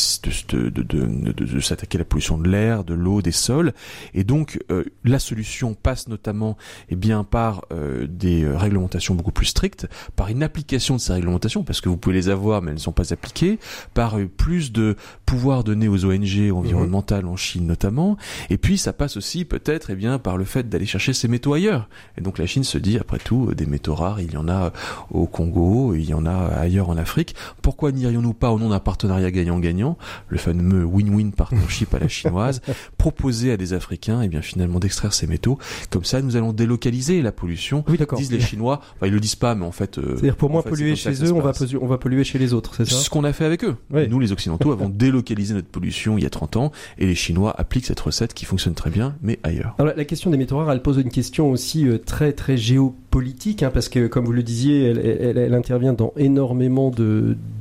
de, 0.48 0.70
de, 0.70 0.83
de, 0.83 1.33
de 1.33 1.61
s'attaquer 1.61 1.98
à 1.98 2.00
la 2.00 2.05
pollution 2.05 2.38
de 2.38 2.48
l'air, 2.48 2.85
de 2.85 2.94
l'eau, 2.94 3.22
des 3.22 3.33
sols. 3.33 3.72
Et 4.14 4.24
donc 4.24 4.59
euh, 4.80 4.92
la 5.04 5.18
solution 5.18 5.74
passe 5.74 6.08
notamment 6.08 6.56
eh 6.88 6.96
bien, 6.96 7.24
par 7.24 7.64
euh, 7.72 8.06
des 8.08 8.46
réglementations 8.46 9.14
beaucoup 9.14 9.32
plus 9.32 9.46
strictes, 9.46 9.88
par 10.16 10.28
une 10.28 10.42
application 10.42 10.96
de 10.96 11.00
ces 11.00 11.12
réglementations, 11.12 11.62
parce 11.62 11.80
que 11.80 11.88
vous 11.88 11.96
pouvez 11.96 12.14
les 12.14 12.28
avoir 12.28 12.62
mais 12.62 12.70
elles 12.70 12.76
ne 12.76 12.80
sont 12.80 12.92
pas 12.92 13.12
appliquées, 13.12 13.58
par 13.94 14.16
plus 14.36 14.72
de 14.72 14.96
pouvoir 15.26 15.64
donné 15.64 15.88
aux 15.88 16.04
ONG 16.04 16.50
environnementales 16.52 17.26
en 17.26 17.36
Chine 17.36 17.66
notamment. 17.66 18.16
Et 18.50 18.58
puis 18.58 18.78
ça 18.78 18.92
passe 18.92 19.16
aussi 19.16 19.44
peut-être 19.44 19.90
eh 19.90 19.94
bien, 19.94 20.18
par 20.18 20.36
le 20.36 20.44
fait 20.44 20.68
d'aller 20.68 20.86
chercher 20.86 21.12
ces 21.12 21.28
métaux 21.28 21.54
ailleurs. 21.54 21.88
Et 22.18 22.20
donc 22.20 22.38
la 22.38 22.46
Chine 22.46 22.64
se 22.64 22.78
dit, 22.78 22.98
après 22.98 23.18
tout, 23.18 23.54
des 23.54 23.66
métaux 23.66 23.94
rares, 23.94 24.20
il 24.20 24.32
y 24.32 24.36
en 24.36 24.48
a 24.48 24.72
au 25.10 25.26
Congo, 25.26 25.94
il 25.94 26.04
y 26.04 26.14
en 26.14 26.26
a 26.26 26.34
ailleurs 26.34 26.88
en 26.88 26.96
Afrique. 26.96 27.34
Pourquoi 27.62 27.92
n'irions-nous 27.92 28.34
pas, 28.34 28.50
au 28.50 28.58
nom 28.58 28.70
d'un 28.70 28.80
partenariat 28.80 29.30
gagnant-gagnant, 29.30 29.96
le 30.28 30.38
fameux 30.38 30.84
win-win 30.84 31.32
partnership 31.32 31.94
à 31.94 31.98
la 31.98 32.08
chinoise, 32.20 32.60
proposer 33.00 33.50
à 33.50 33.56
des 33.56 33.72
Africains, 33.72 34.20
et 34.20 34.26
eh 34.26 34.28
bien 34.28 34.42
finalement 34.42 34.78
d'extraire 34.78 35.14
ces 35.14 35.26
métaux 35.26 35.58
Comme 35.88 36.04
ça, 36.04 36.20
nous 36.20 36.36
allons 36.36 36.52
délocaliser 36.52 37.22
la 37.22 37.32
pollution. 37.32 37.82
Oui, 37.88 37.96
d'accord. 37.96 38.18
Disent 38.18 38.30
les 38.30 38.40
Chinois. 38.40 38.82
Enfin, 38.96 39.06
ils 39.06 39.12
le 39.12 39.20
disent 39.20 39.36
pas, 39.36 39.54
mais 39.54 39.64
en 39.64 39.72
fait. 39.72 39.96
Euh, 39.96 40.16
C'est-à-dire 40.16 40.36
pour 40.36 40.50
moins 40.50 40.60
polluer 40.60 40.96
chez 40.96 41.12
eux, 41.24 41.32
on 41.32 41.40
va, 41.40 41.52
on 41.80 41.86
va 41.86 41.96
polluer 41.96 42.24
chez 42.24 42.38
les 42.38 42.52
autres, 42.52 42.74
c'est 42.76 42.86
ça 42.86 42.96
Ce 42.96 43.08
qu'on 43.08 43.24
a 43.24 43.32
fait 43.32 43.46
avec 43.46 43.64
eux. 43.64 43.76
Nous, 43.90 44.20
les 44.20 44.32
Occidentaux, 44.32 44.70
avons 44.72 44.90
délocalisé 44.90 45.54
notre 45.54 45.68
pollution 45.68 46.18
il 46.18 46.24
y 46.24 46.26
a 46.26 46.30
30 46.30 46.56
ans, 46.58 46.72
et 46.98 47.06
les 47.06 47.14
Chinois 47.14 47.54
appliquent 47.56 47.86
cette 47.86 48.00
recette 48.00 48.34
qui 48.34 48.44
fonctionne 48.44 48.74
très 48.74 48.90
bien, 48.90 49.16
mais 49.22 49.38
ailleurs. 49.44 49.76
Alors, 49.78 49.94
la 49.96 50.04
question 50.04 50.30
des 50.30 50.36
métaux 50.36 50.58
rares, 50.58 50.70
elle 50.70 50.82
pose 50.82 50.98
une 50.98 51.10
question 51.10 51.50
aussi 51.50 51.88
euh, 51.88 51.96
très 51.96 52.34
très 52.34 52.58
géopolitique, 52.58 53.10
hein, 53.12 53.70
parce 53.73 53.88
que 53.88 54.07
comme 54.07 54.25
vous 54.25 54.33
le 54.33 54.42
disiez, 54.42 54.85
elle, 54.85 55.55
intervient 55.55 55.92
dans 55.92 56.12
énormément 56.16 56.90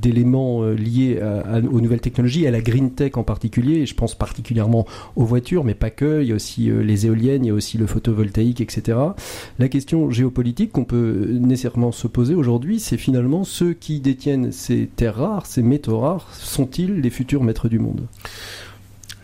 d'éléments 0.00 0.62
euh, 0.62 0.74
liées 0.74 1.20
aux 1.70 1.80
nouvelles 1.80 2.00
technologies, 2.00 2.46
à 2.46 2.50
la 2.50 2.60
green 2.60 2.92
tech 2.92 3.12
en 3.16 3.24
particulier. 3.24 3.86
je 3.86 3.94
pense 3.94 4.14
particulièrement 4.14 4.86
aux 5.16 5.24
voitures, 5.24 5.64
mais 5.64 5.74
pas 5.74 5.90
que. 5.90 6.22
Il 6.22 6.28
y 6.28 6.32
a 6.32 6.34
aussi 6.34 6.70
euh, 6.70 6.82
les 6.82 7.06
éoliennes, 7.06 7.44
il 7.44 7.48
y 7.48 7.50
a 7.50 7.54
aussi 7.54 7.78
le 7.78 7.86
photovoltaïque, 7.86 8.60
etc. 8.60 8.98
La 9.58 9.68
question 9.68 10.10
géopolitique 10.10 10.72
qu'on 10.72 10.84
peut 10.84 11.26
nécessairement 11.30 11.92
se 11.92 12.06
poser 12.06 12.34
aujourd'hui, 12.34 12.80
c'est 12.80 12.98
finalement 12.98 13.44
ceux 13.44 13.72
qui 13.72 14.00
détiennent 14.00 14.52
ces 14.52 14.88
terres 14.94 15.16
rares, 15.16 15.46
ces 15.46 15.62
métaux 15.62 15.98
rares, 15.98 16.28
sont-ils 16.34 17.00
les 17.00 17.10
futurs 17.10 17.42
maîtres 17.42 17.68
du 17.68 17.78
monde? 17.78 18.06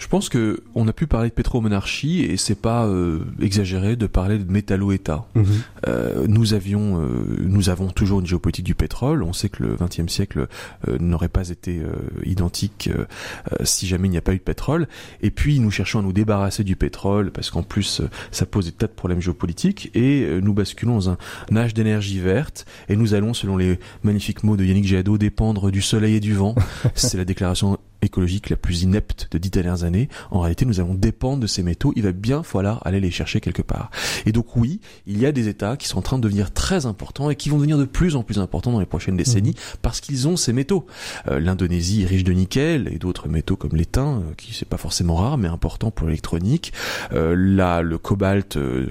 Je 0.07 0.09
pense 0.09 0.29
que 0.29 0.63
on 0.77 0.87
a 0.87 0.93
pu 0.93 1.09
parler 1.09 1.31
de 1.31 1.35
pétromonarchie 1.35 2.21
et 2.21 2.37
c'est 2.37 2.55
pas 2.55 2.87
euh, 2.87 3.25
exagéré 3.43 3.97
de 3.97 4.07
parler 4.07 4.39
de 4.39 4.49
métallo-État. 4.49 5.27
Mhm. 5.35 5.45
Euh, 5.89 6.27
nous 6.29 6.55
avions, 6.55 7.03
euh, 7.03 7.37
nous 7.41 7.71
avons 7.71 7.89
toujours 7.89 8.21
une 8.21 8.27
géopolitique 8.27 8.65
du 8.65 8.77
pétrole. 8.77 9.25
On 9.25 9.33
sait 9.33 9.49
que 9.49 9.65
le 9.65 9.75
XXe 9.75 10.07
siècle 10.07 10.47
n'aurait 11.01 11.29
pas 11.29 11.49
été 11.49 11.83
identique 12.25 12.89
si 13.65 13.89
jamais 13.89 14.07
il 14.07 14.13
n'y 14.13 14.17
a 14.17 14.21
pas 14.21 14.33
eu 14.33 14.39
de 14.39 14.43
pétrole. 14.43 14.87
Et 15.23 15.33
puis 15.33 15.59
nous 15.59 15.73
cherchons 15.73 15.99
à 15.99 16.03
nous 16.03 16.13
débarrasser 16.13 16.63
du 16.63 16.77
pétrole 16.77 17.33
parce 17.33 17.51
qu'en 17.51 17.65
plus 17.65 18.01
ça 18.31 18.47
pose 18.47 18.67
des 18.67 18.73
tas 18.73 18.87
de 18.87 18.93
problèmes 18.93 19.21
géopolitiques 19.21 19.91
et 19.97 20.41
nous 20.41 20.55
basculons 20.55 20.95
dans 20.95 21.11
un, 21.11 21.17
âge 21.57 21.75
d'énergie 21.75 22.21
verte 22.21 22.65
et 22.89 22.95
nous 22.95 23.15
allons, 23.15 23.35
selon 23.35 23.57
les 23.57 23.81
magnifiques 24.05 24.45
mots 24.45 24.57
de 24.57 24.65
Yannick 24.65 24.87
Jadot, 24.87 25.19
dépendre 25.19 25.73
du 25.73 25.83
soleil 25.83 26.15
et 26.15 26.21
du 26.21 26.35
vent. 26.35 26.55
c'est 26.95 27.19
la 27.19 27.25
déclaration 27.25 27.77
écologique 28.03 28.51
la 28.51 28.57
plus 28.57 28.83
inepte 28.83 29.29
de 29.31 29.39
dix 29.39 29.51
dernières 29.51 29.85
années. 29.85 30.09
En 30.31 30.41
réalité, 30.41 30.65
nous 30.65 30.81
allons 30.81 30.95
dépendre 30.95 31.41
de 31.41 31.47
ces 31.47 31.63
métaux. 31.63 31.93
Il 31.97 32.03
va 32.03 32.13
bien 32.13 32.43
falloir 32.43 32.87
aller 32.87 33.01
les 33.01 33.11
chercher 33.11 33.41
quelque 33.41 33.63
part. 33.63 33.91
Et 34.27 34.33
donc 34.33 34.57
oui, 34.57 34.81
il 35.07 35.19
y 35.19 35.27
a 35.27 35.33
des 35.33 35.49
États 35.49 35.77
qui 35.77 35.89
sont 35.89 35.99
en 35.99 36.03
train 36.03 36.19
de 36.19 36.23
devenir 36.23 36.53
très 36.53 36.87
importants 36.87 37.31
et 37.31 37.37
qui 37.37 37.49
vont 37.49 37.57
devenir 37.57 37.79
de 37.79 37.85
plus 37.85 38.17
en 38.17 38.23
plus 38.23 38.39
importants 38.39 38.73
dans 38.73 38.81
les 38.81 38.87
prochaines 38.87 39.17
décennies 39.17 39.51
mmh. 39.51 39.77
parce 39.83 40.01
qu'ils 40.01 40.29
ont 40.29 40.37
ces 40.37 40.53
métaux. 40.53 40.87
Euh, 41.29 41.41
L'Indonésie 41.41 42.03
est 42.03 42.07
riche 42.07 42.25
de 42.25 42.33
nickel 42.33 42.89
et 42.93 42.99
d'autres 42.99 43.29
métaux 43.29 43.57
comme 43.57 43.77
l'étain, 43.77 44.19
euh, 44.19 44.35
qui 44.37 44.55
c'est 44.55 44.69
pas 44.69 44.77
forcément 44.77 45.17
rare 45.17 45.39
mais 45.39 45.49
important 45.49 45.91
pour 45.91 46.07
l'électronique. 46.07 46.73
Euh, 47.13 47.35
là, 47.37 47.83
le 47.83 47.99
cobalt 47.99 48.57
euh, 48.57 48.87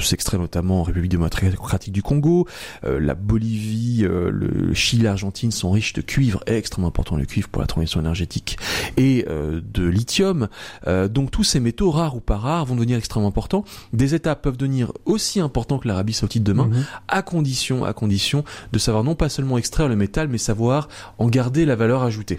s'extrait 0.00 0.38
notamment 0.38 0.80
en 0.80 0.82
République 0.82 1.10
démocratique 1.10 1.92
du 1.92 2.02
Congo. 2.02 2.46
la 2.82 3.14
Bolivie, 3.14 4.06
le 4.06 4.74
Chili, 4.74 5.02
l'Argentine 5.02 5.50
sont 5.50 5.70
riches 5.70 5.92
de 5.92 6.00
cuivre, 6.00 6.42
extrêmement 6.46 6.88
important 6.88 7.16
le 7.16 7.24
cuivre 7.24 7.48
pour 7.48 7.62
la 7.62 7.66
transition 7.66 8.00
énergétique 8.00 8.15
énergétique 8.16 8.58
et 8.96 9.26
de 9.26 9.86
lithium. 9.86 10.48
donc 10.86 11.30
tous 11.30 11.44
ces 11.44 11.60
métaux 11.60 11.90
rares 11.90 12.16
ou 12.16 12.20
pas 12.20 12.36
rares 12.36 12.64
vont 12.64 12.74
devenir 12.74 12.96
extrêmement 12.96 13.28
importants. 13.28 13.64
Des 13.92 14.14
États 14.14 14.34
peuvent 14.34 14.56
devenir 14.56 14.92
aussi 15.04 15.40
importants 15.40 15.78
que 15.78 15.88
l'Arabie 15.88 16.12
Saoudite 16.12 16.42
demain, 16.42 16.66
mhm. 16.66 16.84
à 17.08 17.22
condition, 17.22 17.84
à 17.84 17.92
condition 17.92 18.44
de 18.72 18.78
savoir 18.78 19.04
non 19.04 19.14
pas 19.14 19.28
seulement 19.28 19.58
extraire 19.58 19.88
le 19.88 19.96
métal, 19.96 20.28
mais 20.28 20.38
savoir 20.38 20.88
en 21.18 21.28
garder 21.28 21.66
la 21.66 21.76
valeur 21.76 22.02
ajoutée. 22.02 22.38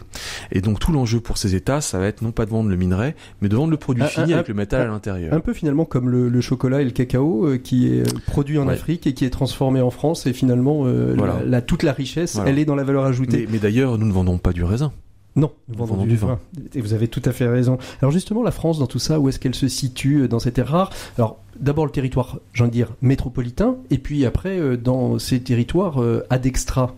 Et 0.52 0.62
donc 0.62 0.80
tout 0.80 0.92
l'enjeu 0.92 1.20
pour 1.20 1.38
ces 1.38 1.56
États, 1.56 1.82
ça 1.82 2.00
va 2.00 2.08
être 2.08 2.22
non 2.22 2.32
pas 2.32 2.46
de 2.46 2.52
vendre 2.52 2.70
le 2.70 2.76
minerai, 2.76 3.16
mais 3.42 3.50
de 3.50 3.56
vendre 3.56 3.72
le 3.72 3.78
produit 3.78 4.04
fini 4.06 4.34
avec 4.34 4.48
le 4.48 4.54
métal 4.54 4.82
à 4.82 4.88
l'intérieur. 4.88 5.34
Un 5.34 5.40
peu 5.40 5.54
finalement 5.54 5.86
comme 5.86 6.10
le, 6.10 6.42
chocolat 6.42 6.82
et 6.82 6.86
le 6.86 6.92
cacao 6.92 7.46
euh, 7.46 7.58
qui 7.58 7.88
est 7.88 8.20
produit 8.26 8.58
en 8.58 8.68
Afrique 8.68 9.08
et 9.08 9.14
qui 9.14 9.26
est 9.26 9.30
transformé 9.30 9.82
en 9.82 9.90
France 9.90 10.26
et 10.26 10.34
finalement 10.34 10.84
euh, 10.86 11.16
la, 11.46 11.62
toute 11.62 11.84
la 11.84 11.92
richesse, 11.92 12.40
elle 12.46 12.60
est 12.60 12.66
dans 12.66 12.76
la 12.76 12.84
valeur 12.84 13.06
ajoutée. 13.06 13.48
Mais, 13.52 13.60
d'ailleurs, 13.60 13.98
nous 13.98 14.08
ne 14.08 14.14
vendons 14.14 14.38
pas 14.38 14.54
du 14.54 14.64
raisin. 14.64 14.94
Non, 15.38 15.52
nous 15.70 15.86
vendons, 15.86 16.06
du, 16.06 16.16
vin. 16.16 16.40
Et 16.74 16.82
vous 16.82 16.94
avez 16.94 17.08
tout 17.08 17.22
à 17.24 17.32
fait 17.32 17.48
raison. 17.48 17.78
Alors 18.02 18.12
justement, 18.12 18.44
la 18.44 18.52
France, 18.52 18.80
dans 18.80 18.88
tout 18.88 19.00
ça, 19.00 19.20
où 19.20 19.30
est-ce 19.30 19.40
qu'elle 19.40 19.56
se 19.56 19.68
situe 19.68 20.24
euh, 20.24 20.28
dans 20.28 20.40
ces 20.40 20.52
terres 20.52 20.68
rares 20.68 20.92
Alors, 21.18 21.38
d'abord 21.60 21.86
le 21.86 21.92
territoire, 21.92 22.40
j'ai 22.54 22.64
envie 22.64 22.72
de 22.72 22.76
dire, 22.76 22.94
métropolitain, 23.02 23.78
et 23.90 24.00
puis 24.00 24.26
après, 24.26 24.78
dans 24.78 25.20
ces 25.20 25.40
territoires 25.40 26.02
ad 26.30 26.46
extra. 26.46 26.96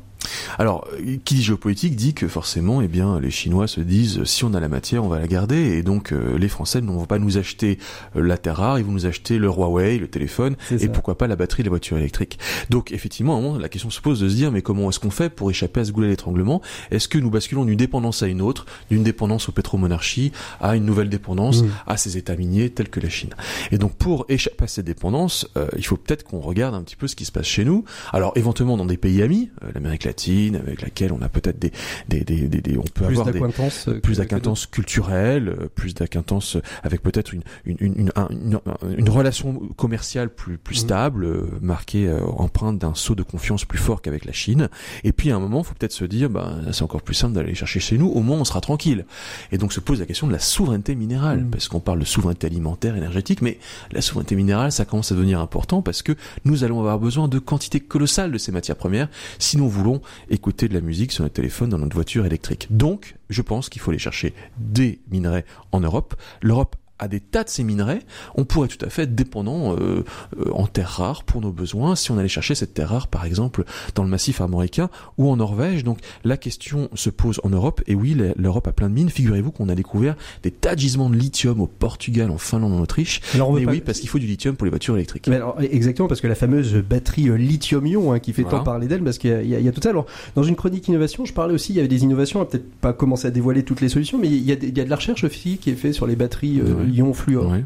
Alors, 0.58 0.88
qui 1.26 1.36
dit 1.36 1.44
géopolitique 1.44 1.96
dit 1.96 2.14
que 2.14 2.28
forcément, 2.28 2.82
eh 2.82 2.88
bien, 2.88 3.20
les 3.20 3.32
Chinois 3.32 3.68
se 3.68 3.82
disent 3.82 4.24
si 4.24 4.44
on 4.44 4.54
a 4.54 4.60
la 4.60 4.68
matière, 4.68 5.04
on 5.04 5.08
va 5.08 5.20
la 5.20 5.28
garder, 5.28 5.78
et 5.78 5.84
donc 5.84 6.12
euh, 6.12 6.38
les 6.38 6.50
Français 6.50 6.82
ne 6.82 6.88
vont 6.88 7.06
pas 7.06 7.20
nous 7.20 7.38
acheter 7.38 7.80
euh, 8.16 8.22
la 8.22 8.38
terre 8.38 8.58
rare, 8.58 8.80
ils 8.80 8.86
vont 8.86 8.92
nous 8.92 9.06
acheter 9.06 9.38
le 9.38 9.48
Huawei, 9.48 9.98
le 9.98 10.08
téléphone, 10.08 10.56
et 10.72 10.88
pourquoi 10.88 11.18
pas 11.18 11.28
la 11.28 11.36
batterie 11.36 11.64
des 11.64 11.70
voitures 11.70 11.98
électriques. 11.98 12.40
Donc, 12.70 12.92
effectivement, 12.92 13.36
à 13.36 13.40
un 13.40 13.42
moment, 13.42 13.58
la 13.58 13.70
question 13.70 13.90
se 13.90 14.02
pose 14.02 14.20
de 14.20 14.30
se 14.30 14.36
dire 14.36 14.52
mais 14.52 14.62
comment 14.62 14.90
est-ce 14.90 15.00
qu'on 15.00 15.10
fait 15.10 15.30
pour 15.30 15.50
échapper 15.50 15.82
à 15.82 15.86
ce 15.86 15.92
goulet 15.92 16.10
d'étranglement? 16.10 16.62
Est-ce 16.92 17.08
que 17.08 17.18
nous 17.18 17.30
basculons 17.30 17.66
d'une 17.66 17.78
dépendance 17.78 18.24
à 18.24 18.28
une 18.28 18.42
autre, 18.42 18.66
d'une 18.90 19.04
dépendance 19.04 19.50
aux 19.50 19.52
pétromonarchies 19.52 20.32
à 20.62 20.76
une 20.76 20.86
nouvelle 20.86 21.10
dépendance 21.10 21.64
mmh. 21.64 21.70
à 21.88 21.98
ces 21.98 22.18
États 22.18 22.36
miniers 22.36 22.70
tels 22.70 22.90
que 22.90 23.00
la 23.00 23.10
Chine? 23.10 23.34
Et 23.72 23.78
donc, 23.78 23.94
pour 23.96 24.26
échapper 24.30 24.66
à 24.66 24.68
cette 24.68 24.86
dépendance, 24.86 25.48
euh, 25.58 25.68
il 25.78 25.86
faut 25.86 25.98
peut-être 25.98 26.24
qu'on 26.24 26.40
regarde 26.40 26.76
un 26.76 26.82
petit 26.82 26.96
peu 26.96 27.08
ce 27.08 27.16
qui 27.16 27.26
se 27.26 27.32
passe 27.32 27.48
chez 27.48 27.66
nous. 27.66 27.86
Alors, 28.14 28.34
éventuellement 28.36 28.78
dans 28.78 28.86
des 28.86 28.98
pays 28.98 29.22
amis, 29.22 29.50
l'Amérique 29.74 30.04
latine 30.04 30.19
avec 30.28 30.82
laquelle 30.82 31.14
on 31.14 31.22
a 31.22 31.30
peut-être 31.30 31.60
des, 31.60 31.72
des, 32.08 32.24
des, 32.24 32.48
des, 32.48 32.78
on 32.78 32.82
peut 32.82 33.06
plus 33.06 33.20
avoir 33.20 33.32
des, 33.32 33.42
euh, 33.88 34.00
plus 34.00 34.18
d'acquaintance 34.18 34.66
culturelle, 34.66 35.50
euh, 35.50 35.68
plus 35.74 35.94
d'acquaintance 35.94 36.58
avec 36.84 37.02
peut-être 37.02 37.34
une 37.34 37.42
une, 37.66 37.78
une, 37.80 38.12
une, 38.32 38.60
une, 38.98 39.10
relation 39.10 39.54
commerciale 39.78 40.30
plus 40.30 40.58
plus 40.58 40.82
mhm. 40.82 40.88
stable, 40.88 41.26
euh, 41.26 41.48
marquée 41.62 42.12
empreinte 42.38 42.80
d'un 42.80 42.96
saut 42.96 43.16
de 43.16 43.24
confiance 43.24 43.66
plus 43.66 43.78
fort 43.78 44.02
qu'avec 44.02 44.26
la 44.26 44.34
Chine. 44.34 44.70
Et 45.04 45.12
puis 45.12 45.32
à 45.32 45.36
un 45.36 45.40
moment, 45.40 45.64
faut 45.64 45.74
peut-être 45.74 45.94
se 45.94 46.06
dire, 46.06 46.30
ben 46.30 46.62
c'est 46.72 46.84
encore 46.84 47.02
plus 47.02 47.14
simple 47.14 47.34
d'aller 47.34 47.56
chercher 47.56 47.80
chez 47.80 47.98
nous. 47.98 48.08
Au 48.08 48.22
moins, 48.22 48.38
on 48.38 48.46
sera 48.46 48.62
tranquille. 48.62 49.06
Et 49.52 49.58
donc 49.58 49.74
se 49.74 49.80
pose 49.80 50.00
la 50.00 50.06
question 50.06 50.28
de 50.28 50.34
la 50.34 50.40
souveraineté 50.40 50.96
minérale, 50.96 51.42
mhm. 51.42 51.50
parce 51.50 51.68
qu'on 51.68 51.80
parle 51.80 52.00
de 52.00 52.06
souveraineté 52.06 52.48
alimentaire, 52.48 52.96
énergétique, 52.96 53.42
mais 53.42 53.60
la 53.92 54.02
souveraineté 54.02 54.36
minérale, 54.36 54.72
ça 54.72 54.86
commence 54.86 55.12
à 55.12 55.16
devenir 55.16 55.40
important 55.40 55.82
parce 55.82 56.02
que 56.02 56.14
nous 56.46 56.64
allons 56.64 56.80
avoir 56.80 57.00
besoin 57.00 57.28
de 57.28 57.40
quantités 57.40 57.80
colossales 57.80 58.32
de 58.32 58.38
ces 58.38 58.52
matières 58.52 58.76
premières 58.76 59.10
si 59.38 59.58
nous 59.58 59.70
voulons 59.70 60.02
écouter 60.30 60.68
de 60.68 60.74
la 60.74 60.82
musique 60.82 61.12
sur 61.12 61.24
notre 61.24 61.36
téléphone 61.36 61.70
dans 61.70 61.78
notre 61.78 61.96
voiture 61.96 62.26
électrique. 62.26 62.68
Donc, 62.70 63.16
je 63.30 63.42
pense 63.42 63.70
qu'il 63.70 63.82
faut 63.82 63.92
aller 63.92 64.00
chercher 64.00 64.34
des 64.58 65.00
minerais 65.12 65.46
en 65.72 65.80
Europe. 65.80 66.16
L'Europe 66.42 66.76
à 67.00 67.08
des 67.08 67.20
tas 67.20 67.44
de 67.44 67.50
ces 67.50 67.64
minerais, 67.64 68.00
on 68.36 68.46
pourrait 68.46 68.68
tout 68.68 68.84
à 68.86 68.90
fait 68.90 69.04
être 69.04 69.16
dépendant 69.16 69.74
euh, 69.74 70.04
euh, 70.38 70.52
en 70.54 70.68
terres 70.68 70.90
rares 70.90 71.24
pour 71.24 71.42
nos 71.42 71.52
besoins 71.52 71.96
si 71.96 72.12
on 72.12 72.18
allait 72.18 72.28
chercher 72.28 72.56
cette 72.56 72.74
terre 72.74 72.90
rare 72.90 73.08
par 73.08 73.26
exemple 73.26 73.64
dans 73.96 74.04
le 74.04 74.10
massif 74.10 74.42
armoricain 74.42 74.90
ou 75.18 75.30
en 75.30 75.38
Norvège. 75.38 75.84
Donc 75.84 76.00
la 76.24 76.38
question 76.38 76.90
se 76.94 77.10
pose 77.10 77.40
en 77.44 77.50
Europe 77.50 77.82
et 77.88 77.96
oui 77.96 78.18
l'Europe 78.36 78.68
a 78.68 78.72
plein 78.72 78.90
de 78.90 78.94
mines. 78.94 79.10
Figurez-vous 79.10 79.52
qu'on 79.52 79.70
a 79.70 79.76
découvert 79.76 80.16
des 80.44 80.52
tas 80.52 80.76
de 80.76 80.80
gisements 80.80 81.10
de 81.10 81.16
lithium 81.16 81.62
au 81.62 81.68
Portugal, 81.68 82.32
en 82.32 82.38
Finlande, 82.38 82.74
en 82.74 82.82
Autriche. 82.82 83.22
Alors 83.34 83.54
mais 83.54 83.66
oui 83.66 83.82
parce 83.82 84.00
qu'il 84.00 84.10
faut 84.10 84.20
du 84.20 84.28
lithium 84.28 84.56
pour 84.56 84.66
les 84.66 84.72
voitures 84.72 84.96
électriques. 84.96 85.28
Mais 85.28 85.38
alors, 85.38 85.56
exactement 85.62 86.08
parce 86.08 86.22
que 86.22 86.28
la 86.28 86.36
fameuse 86.36 86.76
batterie 86.76 87.30
euh, 87.30 87.38
lithium-ion 87.38 88.12
hein, 88.12 88.20
qui 88.20 88.34
fait 88.34 88.44
tant 88.44 88.64
parler 88.64 88.88
d'elle 88.88 89.04
parce 89.04 89.18
qu'il 89.18 89.48
y, 89.48 89.68
a 89.68 89.72
tout 89.72 89.82
ça. 89.82 89.90
Alors 89.90 90.06
dans 90.36 90.44
une 90.44 90.56
chronique 90.56 90.88
innovation, 90.88 91.26
je 91.26 91.34
parlais 91.34 91.54
aussi 91.54 91.74
il 91.74 91.78
y 91.78 91.80
avait 91.80 91.88
des 91.88 92.04
innovations, 92.04 92.42
on 92.42 92.46
peut-être 92.46 92.70
pas 92.82 92.94
commencer 92.94 93.28
à 93.28 93.32
dévoiler 93.32 93.64
toutes 93.64 93.82
les 93.82 93.90
solutions, 93.90 94.18
mais 94.18 94.28
il 94.28 94.44
y 94.44 94.52
a, 94.52 94.56
de 94.56 94.90
la 94.90 94.96
recherche 94.96 95.24
aussi 95.24 95.58
qui 95.58 95.70
est 95.70 95.76
faite 95.76 95.94
sur 95.94 96.08
les 96.08 96.16
batteries 96.16 96.62
ion 96.90 97.14
fluor. 97.14 97.64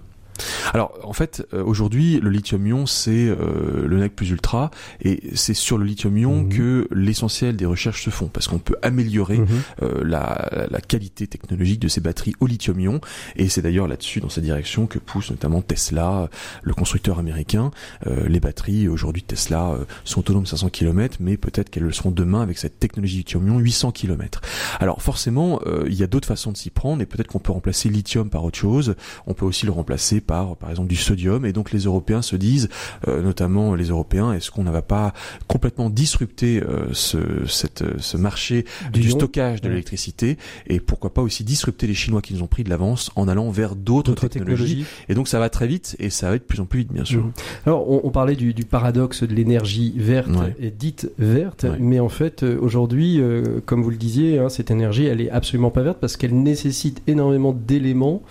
Alors 0.73 0.97
en 1.03 1.13
fait 1.13 1.45
euh, 1.53 1.63
aujourd'hui 1.63 2.19
le 2.19 2.29
lithium-ion 2.29 2.85
c'est 2.85 3.27
euh, 3.27 3.87
le 3.87 3.97
NEC 3.99 4.15
plus 4.15 4.31
ultra 4.31 4.71
et 5.01 5.21
c'est 5.35 5.53
sur 5.53 5.77
le 5.77 5.85
lithium-ion 5.85 6.43
mhm. 6.43 6.49
que 6.49 6.87
l'essentiel 6.91 7.55
des 7.55 7.65
recherches 7.65 8.03
se 8.03 8.09
font 8.09 8.27
parce 8.27 8.47
qu'on 8.47 8.59
peut 8.59 8.75
améliorer 8.81 9.39
mhm. 9.39 9.47
euh, 9.83 10.03
la, 10.03 10.67
la, 10.69 10.81
qualité 10.81 11.27
technologique 11.27 11.79
de 11.79 11.87
ces 11.87 12.01
batteries 12.01 12.33
au 12.39 12.47
lithium-ion 12.47 12.99
et 13.35 13.49
c'est 13.49 13.61
d'ailleurs 13.61 13.87
là-dessus 13.87 14.19
dans 14.19 14.29
cette 14.29 14.43
direction 14.43 14.87
que 14.87 14.99
pousse 14.99 15.31
notamment 15.31 15.61
Tesla, 15.61 16.29
le 16.61 16.73
constructeur 16.73 17.19
américain. 17.19 17.71
les 18.05 18.39
batteries 18.39 18.87
aujourd'hui 18.87 19.23
Tesla 19.23 19.77
sont 20.03 20.19
autonomes 20.19 20.45
500 20.45 20.69
km 20.69 21.17
mais 21.19 21.37
peut-être 21.37 21.69
qu'elles 21.69 21.83
le 21.83 21.91
seront 21.91 22.11
demain 22.11 22.41
avec 22.41 22.57
cette 22.57 22.79
technologie 22.79 23.17
lithium-ion 23.17 23.59
800 23.59 23.91
km. 23.91 24.41
Alors 24.79 25.01
forcément 25.01 25.61
il 25.85 25.93
y 25.93 26.03
a 26.03 26.07
d'autres 26.07 26.27
façons 26.27 26.51
de 26.51 26.57
s'y 26.57 26.69
prendre 26.69 27.01
et 27.01 27.05
peut-être 27.05 27.27
qu'on 27.27 27.39
peut 27.39 27.51
remplacer 27.51 27.89
lithium 27.89 28.29
par 28.29 28.43
autre 28.43 28.57
chose. 28.57 28.95
On 29.25 29.33
peut 29.33 29.45
aussi 29.45 29.65
le 29.65 29.71
remplacer 29.71 30.21
par 30.23 30.55
par 30.55 30.69
exemple 30.69 30.89
du 30.89 30.95
sodium 30.95 31.45
et 31.45 31.53
donc 31.53 31.71
les 31.71 31.81
Européens 31.81 32.21
se 32.21 32.35
disent 32.35 32.69
euh, 33.07 33.21
notamment 33.21 33.75
les 33.75 33.85
Européens 33.85 34.33
est-ce 34.33 34.51
qu'on 34.51 34.63
ne 34.63 34.71
va 34.71 34.81
pas 34.81 35.13
complètement 35.47 35.89
disrupter 35.89 36.61
euh, 36.61 36.87
ce 36.93 37.17
cette, 37.47 37.83
ce 37.99 38.17
marché 38.17 38.65
du, 38.91 39.11
stockage 39.11 39.61
de 39.61 39.69
l'électricité 39.69 40.37
et 40.67 40.79
pourquoi 40.79 41.13
pas 41.13 41.21
aussi 41.21 41.43
disrupter 41.43 41.87
les 41.87 41.93
Chinois 41.93 42.21
qui 42.21 42.33
nous 42.33 42.41
ont 42.41 42.47
pris 42.47 42.63
de 42.63 42.69
l'avance 42.69 43.11
en 43.15 43.27
allant 43.27 43.49
vers 43.49 43.75
d'autres 43.75 44.27
technologies. 44.27 44.85
et 45.09 45.15
donc 45.15 45.27
ça 45.27 45.39
va 45.39 45.49
très 45.49 45.67
vite 45.67 45.95
et 45.99 46.09
ça 46.09 46.29
va 46.29 46.35
être 46.35 46.43
de 46.43 46.47
plus 46.47 46.59
en 46.59 46.65
plus 46.65 46.79
vite 46.79 46.93
bien 46.93 47.05
sûr. 47.05 47.23
Mmh. 47.23 47.33
Alors 47.65 48.05
on, 48.05 48.09
parlait 48.09 48.35
du, 48.35 48.53
du, 48.53 48.65
paradoxe 48.65 49.23
de 49.23 49.33
l'énergie 49.33 49.93
verte 49.97 50.29
et 50.59 50.71
dite 50.71 51.11
verte 51.17 51.65
mais 51.79 51.99
en 51.99 52.09
fait 52.09 52.43
euh, 52.43 52.57
aujourd'hui 52.61 53.21
comme 53.65 53.83
vous 53.83 53.89
le 53.89 53.97
disiez 53.97 54.39
hein, 54.39 54.49
cette 54.49 54.71
énergie 54.71 55.05
elle 55.05 55.21
est 55.21 55.29
absolument 55.29 55.71
pas 55.71 55.81
verte 55.81 55.97
parce 55.99 56.17
qu'elle 56.17 56.35
nécessite 56.35 57.01
énormément 57.07 57.53
d'éléments 57.53 58.21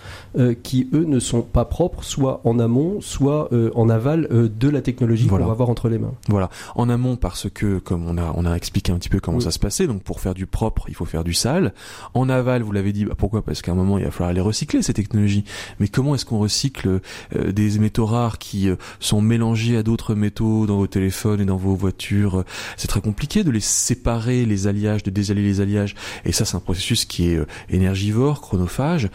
qui 0.63 0.89
eux 0.93 1.05
ne 1.05 1.19
sont 1.19 1.41
pas 1.41 1.65
propres 1.65 1.82
soit 2.01 2.41
en 2.43 2.59
amont, 2.59 3.01
soit 3.01 3.49
euh, 3.53 3.71
en 3.75 3.89
aval 3.89 4.27
euh, 4.31 4.49
de 4.49 4.69
la 4.69 4.81
technologie 4.81 5.27
qu'on 5.27 5.37
va 5.37 5.51
avoir 5.51 5.69
entre 5.69 5.89
les 5.89 5.99
mains. 5.99 6.13
Voilà, 6.29 6.49
en 6.75 6.89
amont 6.89 7.15
parce 7.15 7.49
que 7.49 7.79
comme 7.79 8.07
on 8.07 8.17
a 8.17 8.33
on 8.35 8.45
a 8.45 8.55
expliqué 8.55 8.91
un 8.91 8.97
petit 8.97 9.09
peu 9.09 9.19
comment 9.19 9.39
ça 9.39 9.51
se 9.51 9.59
passait, 9.59 9.87
donc 9.87 10.03
pour 10.03 10.19
faire 10.19 10.33
du 10.33 10.45
propre, 10.45 10.85
il 10.87 10.95
faut 10.95 11.05
faire 11.05 11.23
du 11.23 11.33
sale. 11.33 11.73
En 12.13 12.29
aval, 12.29 12.63
vous 12.63 12.71
l'avez 12.71 12.93
dit, 12.93 13.05
bah, 13.05 13.15
pourquoi? 13.17 13.41
Parce 13.41 13.61
qu'à 13.61 13.71
un 13.71 13.75
moment, 13.75 13.97
il 13.97 14.05
va 14.05 14.11
falloir 14.11 14.33
les 14.33 14.41
recycler 14.41 14.81
ces 14.81 14.93
technologies. 14.93 15.43
Mais 15.79 15.87
comment 15.87 16.15
est-ce 16.15 16.25
qu'on 16.25 16.39
recycle 16.39 17.01
euh, 17.35 17.51
des 17.51 17.77
métaux 17.79 18.05
rares 18.05 18.37
qui 18.37 18.69
sont 18.99 19.21
mélangés 19.21 19.77
à 19.77 19.83
d'autres 19.83 20.15
métaux 20.15 20.65
dans 20.65 20.77
vos 20.77 20.87
téléphones 20.87 21.41
et 21.41 21.45
dans 21.45 21.57
vos 21.57 21.75
voitures? 21.75 22.43
C'est 22.77 22.87
très 22.87 23.01
compliqué 23.01 23.43
de 23.43 23.51
les 23.51 23.59
séparer, 23.59 24.45
les 24.45 24.67
alliages, 24.67 25.03
de 25.03 25.11
désallier 25.11 25.43
les 25.43 25.61
alliages. 25.61 25.95
Et 26.25 26.31
ça, 26.31 26.45
c'est 26.45 26.55
un 26.55 26.61
processus 26.61 27.05
qui 27.05 27.27
est 27.27 27.39
énergivore, 27.69 28.41
chronophage, 28.41 29.09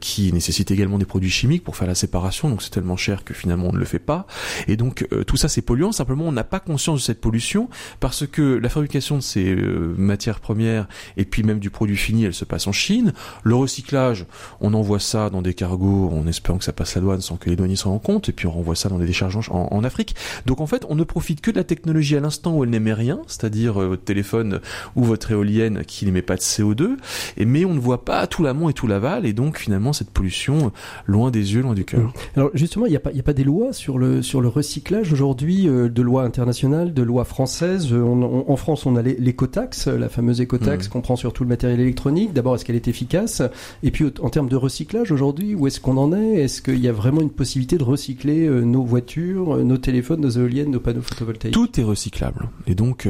qui 0.00 0.32
nécessite 0.32 0.70
également 0.70 0.98
des 0.98 1.04
produits 1.04 1.30
chimiques 1.30 1.64
pour 1.64 1.76
faire 1.76 1.86
la 1.86 1.94
séparation 1.94 2.07
donc 2.44 2.62
c'est 2.62 2.70
tellement 2.70 2.96
cher 2.96 3.24
que 3.24 3.34
finalement 3.34 3.68
on 3.68 3.72
ne 3.72 3.78
le 3.78 3.84
fait 3.84 3.98
pas. 3.98 4.26
Et 4.66 4.76
donc 4.76 5.06
euh, 5.12 5.24
tout 5.24 5.36
ça 5.36 5.48
c'est 5.48 5.62
polluant, 5.62 5.92
simplement 5.92 6.24
on 6.24 6.32
n'a 6.32 6.44
pas 6.44 6.60
conscience 6.60 7.00
de 7.00 7.04
cette 7.04 7.20
pollution 7.20 7.68
parce 8.00 8.26
que 8.26 8.42
la 8.42 8.68
fabrication 8.68 9.16
de 9.16 9.22
ces 9.22 9.54
euh, 9.54 9.94
matières 9.96 10.40
premières 10.40 10.88
et 11.16 11.24
puis 11.24 11.42
même 11.42 11.58
du 11.58 11.70
produit 11.70 11.96
fini, 11.96 12.24
elle 12.24 12.34
se 12.34 12.44
passe 12.44 12.66
en 12.66 12.72
Chine. 12.72 13.12
Le 13.42 13.54
recyclage, 13.54 14.26
on 14.60 14.74
envoie 14.74 14.98
ça 14.98 15.30
dans 15.30 15.42
des 15.42 15.54
cargos 15.54 16.10
en 16.12 16.26
espérant 16.26 16.58
que 16.58 16.64
ça 16.64 16.72
passe 16.72 16.94
la 16.94 17.00
douane 17.00 17.20
sans 17.20 17.36
que 17.36 17.50
les 17.50 17.56
douaniers 17.56 17.76
s'en 17.76 17.90
rendent 17.90 18.02
compte, 18.02 18.28
et 18.28 18.32
puis 18.32 18.46
on 18.46 18.52
renvoie 18.52 18.74
ça 18.74 18.88
dans 18.88 18.98
des 18.98 19.06
décharges 19.06 19.48
en, 19.50 19.68
en, 19.70 19.84
Afrique. 19.84 20.16
Donc 20.46 20.60
en 20.60 20.66
fait, 20.66 20.84
on 20.88 20.94
ne 20.94 21.04
profite 21.04 21.40
que 21.40 21.50
de 21.50 21.56
la 21.56 21.64
technologie 21.64 22.16
à 22.16 22.20
l'instant 22.20 22.56
où 22.56 22.64
elle 22.64 22.70
n'émet 22.70 22.92
rien, 22.92 23.20
c'est-à-dire 23.26 23.80
euh, 23.80 23.88
votre 23.88 24.04
téléphone 24.04 24.60
ou 24.96 25.04
votre 25.04 25.30
éolienne 25.30 25.84
qui 25.86 26.04
n'émet 26.04 26.22
pas 26.22 26.36
de 26.36 26.40
CO2, 26.40 26.96
et, 27.36 27.44
mais 27.44 27.64
on 27.64 27.74
ne 27.74 27.80
voit 27.80 28.04
pas 28.04 28.26
tout 28.26 28.42
l'amont 28.42 28.68
et 28.68 28.72
tout 28.72 28.86
l'aval, 28.86 29.26
et 29.26 29.32
donc 29.32 29.58
finalement 29.58 29.92
cette 29.92 30.10
pollution 30.10 30.72
loin 31.06 31.30
des 31.30 31.54
yeux, 31.54 31.62
loin 31.62 31.74
du 31.74 31.84
cœur. 31.84 31.97
Alors 32.36 32.50
justement, 32.54 32.86
il 32.86 32.90
n'y 32.90 32.96
a, 32.96 33.00
pas, 33.00 33.10
a 33.16 33.22
pas 33.22 33.32
des 33.32 33.44
lois 33.44 33.72
sur 33.72 33.98
le, 33.98 34.22
sur 34.22 34.40
le 34.40 34.48
recyclage 34.48 35.12
aujourd'hui, 35.12 35.68
euh, 35.68 35.88
de 35.88 36.02
lois 36.02 36.22
internationales, 36.22 36.94
de 36.94 37.02
lois 37.02 37.24
françaises? 37.24 37.92
Euh, 37.92 38.02
en 38.02 38.56
France, 38.56 38.86
on 38.86 38.96
a 38.96 39.02
l'écotaxe, 39.02 39.86
la 39.86 40.08
fameuse 40.08 40.40
écotaxe 40.40 40.86
mmh. 40.86 40.90
qu'on 40.90 41.00
prend 41.00 41.16
sur 41.16 41.32
tout 41.32 41.42
le 41.42 41.48
matériel 41.48 41.80
électronique. 41.80 42.32
D'abord, 42.32 42.54
est-ce 42.54 42.64
qu'elle 42.64 42.76
est 42.76 42.88
efficace? 42.88 43.42
Et 43.82 43.90
puis, 43.90 44.06
en 44.20 44.30
termes 44.30 44.48
de 44.48 44.56
recyclage 44.56 45.12
aujourd'hui, 45.12 45.54
où 45.54 45.66
est-ce 45.66 45.80
qu'on 45.80 45.96
en 45.96 46.12
est? 46.12 46.34
Est-ce 46.40 46.62
qu'il 46.62 46.80
y 46.80 46.88
a 46.88 46.92
vraiment 46.92 47.20
une 47.20 47.30
possibilité 47.30 47.78
de 47.78 47.84
recycler 47.84 48.46
euh, 48.46 48.62
nos 48.62 48.82
voitures, 48.82 49.56
nos 49.64 49.78
téléphones, 49.78 50.20
nos 50.20 50.30
éoliennes, 50.30 50.70
nos 50.70 50.80
panneaux 50.80 51.02
photovoltaïques? 51.02 51.54
Tout 51.54 51.80
est 51.80 51.84
recyclable. 51.84 52.48
Et 52.66 52.74
donc, 52.74 53.08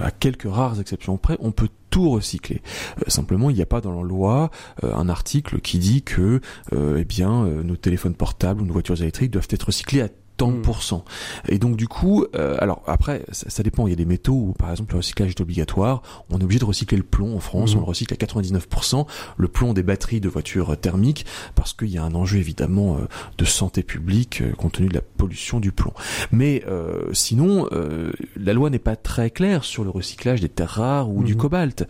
à 0.00 0.10
quelques 0.10 0.48
rares 0.48 0.80
exceptions 0.80 1.16
près, 1.16 1.36
on 1.40 1.52
peut 1.52 1.68
tout 1.94 2.10
recycler. 2.10 2.60
simplement, 3.06 3.50
il 3.50 3.56
n'y 3.56 3.62
a 3.62 3.66
pas 3.66 3.80
dans 3.80 3.92
la 3.92 4.02
loi 4.02 4.50
un 4.82 5.08
article 5.08 5.60
qui 5.60 5.78
dit 5.78 6.02
que, 6.02 6.40
eh 6.72 7.04
bien, 7.04 7.44
nos 7.44 7.76
téléphones 7.76 8.16
portables 8.16 8.62
ou 8.62 8.66
nos 8.66 8.72
voitures 8.72 9.00
électriques 9.00 9.30
doivent 9.30 9.46
être 9.48 9.66
recyclées 9.66 10.02
à 10.02 10.08
tant 10.36 10.50
de 10.50 10.58
pourcents. 10.58 11.04
Et 11.48 11.58
donc 11.58 11.76
du 11.76 11.88
coup, 11.88 12.24
euh, 12.34 12.56
alors 12.60 12.82
après, 12.86 13.24
ça, 13.30 13.62
dépend. 13.62 13.86
Il 13.86 13.90
y 13.90 13.92
a 13.92 13.96
des 13.96 14.04
métaux 14.04 14.32
où, 14.32 14.52
par 14.52 14.70
exemple, 14.70 14.92
le 14.92 14.98
recyclage 14.98 15.30
est 15.30 15.40
obligatoire. 15.40 16.02
On 16.30 16.38
est 16.38 16.44
obligé 16.44 16.58
de 16.58 16.64
recycler 16.64 16.96
le 16.96 17.04
plomb 17.04 17.36
en 17.36 17.40
France. 17.40 17.74
Hmm. 17.74 17.78
On 17.78 17.80
le 17.80 17.86
recycle 17.86 18.14
à 18.14 18.16
99%. 18.16 19.06
Le 19.36 19.48
plomb 19.48 19.72
des 19.74 19.82
batteries 19.82 20.20
de 20.20 20.28
voitures 20.28 20.76
thermiques, 20.78 21.26
parce 21.54 21.72
qu'il 21.72 21.88
y 21.88 21.98
a 21.98 22.04
un 22.04 22.14
enjeu 22.14 22.38
évidemment 22.38 22.96
euh, 22.96 23.06
de 23.38 23.44
santé 23.44 23.82
publique 23.82 24.42
euh, 24.42 24.52
compte 24.52 24.72
tenu 24.72 24.88
de 24.88 24.94
la 24.94 25.02
pollution 25.02 25.60
du 25.60 25.72
plomb. 25.72 25.92
Mais 26.32 26.64
sinon, 27.12 27.68
la 28.36 28.52
loi 28.52 28.70
n'est 28.70 28.78
pas 28.78 28.96
très 28.96 29.30
claire 29.30 29.64
sur 29.64 29.84
le 29.84 29.90
recyclage 29.90 30.40
des 30.40 30.48
terres 30.48 30.70
rares 30.70 31.10
ou 31.10 31.22
du 31.22 31.34
hmm. 31.34 31.38
cobalt. 31.38 31.88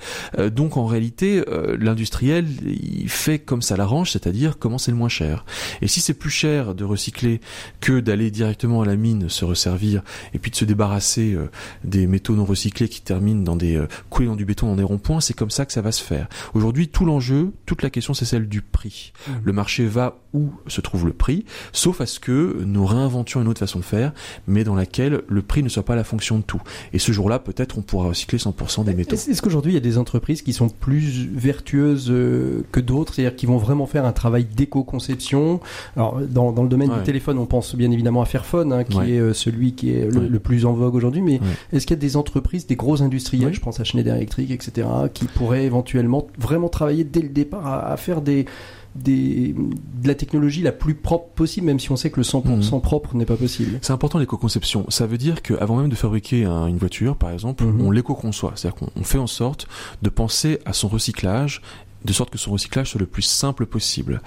donc 0.52 0.76
en 0.76 0.86
réalité, 0.86 1.42
l'industriel 1.78 2.46
il 2.64 3.08
fait 3.08 3.38
comme 3.38 3.62
ça 3.62 3.76
l'arrange, 3.76 4.12
c'est-à-dire 4.12 4.58
comment 4.58 4.78
c'est 4.78 4.90
le 4.90 4.96
moins 4.96 5.08
cher. 5.08 5.44
Et 5.82 5.88
si 5.88 6.00
c'est 6.00 6.14
plus 6.14 6.30
cher 6.30 6.74
de 6.74 6.84
recycler 6.84 7.40
que 7.80 8.00
d'aller 8.00 8.30
directement 8.34 8.82
à 8.82 8.86
la 8.86 8.96
mine 8.96 9.28
se 9.28 9.44
resservir 9.44 10.02
et 10.34 10.38
puis 10.38 10.50
de 10.50 10.56
se 10.56 10.64
débarrasser 10.64 11.34
euh, 11.34 11.50
des 11.84 12.06
métaux 12.06 12.34
non 12.34 12.44
recyclés 12.44 12.88
qui 12.88 13.00
terminent 13.00 13.42
dans 13.42 13.56
des 13.56 13.76
euh, 13.76 13.88
coulés 14.10 14.28
dans 14.28 14.36
du 14.36 14.44
béton 14.44 14.66
dans 14.66 14.76
des 14.76 14.82
ronds-points, 14.82 15.20
c'est 15.20 15.34
comme 15.34 15.50
ça 15.50 15.64
que 15.64 15.72
ça 15.72 15.80
va 15.80 15.92
se 15.92 16.02
faire. 16.02 16.28
Aujourd'hui, 16.52 16.88
tout 16.88 17.04
l'enjeu, 17.04 17.52
toute 17.66 17.82
la 17.82 17.90
question, 17.90 18.14
c'est 18.14 18.24
celle 18.24 18.48
du 18.48 18.60
prix. 18.60 19.12
Mmh. 19.26 19.32
Le 19.44 19.52
marché 19.52 19.86
va 19.86 20.18
où 20.34 20.50
se 20.66 20.80
trouve 20.80 21.06
le 21.06 21.12
prix, 21.12 21.44
sauf 21.72 22.00
à 22.00 22.06
ce 22.06 22.20
que 22.20 22.62
nous 22.66 22.84
réinventions 22.84 23.40
une 23.40 23.48
autre 23.48 23.60
façon 23.60 23.78
de 23.78 23.84
faire, 23.84 24.12
mais 24.46 24.64
dans 24.64 24.74
laquelle 24.74 25.22
le 25.28 25.42
prix 25.42 25.62
ne 25.62 25.68
soit 25.68 25.84
pas 25.84 25.94
la 25.94 26.04
fonction 26.04 26.38
de 26.38 26.42
tout. 26.42 26.60
Et 26.92 26.98
ce 26.98 27.12
jour-là, 27.12 27.38
peut-être, 27.38 27.78
on 27.78 27.82
pourra 27.82 28.08
recycler 28.08 28.38
100% 28.38 28.84
des 28.84 28.94
métaux. 28.94 29.14
Est-ce 29.14 29.40
qu'aujourd'hui, 29.40 29.72
il 29.72 29.74
y 29.74 29.78
a 29.78 29.80
des 29.80 29.96
entreprises 29.96 30.42
qui 30.42 30.52
sont 30.52 30.68
plus 30.68 31.28
vertueuses 31.32 32.10
euh, 32.10 32.64
que 32.72 32.80
d'autres, 32.80 33.14
c'est-à-dire 33.14 33.36
qui 33.36 33.46
vont 33.46 33.58
vraiment 33.58 33.86
faire 33.86 34.04
un 34.04 34.12
travail 34.12 34.44
d'éco-conception? 34.44 35.60
Alors, 35.96 36.20
dans, 36.20 36.52
dans, 36.52 36.62
le 36.64 36.68
domaine 36.68 36.90
du 36.90 37.02
téléphone, 37.04 37.38
on 37.38 37.46
pense 37.46 37.74
bien 37.76 37.90
évidemment 37.90 38.22
à 38.24 38.26
Fairphone, 38.26 38.72
hein, 38.72 38.84
qui 38.84 38.98
est 38.98 39.20
euh, 39.20 39.32
celui 39.32 39.74
qui 39.74 39.92
est 39.92 40.06
le, 40.10 40.38
plus 40.38 40.66
en 40.66 40.72
vogue 40.72 40.94
aujourd'hui, 40.94 41.22
mais 41.22 41.40
est-ce 41.72 41.86
qu'il 41.86 41.96
y 41.96 41.98
a 41.98 42.00
des 42.00 42.16
entreprises, 42.16 42.66
des 42.66 42.76
gros 42.76 43.02
industriels, 43.02 43.54
je 43.54 43.60
pense 43.60 43.80
à 43.80 43.84
Schneider 43.84 44.16
Electric, 44.16 44.50
etc., 44.50 44.88
qui 45.12 45.26
pourraient 45.26 45.64
éventuellement 45.64 46.26
vraiment 46.38 46.68
travailler 46.68 47.04
dès 47.04 47.22
le 47.22 47.28
départ 47.28 47.66
à 47.66 47.96
faire 47.96 48.20
des 48.20 48.46
des, 48.94 49.54
de 49.54 50.08
la 50.08 50.14
technologie 50.14 50.62
la 50.62 50.72
plus 50.72 50.94
propre 50.94 51.28
possible, 51.34 51.66
même 51.66 51.80
si 51.80 51.90
on 51.90 51.96
sait 51.96 52.10
que 52.10 52.20
le 52.20 52.24
100% 52.24 52.74
mhm. 52.74 52.80
propre 52.80 53.16
n'est 53.16 53.24
pas 53.24 53.36
possible? 53.36 53.78
C'est 53.82 53.92
important 53.92 54.18
l'éco-conception. 54.18 54.86
Ça 54.88 55.06
veut 55.06 55.18
dire 55.18 55.42
qu'avant 55.42 55.76
même 55.76 55.88
de 55.88 55.94
fabriquer 55.94 56.44
une 56.44 56.78
voiture, 56.78 57.16
par 57.16 57.30
exemple, 57.32 57.64
mhm. 57.64 57.80
on 57.80 57.90
l'éco-conçoit. 57.90 58.52
C'est-à-dire 58.54 58.78
qu'on 58.78 59.04
fait 59.04 59.18
en 59.18 59.26
sorte 59.26 59.66
de 60.02 60.10
penser 60.10 60.60
à 60.64 60.72
son 60.72 60.88
recyclage 60.88 61.60
de 62.04 62.12
sorte 62.12 62.30
que 62.30 62.38
son 62.38 62.52
recyclage 62.52 62.90
soit 62.90 63.00
le 63.00 63.06
plus 63.06 63.22
simple 63.22 63.66
possible. 63.66 64.20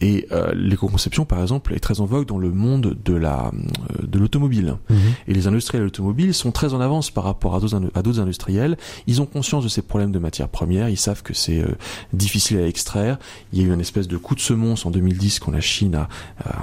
Et 0.00 0.26
euh, 0.32 0.52
l'éco-conception, 0.54 1.24
par 1.24 1.40
exemple, 1.42 1.74
est 1.74 1.80
très 1.80 2.00
en 2.00 2.06
vogue 2.06 2.26
dans 2.26 2.38
le 2.38 2.50
monde 2.50 2.96
de 3.04 3.14
la 3.14 3.50
euh, 3.52 4.06
de 4.06 4.18
l'automobile. 4.18 4.76
Mhm. 4.88 4.98
Et 5.28 5.34
les 5.34 5.46
industriels 5.46 5.82
de 5.82 5.86
l'automobile 5.86 6.32
sont 6.34 6.52
très 6.52 6.74
en 6.74 6.80
avance 6.80 7.10
par 7.10 7.24
rapport 7.24 7.54
à 7.54 7.60
d'autres 7.60 8.20
industriels. 8.20 8.76
Ils 9.06 9.20
ont 9.20 9.26
conscience 9.26 9.64
de 9.64 9.68
ces 9.68 9.82
problèmes 9.82 10.12
de 10.12 10.18
matières 10.18 10.48
premières. 10.48 10.88
Ils 10.88 10.96
savent 10.96 11.22
que 11.22 11.34
c'est 11.34 11.60
euh, 11.60 11.68
difficile 12.12 12.58
à 12.58 12.66
extraire. 12.66 13.18
Il 13.52 13.60
y 13.60 13.64
a 13.64 13.66
eu 13.66 13.72
une 13.72 13.80
espèce 13.80 14.08
de 14.08 14.16
coup 14.16 14.34
de 14.34 14.40
semonce 14.40 14.86
en 14.86 14.90
2010 14.90 15.40
quand 15.40 15.50
la 15.50 15.60
Chine 15.60 15.94
a, 15.94 16.08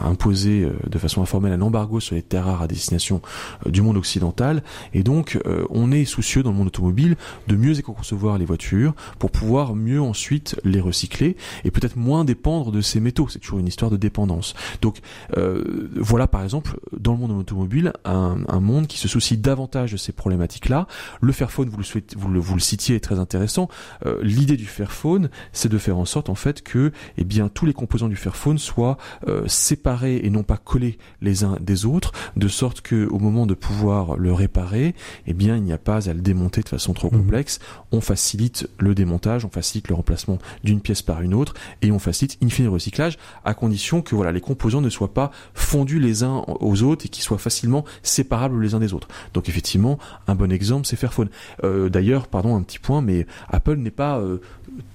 imposé 0.05 0.67
de 0.89 0.97
façon 0.97 1.21
informelle 1.21 1.53
un 1.53 1.61
embargo 1.61 1.99
sur 1.99 2.15
les 2.15 2.21
terres 2.21 2.45
rares 2.45 2.61
à 2.61 2.67
destination 2.67 3.21
du 3.65 3.81
monde 3.81 3.97
occidental. 3.97 4.63
Et 4.93 5.03
donc, 5.03 5.39
on 5.69 5.91
est 5.91 6.05
soucieux 6.05 6.43
dans 6.43 6.51
le 6.51 6.57
monde 6.57 6.67
automobile 6.67 7.15
de 7.47 7.55
mieux 7.55 7.77
éco-concevoir 7.77 8.37
les 8.37 8.45
voitures 8.45 8.93
pour 9.19 9.31
pouvoir 9.31 9.75
mieux 9.75 10.01
ensuite 10.01 10.60
les 10.63 10.79
recycler 10.79 11.35
et 11.63 11.71
peut-être 11.71 11.95
moins 11.95 12.25
dépendre 12.25 12.71
de 12.71 12.81
ces 12.81 12.99
métaux. 12.99 13.27
C'est 13.29 13.39
toujours 13.39 13.59
une 13.59 13.67
histoire 13.67 13.91
de 13.91 13.97
dépendance. 13.97 14.53
Donc 14.81 14.99
euh, 15.37 15.89
voilà 15.95 16.27
par 16.27 16.43
exemple 16.43 16.79
dans 16.97 17.13
le 17.13 17.17
monde 17.19 17.31
automobile 17.31 17.93
un, 18.05 18.37
un, 18.47 18.59
monde 18.59 18.87
qui 18.87 18.97
se 18.97 19.07
soucie 19.07 19.37
davantage 19.37 19.91
de 19.91 19.97
ces 19.97 20.11
problématiques-là. 20.11 20.87
Le 21.21 21.31
Fairphone, 21.31 21.69
vous 21.69 21.77
le, 21.77 21.83
souhaitez, 21.83 22.15
vous 22.17 22.29
le, 22.29 22.39
vous 22.39 22.53
le 22.55 22.59
citiez, 22.59 22.95
est 22.95 22.99
très 22.99 23.19
intéressant. 23.19 23.69
Euh, 24.05 24.19
L'idée 24.21 24.57
du 24.57 24.65
Fairphone, 24.65 25.29
c'est 25.51 25.69
de 25.69 25.77
faire 25.77 25.97
en 25.97 26.05
sorte 26.05 26.29
en 26.29 26.35
fait 26.35 26.61
que 26.61 26.91
eh 27.17 27.23
bien 27.23 27.49
tous 27.49 27.65
les 27.65 27.73
composants 27.73 28.09
du 28.09 28.15
Fairphone 28.15 28.57
soient 28.57 28.97
euh, 29.27 29.43
séparés 29.47 30.21
et 30.23 30.29
non 30.29 30.43
pas 30.43 30.57
collés 30.57 30.97
les 31.21 31.43
uns 31.43 31.57
des 31.59 31.85
autres, 31.85 32.11
de 32.35 32.47
sorte 32.47 32.81
que 32.81 33.07
au 33.07 33.19
moment 33.19 33.45
de 33.45 33.53
pouvoir 33.53 34.17
le 34.17 34.33
réparer, 34.33 34.95
eh 35.27 35.33
bien 35.33 35.55
il 35.57 35.63
n'y 35.63 35.73
a 35.73 35.77
pas 35.77 36.09
à 36.09 36.13
le 36.13 36.21
démonter 36.21 36.61
de 36.61 36.69
façon 36.69 36.93
trop 36.93 37.07
mmh. 37.07 37.17
complexe. 37.17 37.59
On 37.91 38.01
facilite 38.01 38.69
le 38.79 38.95
démontage, 38.95 39.45
on 39.45 39.49
facilite 39.49 39.87
le 39.89 39.95
remplacement 39.95 40.39
d'une 40.63 40.81
pièce 40.81 41.01
par 41.01 41.21
une 41.21 41.33
autre 41.33 41.53
et 41.81 41.91
on 41.91 41.99
facilite 41.99 42.37
in 42.41 42.63
le 42.63 42.69
recyclage 42.69 43.17
à 43.45 43.53
condition 43.53 44.01
que 44.01 44.15
voilà 44.15 44.31
les 44.31 44.41
composants 44.41 44.81
ne 44.81 44.89
soient 44.89 45.13
pas 45.13 45.31
fondus 45.53 45.99
les 45.99 46.23
uns 46.23 46.43
aux 46.47 46.83
autres 46.83 47.05
et 47.05 47.09
qu'ils 47.09 47.23
soient 47.23 47.37
facilement 47.37 47.85
séparables 48.03 48.61
les 48.61 48.73
uns 48.75 48.79
des 48.79 48.93
autres. 48.93 49.07
Donc 49.33 49.49
effectivement, 49.49 49.97
un 50.27 50.35
bon 50.35 50.51
exemple 50.51 50.85
c'est 50.85 50.95
Fairphone. 50.95 51.29
Euh, 51.63 51.89
D'ailleurs, 51.89 52.27
pardon 52.27 52.55
un 52.55 52.61
petit 52.61 52.79
point, 52.79 53.01
mais 53.01 53.25
Apple 53.49 53.75
n'est 53.75 53.91
pas 53.91 54.19
euh, 54.19 54.41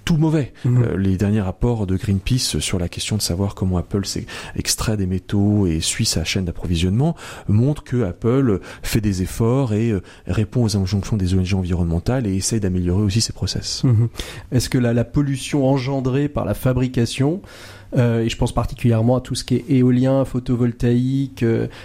tout 0.07 0.17
mauvais. 0.17 0.53
Mhm. 0.65 0.83
Euh, 0.83 0.97
les 0.97 1.17
derniers 1.19 1.41
rapports 1.43 1.87
de 1.87 1.97
Greenpeace 1.97 2.61
sur 2.61 2.79
la 2.79 2.89
question 2.89 3.17
de 3.17 3.23
savoir 3.23 3.55
comment 3.55 3.77
Apple 3.77 4.03
extrait 4.55 4.97
des 4.97 5.07
métaux 5.07 5.67
et 5.67 5.81
suit 5.81 6.07
sa 6.07 6.23
chaîne 6.23 6.45
d'approvisionnement 6.45 7.17
montrent 7.49 7.83
que 7.83 8.05
Apple 8.05 8.61
fait 8.83 9.01
des 9.01 9.23
efforts 9.23 9.75
et 9.75 9.91
euh, 9.91 10.01
répond 10.29 10.63
aux 10.63 10.77
injonctions 10.77 11.17
des 11.17 11.35
ONG 11.35 11.55
environnementales 11.55 12.27
et 12.27 12.37
essaye 12.37 12.61
d'améliorer 12.61 13.03
aussi 13.03 13.21
ses 13.21 13.33
process. 13.33 13.83
Mhm. 13.83 14.09
Est-ce 14.53 14.71
que 14.71 14.79
la, 14.79 14.95
la, 14.95 15.05
pollution 15.05 15.69
engendrée 15.69 16.29
par 16.29 16.45
la 16.45 16.55
fabrication 16.55 17.43
euh, 17.97 18.23
et 18.23 18.29
je 18.29 18.37
pense 18.37 18.53
particulièrement 18.53 19.17
à 19.17 19.21
tout 19.21 19.35
ce 19.35 19.45
qui 19.45 19.57
est 19.57 19.65
éolien, 19.69 20.25
photovoltaïque. 20.25 21.45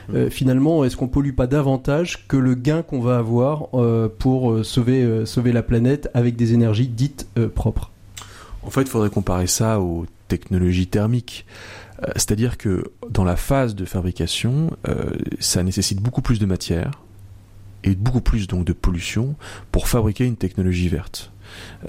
Mhm. 0.10 0.30
finalement, 0.30 0.84
est-ce 0.84 0.98
qu'on 0.98 1.08
pollue 1.08 1.34
pas 1.34 1.48
davantage 1.48 2.28
que 2.28 2.38
le 2.38 2.56
gain 2.56 2.82
qu'on 2.82 3.00
va 3.00 3.18
avoir 3.18 3.70
pour 4.18 4.66
sauver 4.66 5.26
sauver 5.26 5.52
la 5.52 5.64
planète 5.64 6.10
avec 6.14 6.36
des 6.36 6.54
énergies 6.54 6.88
dites 6.88 7.28
propres? 7.56 7.91
En 8.64 8.70
fait, 8.70 8.82
il 8.82 8.88
faudrait 8.88 9.10
comparer 9.10 9.48
ça 9.48 9.80
aux 9.80 10.06
technologies 10.28 10.88
thermiques. 10.88 11.46
Euh, 12.04 12.08
c'est-à-dire 12.16 12.58
que 12.58 12.92
dans 13.10 13.24
la 13.24 13.36
phase 13.36 13.76
de 13.76 13.86
fabrication, 13.86 14.72
euh, 14.88 15.12
ça 15.40 15.64
nécessite 15.64 16.02
beaucoup 16.02 16.22
plus 16.22 16.40
de 16.40 16.46
matière 16.46 16.92
et 17.84 17.96
beaucoup 17.96 18.22
plus 18.22 18.48
donc 18.48 18.66
de 18.66 18.74
pollution 18.74 19.36
pour 19.72 19.88
fabriquer 19.88 20.26
une 20.26 20.38
technologie 20.38 20.90
verte. 20.90 21.32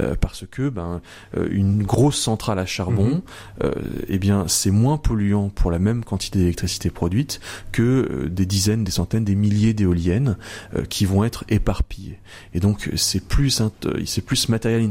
Euh, 0.00 0.14
parce 0.18 0.44
que 0.50 0.68
ben 0.68 1.00
euh, 1.36 1.48
une 1.50 1.82
grosse 1.82 2.18
centrale 2.18 2.58
à 2.58 2.66
charbon, 2.66 3.22
euh, 3.62 3.72
eh 4.08 4.18
bien 4.18 4.46
c'est 4.48 4.70
moins 4.70 4.96
polluant 4.96 5.48
pour 5.48 5.70
la 5.70 5.78
même 5.78 6.04
quantité 6.04 6.38
d'électricité 6.38 6.90
produite 6.90 7.40
que 7.72 8.28
des 8.30 8.46
dizaines, 8.46 8.84
des 8.84 8.90
centaines, 8.90 9.24
des 9.24 9.34
milliers 9.34 9.74
d'éoliennes 9.74 10.36
qui 10.88 11.04
vont 11.04 11.24
être 11.24 11.44
éparpillées. 11.48 12.18
Et 12.54 12.60
donc 12.60 12.90
c'est 12.96 13.26
plus 13.26 13.62
c'est 14.04 14.22
plus 14.22 14.48
matériel 14.48 14.88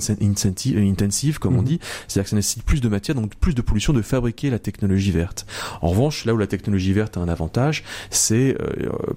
intensive 0.77 1.39
comme 1.39 1.55
on 1.55 1.61
mhm. 1.61 1.65
dit, 1.65 1.79
c'est-à-dire 2.07 2.23
que 2.23 2.29
ça 2.29 2.35
nécessite 2.35 2.63
plus 2.63 2.81
de 2.81 2.89
matière, 2.89 3.15
donc 3.15 3.35
plus 3.35 3.55
de 3.55 3.61
pollution 3.61 3.93
de 3.93 4.01
fabriquer 4.01 4.49
la 4.49 4.59
technologie 4.59 5.11
verte. 5.11 5.45
En 5.81 5.89
revanche, 5.89 6.25
là 6.25 6.33
où 6.33 6.37
la 6.37 6.47
technologie 6.47 6.93
verte 6.93 7.17
a 7.17 7.21
un 7.21 7.29
avantage, 7.29 7.83
c'est 8.09 8.57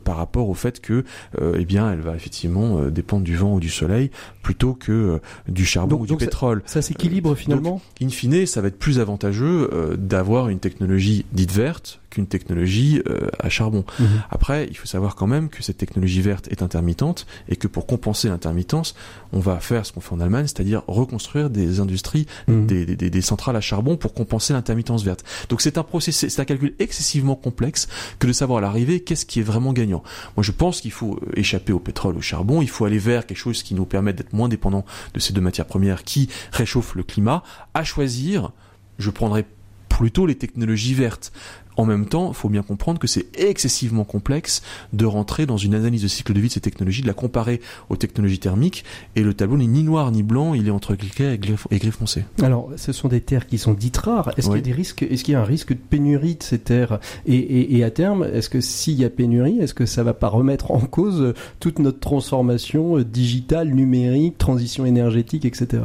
par 0.04 0.16
rapport 0.16 0.48
au 0.48 0.54
fait 0.54 0.80
que 0.80 1.04
eh 1.40 1.64
bien 1.64 1.92
elle 1.92 2.00
va 2.00 2.14
effectivement 2.14 2.86
dépendre 2.86 3.24
du 3.24 3.36
vent 3.36 3.54
ou 3.54 3.60
du 3.60 3.70
soleil 3.70 4.10
plutôt 4.42 4.74
que 4.74 5.20
du 5.48 5.64
charbon 5.64 5.96
ou 5.96 6.06
du 6.06 6.16
pétrole. 6.16 6.62
Ça, 6.66 6.82
s'équilibre 6.82 7.34
finalement. 7.34 7.80
in 8.02 8.08
fine, 8.08 8.46
ça 8.46 8.60
va 8.60 8.68
être 8.68 8.78
plus 8.78 9.00
avantageux 9.00 9.70
euh, 9.72 9.96
d'avoir 9.96 10.48
une 10.48 10.58
technologie 10.58 11.24
dite 11.32 11.52
verte 11.52 12.00
qu'une 12.14 12.26
technologie 12.26 13.02
euh, 13.08 13.28
à 13.38 13.48
charbon. 13.48 13.84
Mhm. 13.98 14.06
Après, 14.30 14.66
il 14.70 14.76
faut 14.76 14.86
savoir 14.86 15.14
quand 15.14 15.26
même 15.26 15.48
que 15.48 15.62
cette 15.62 15.78
technologie 15.78 16.22
verte 16.22 16.48
est 16.48 16.62
intermittente 16.62 17.26
et 17.48 17.56
que 17.56 17.66
pour 17.66 17.86
compenser 17.86 18.28
l'intermittence, 18.28 18.94
on 19.32 19.40
va 19.40 19.60
faire 19.60 19.84
ce 19.84 19.92
qu'on 19.92 20.00
fait 20.00 20.14
en 20.14 20.20
Allemagne, 20.20 20.46
c'est-à-dire 20.46 20.82
reconstruire 20.86 21.50
des 21.50 21.80
industries, 21.80 22.26
mhm. 22.48 22.66
des, 22.66 22.86
des, 22.86 23.10
des, 23.10 23.20
centrales 23.20 23.56
à 23.56 23.60
charbon 23.60 23.96
pour 23.96 24.14
compenser 24.14 24.52
l'intermittence 24.52 25.02
verte. 25.04 25.24
Donc 25.48 25.60
c'est 25.60 25.76
un 25.78 25.82
processus, 25.82 26.32
c'est 26.32 26.40
un 26.40 26.44
calcul 26.44 26.74
excessivement 26.78 27.34
complexe 27.34 27.88
que 28.18 28.26
de 28.26 28.32
savoir 28.32 28.58
à 28.58 28.60
l'arrivée 28.62 29.00
qu'est-ce 29.00 29.26
qui 29.26 29.40
est 29.40 29.44
vraiment 29.44 29.72
gagnant. 29.72 30.02
Moi, 30.36 30.44
je 30.44 30.52
pense 30.52 30.80
qu'il 30.80 30.92
faut 30.92 31.18
échapper 31.34 31.72
au 31.72 31.80
pétrole, 31.80 32.16
au 32.16 32.20
charbon, 32.20 32.62
il 32.62 32.68
faut 32.68 32.84
aller 32.84 32.98
vers 32.98 33.26
quelque 33.26 33.38
chose 33.38 33.62
qui 33.62 33.74
nous 33.74 33.86
permette 33.86 34.16
d'être 34.16 34.32
moins 34.32 34.48
dépendant 34.48 34.84
de 35.12 35.20
ces 35.20 35.32
deux 35.32 35.40
matières 35.40 35.66
premières 35.66 36.04
qui 36.04 36.28
réchauffent 36.52 36.94
le 36.94 37.02
climat. 37.02 37.42
À 37.74 37.84
choisir, 37.84 38.52
je 38.98 39.10
prendrais 39.10 39.44
plutôt 39.88 40.26
les 40.26 40.34
technologies 40.34 40.94
vertes. 40.94 41.32
En 41.76 41.84
même 41.84 42.06
temps, 42.06 42.28
il 42.28 42.34
faut 42.34 42.48
bien 42.48 42.62
comprendre 42.62 42.98
que 42.98 43.06
c'est 43.06 43.26
excessivement 43.38 44.04
complexe 44.04 44.62
de 44.92 45.06
rentrer 45.06 45.46
dans 45.46 45.56
une 45.56 45.74
analyse 45.74 46.02
de 46.02 46.08
cycle 46.08 46.32
de 46.32 46.40
vie 46.40 46.48
de 46.48 46.52
ces 46.52 46.60
technologies, 46.60 47.02
de 47.02 47.06
la 47.06 47.14
comparer 47.14 47.60
aux 47.88 47.96
technologies 47.96 48.38
thermiques, 48.38 48.84
et 49.16 49.22
le 49.22 49.34
tableau 49.34 49.56
n'est 49.56 49.66
ni 49.66 49.82
noir 49.82 50.10
ni 50.12 50.22
blanc, 50.22 50.54
il 50.54 50.68
est 50.68 50.70
entre 50.70 50.94
cliquet 50.94 51.34
et 51.34 51.78
gris 51.78 51.90
foncé. 51.90 52.24
Alors, 52.42 52.70
ce 52.76 52.92
sont 52.92 53.08
des 53.08 53.20
terres 53.20 53.46
qui 53.46 53.58
sont 53.58 53.74
dites 53.74 53.96
rares. 53.96 54.30
Est-ce 54.36 54.48
qu'il 54.48 54.56
y 54.56 54.58
a 54.58 54.62
des 54.62 54.72
risques 54.72 55.02
Est-ce 55.02 55.24
qu'il 55.24 55.32
y 55.32 55.36
a 55.36 55.40
un 55.40 55.44
risque 55.44 55.70
de 55.72 55.78
pénurie 55.78 56.36
de 56.36 56.42
ces 56.42 56.58
terres? 56.58 57.00
Et, 57.26 57.76
et, 57.76 57.84
à 57.84 57.90
terme, 57.90 58.24
est-ce 58.24 58.48
que 58.48 58.60
s'il 58.60 58.94
y 58.94 59.04
a 59.04 59.10
pénurie, 59.10 59.58
est-ce 59.60 59.74
que 59.74 59.86
ça 59.86 60.02
va 60.02 60.14
pas 60.14 60.28
remettre 60.28 60.70
en 60.70 60.80
cause 60.80 61.34
toute 61.60 61.78
notre 61.78 62.00
transformation 62.00 62.98
euh, 62.98 63.04
digitale, 63.04 63.68
numérique, 63.68 64.38
transition 64.38 64.86
énergétique, 64.86 65.44
etc. 65.44 65.82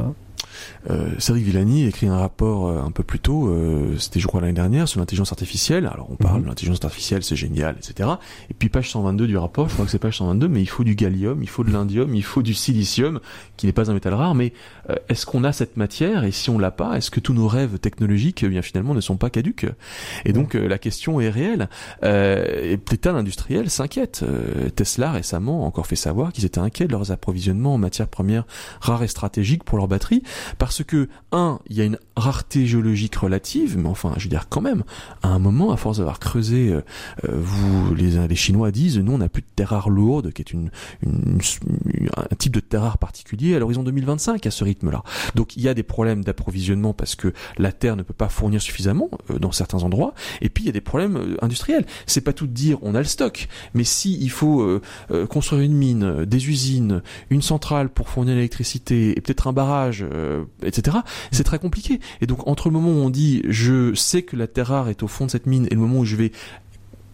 euh, 0.90 1.10
Cédric 1.18 1.44
Villani 1.44 1.84
a 1.84 1.88
écrit 1.88 2.06
un 2.06 2.18
rapport 2.18 2.68
euh, 2.68 2.82
un 2.82 2.90
peu 2.90 3.02
plus 3.02 3.18
tôt, 3.20 3.48
euh, 3.48 3.96
c'était 3.98 4.20
je 4.20 4.26
crois 4.26 4.40
l'année 4.40 4.52
dernière, 4.52 4.88
sur 4.88 5.00
l'intelligence 5.00 5.32
artificielle. 5.32 5.86
Alors 5.86 6.08
on 6.10 6.16
parle 6.16 6.36
Mhm. 6.38 6.42
de 6.44 6.48
l'intelligence 6.48 6.84
artificielle, 6.84 7.22
c'est 7.22 7.36
génial, 7.36 7.76
etc. 7.78 8.08
Et 8.50 8.54
puis 8.54 8.68
page 8.68 8.90
122 8.90 9.26
du 9.26 9.36
rapport, 9.36 9.68
je 9.68 9.74
crois 9.74 9.84
que 9.84 9.90
c'est 9.90 9.98
page 9.98 10.18
122, 10.18 10.48
mais 10.48 10.60
il 10.62 10.68
faut 10.68 10.84
du 10.84 10.94
gallium, 10.94 11.42
il 11.42 11.48
faut 11.48 11.64
de 11.64 11.70
l'indium, 11.72 12.14
il 12.14 12.24
faut 12.24 12.42
du 12.42 12.54
silicium, 12.54 13.20
qui 13.56 13.66
n'est 13.66 13.72
pas 13.72 13.90
un 13.90 13.94
métal 13.94 14.14
rare. 14.14 14.34
Mais 14.34 14.52
euh, 14.88 14.94
est-ce 15.08 15.26
qu'on 15.26 15.44
a 15.44 15.52
cette 15.52 15.76
matière? 15.76 16.24
Et 16.24 16.30
si 16.32 16.50
on 16.50 16.58
l'a 16.58 16.70
pas, 16.70 16.96
est-ce 16.96 17.10
que 17.10 17.20
tous 17.20 17.34
nos 17.34 17.48
rêves 17.48 17.78
technologiques, 17.78 18.42
eh 18.42 18.48
bien 18.48 18.62
finalement, 18.62 18.94
ne 18.94 19.00
sont 19.00 19.16
pas 19.16 19.30
caduques? 19.30 19.66
Et 20.24 20.32
donc 20.32 20.54
euh, 20.54 20.66
la 20.68 20.78
question 20.78 21.20
est 21.20 21.30
réelle. 21.30 21.68
Euh, 22.04 22.72
et 22.74 22.80
l'État 22.90 23.12
industriel 23.12 23.70
s'inquiète. 23.70 24.22
Euh, 24.22 24.68
Tesla 24.70 25.12
récemment 25.12 25.64
a 25.64 25.66
encore 25.66 25.86
fait 25.86 25.96
savoir 25.96 26.32
qu'ils 26.32 26.44
étaient 26.44 26.58
inquiets 26.60 26.86
de 26.86 26.92
leurs 26.92 27.12
approvisionnements 27.12 27.74
en 27.74 27.78
matières 27.78 28.08
premières 28.08 28.44
rares 28.80 29.02
et 29.02 29.08
stratégiques 29.08 29.64
pour 29.64 29.78
leurs 29.78 29.88
batteries, 29.88 30.22
parce 30.58 30.82
que 30.84 31.08
un, 31.32 31.58
il 31.68 31.76
y 31.76 31.80
a 31.80 31.84
une 31.84 31.98
rareté 32.16 32.66
géologique 32.66 33.16
relative, 33.16 33.78
mais 33.78 33.88
enfin, 33.88 34.12
je 34.16 34.24
veux 34.24 34.30
dire 34.30 34.46
quand 34.48 34.60
même, 34.60 34.84
à 35.22 35.28
un 35.28 35.38
moment, 35.38 35.72
à 35.72 35.76
force 35.76 35.98
d'avoir 35.98 36.18
creusé, 36.18 36.68
euh, 36.70 36.82
euh, 37.28 37.36
vous, 37.40 37.94
les, 37.94 38.26
les 38.28 38.36
Chinois 38.36 38.70
disent, 38.70 38.98
nous, 38.98 39.12
on 39.12 39.18
n'a 39.18 39.28
plus 39.28 39.42
de 39.42 39.46
terre 39.54 39.70
rare 39.70 39.90
lourde, 39.90 40.32
qui 40.32 40.42
est 40.42 40.52
une, 40.52 40.70
une- 41.02 41.38
une- 41.94 42.10
un 42.16 42.34
type 42.36 42.52
de 42.54 42.60
terre 42.60 42.82
rare 42.82 42.98
particulier 42.98 43.54
à 43.54 43.58
l'horizon 43.58 43.82
2025 43.82 44.46
à 44.46 44.50
ce 44.50 44.64
rythme-là. 44.64 45.02
Donc 45.34 45.56
il 45.56 45.62
y 45.62 45.68
a 45.68 45.74
des 45.74 45.82
problèmes 45.82 46.24
d'approvisionnement 46.24 46.92
parce 46.92 47.14
que 47.14 47.32
la 47.58 47.72
terre 47.72 47.96
ne 47.96 48.02
peut 48.02 48.14
pas 48.14 48.28
fournir 48.28 48.60
suffisamment 48.60 49.10
euh, 49.30 49.38
dans 49.38 49.52
certains 49.52 49.82
endroits, 49.82 50.14
et 50.40 50.48
puis 50.48 50.64
il 50.64 50.66
y 50.66 50.70
a 50.70 50.72
des 50.72 50.80
problèmes 50.80 51.16
euh, 51.16 51.36
industriels. 51.42 51.86
C'est 52.06 52.20
pas 52.20 52.32
tout 52.32 52.46
de 52.46 52.52
dire 52.52 52.78
on 52.82 52.94
a 52.94 52.98
le 52.98 53.04
stock, 53.04 53.48
mais 53.74 53.84
si 53.84 54.18
il 54.20 54.30
faut 54.30 54.62
euh, 54.62 54.80
construire 55.28 55.62
une 55.62 55.74
mine, 55.74 56.24
des 56.24 56.48
usines, 56.48 57.02
une 57.30 57.42
centrale 57.42 57.88
pour 57.88 58.08
fournir 58.08 58.34
l'électricité 58.34 59.16
et 59.16 59.20
peut-être 59.20 59.46
un 59.46 59.52
barrage, 59.52 60.04
euh, 60.40 60.66
etc. 60.66 60.98
C'est 61.32 61.44
très 61.44 61.58
compliqué. 61.58 62.00
Et 62.20 62.26
donc 62.26 62.46
entre 62.46 62.68
le 62.68 62.74
moment 62.74 62.90
où 62.90 63.04
on 63.04 63.10
dit 63.10 63.42
je 63.48 63.94
sais 63.94 64.22
que 64.22 64.36
la 64.36 64.46
terre 64.46 64.68
rare 64.68 64.88
est 64.88 65.02
au 65.02 65.08
fond 65.08 65.26
de 65.26 65.30
cette 65.30 65.46
mine 65.46 65.66
et 65.70 65.74
le 65.74 65.80
moment 65.80 66.00
où 66.00 66.04
je 66.04 66.16
vais 66.16 66.32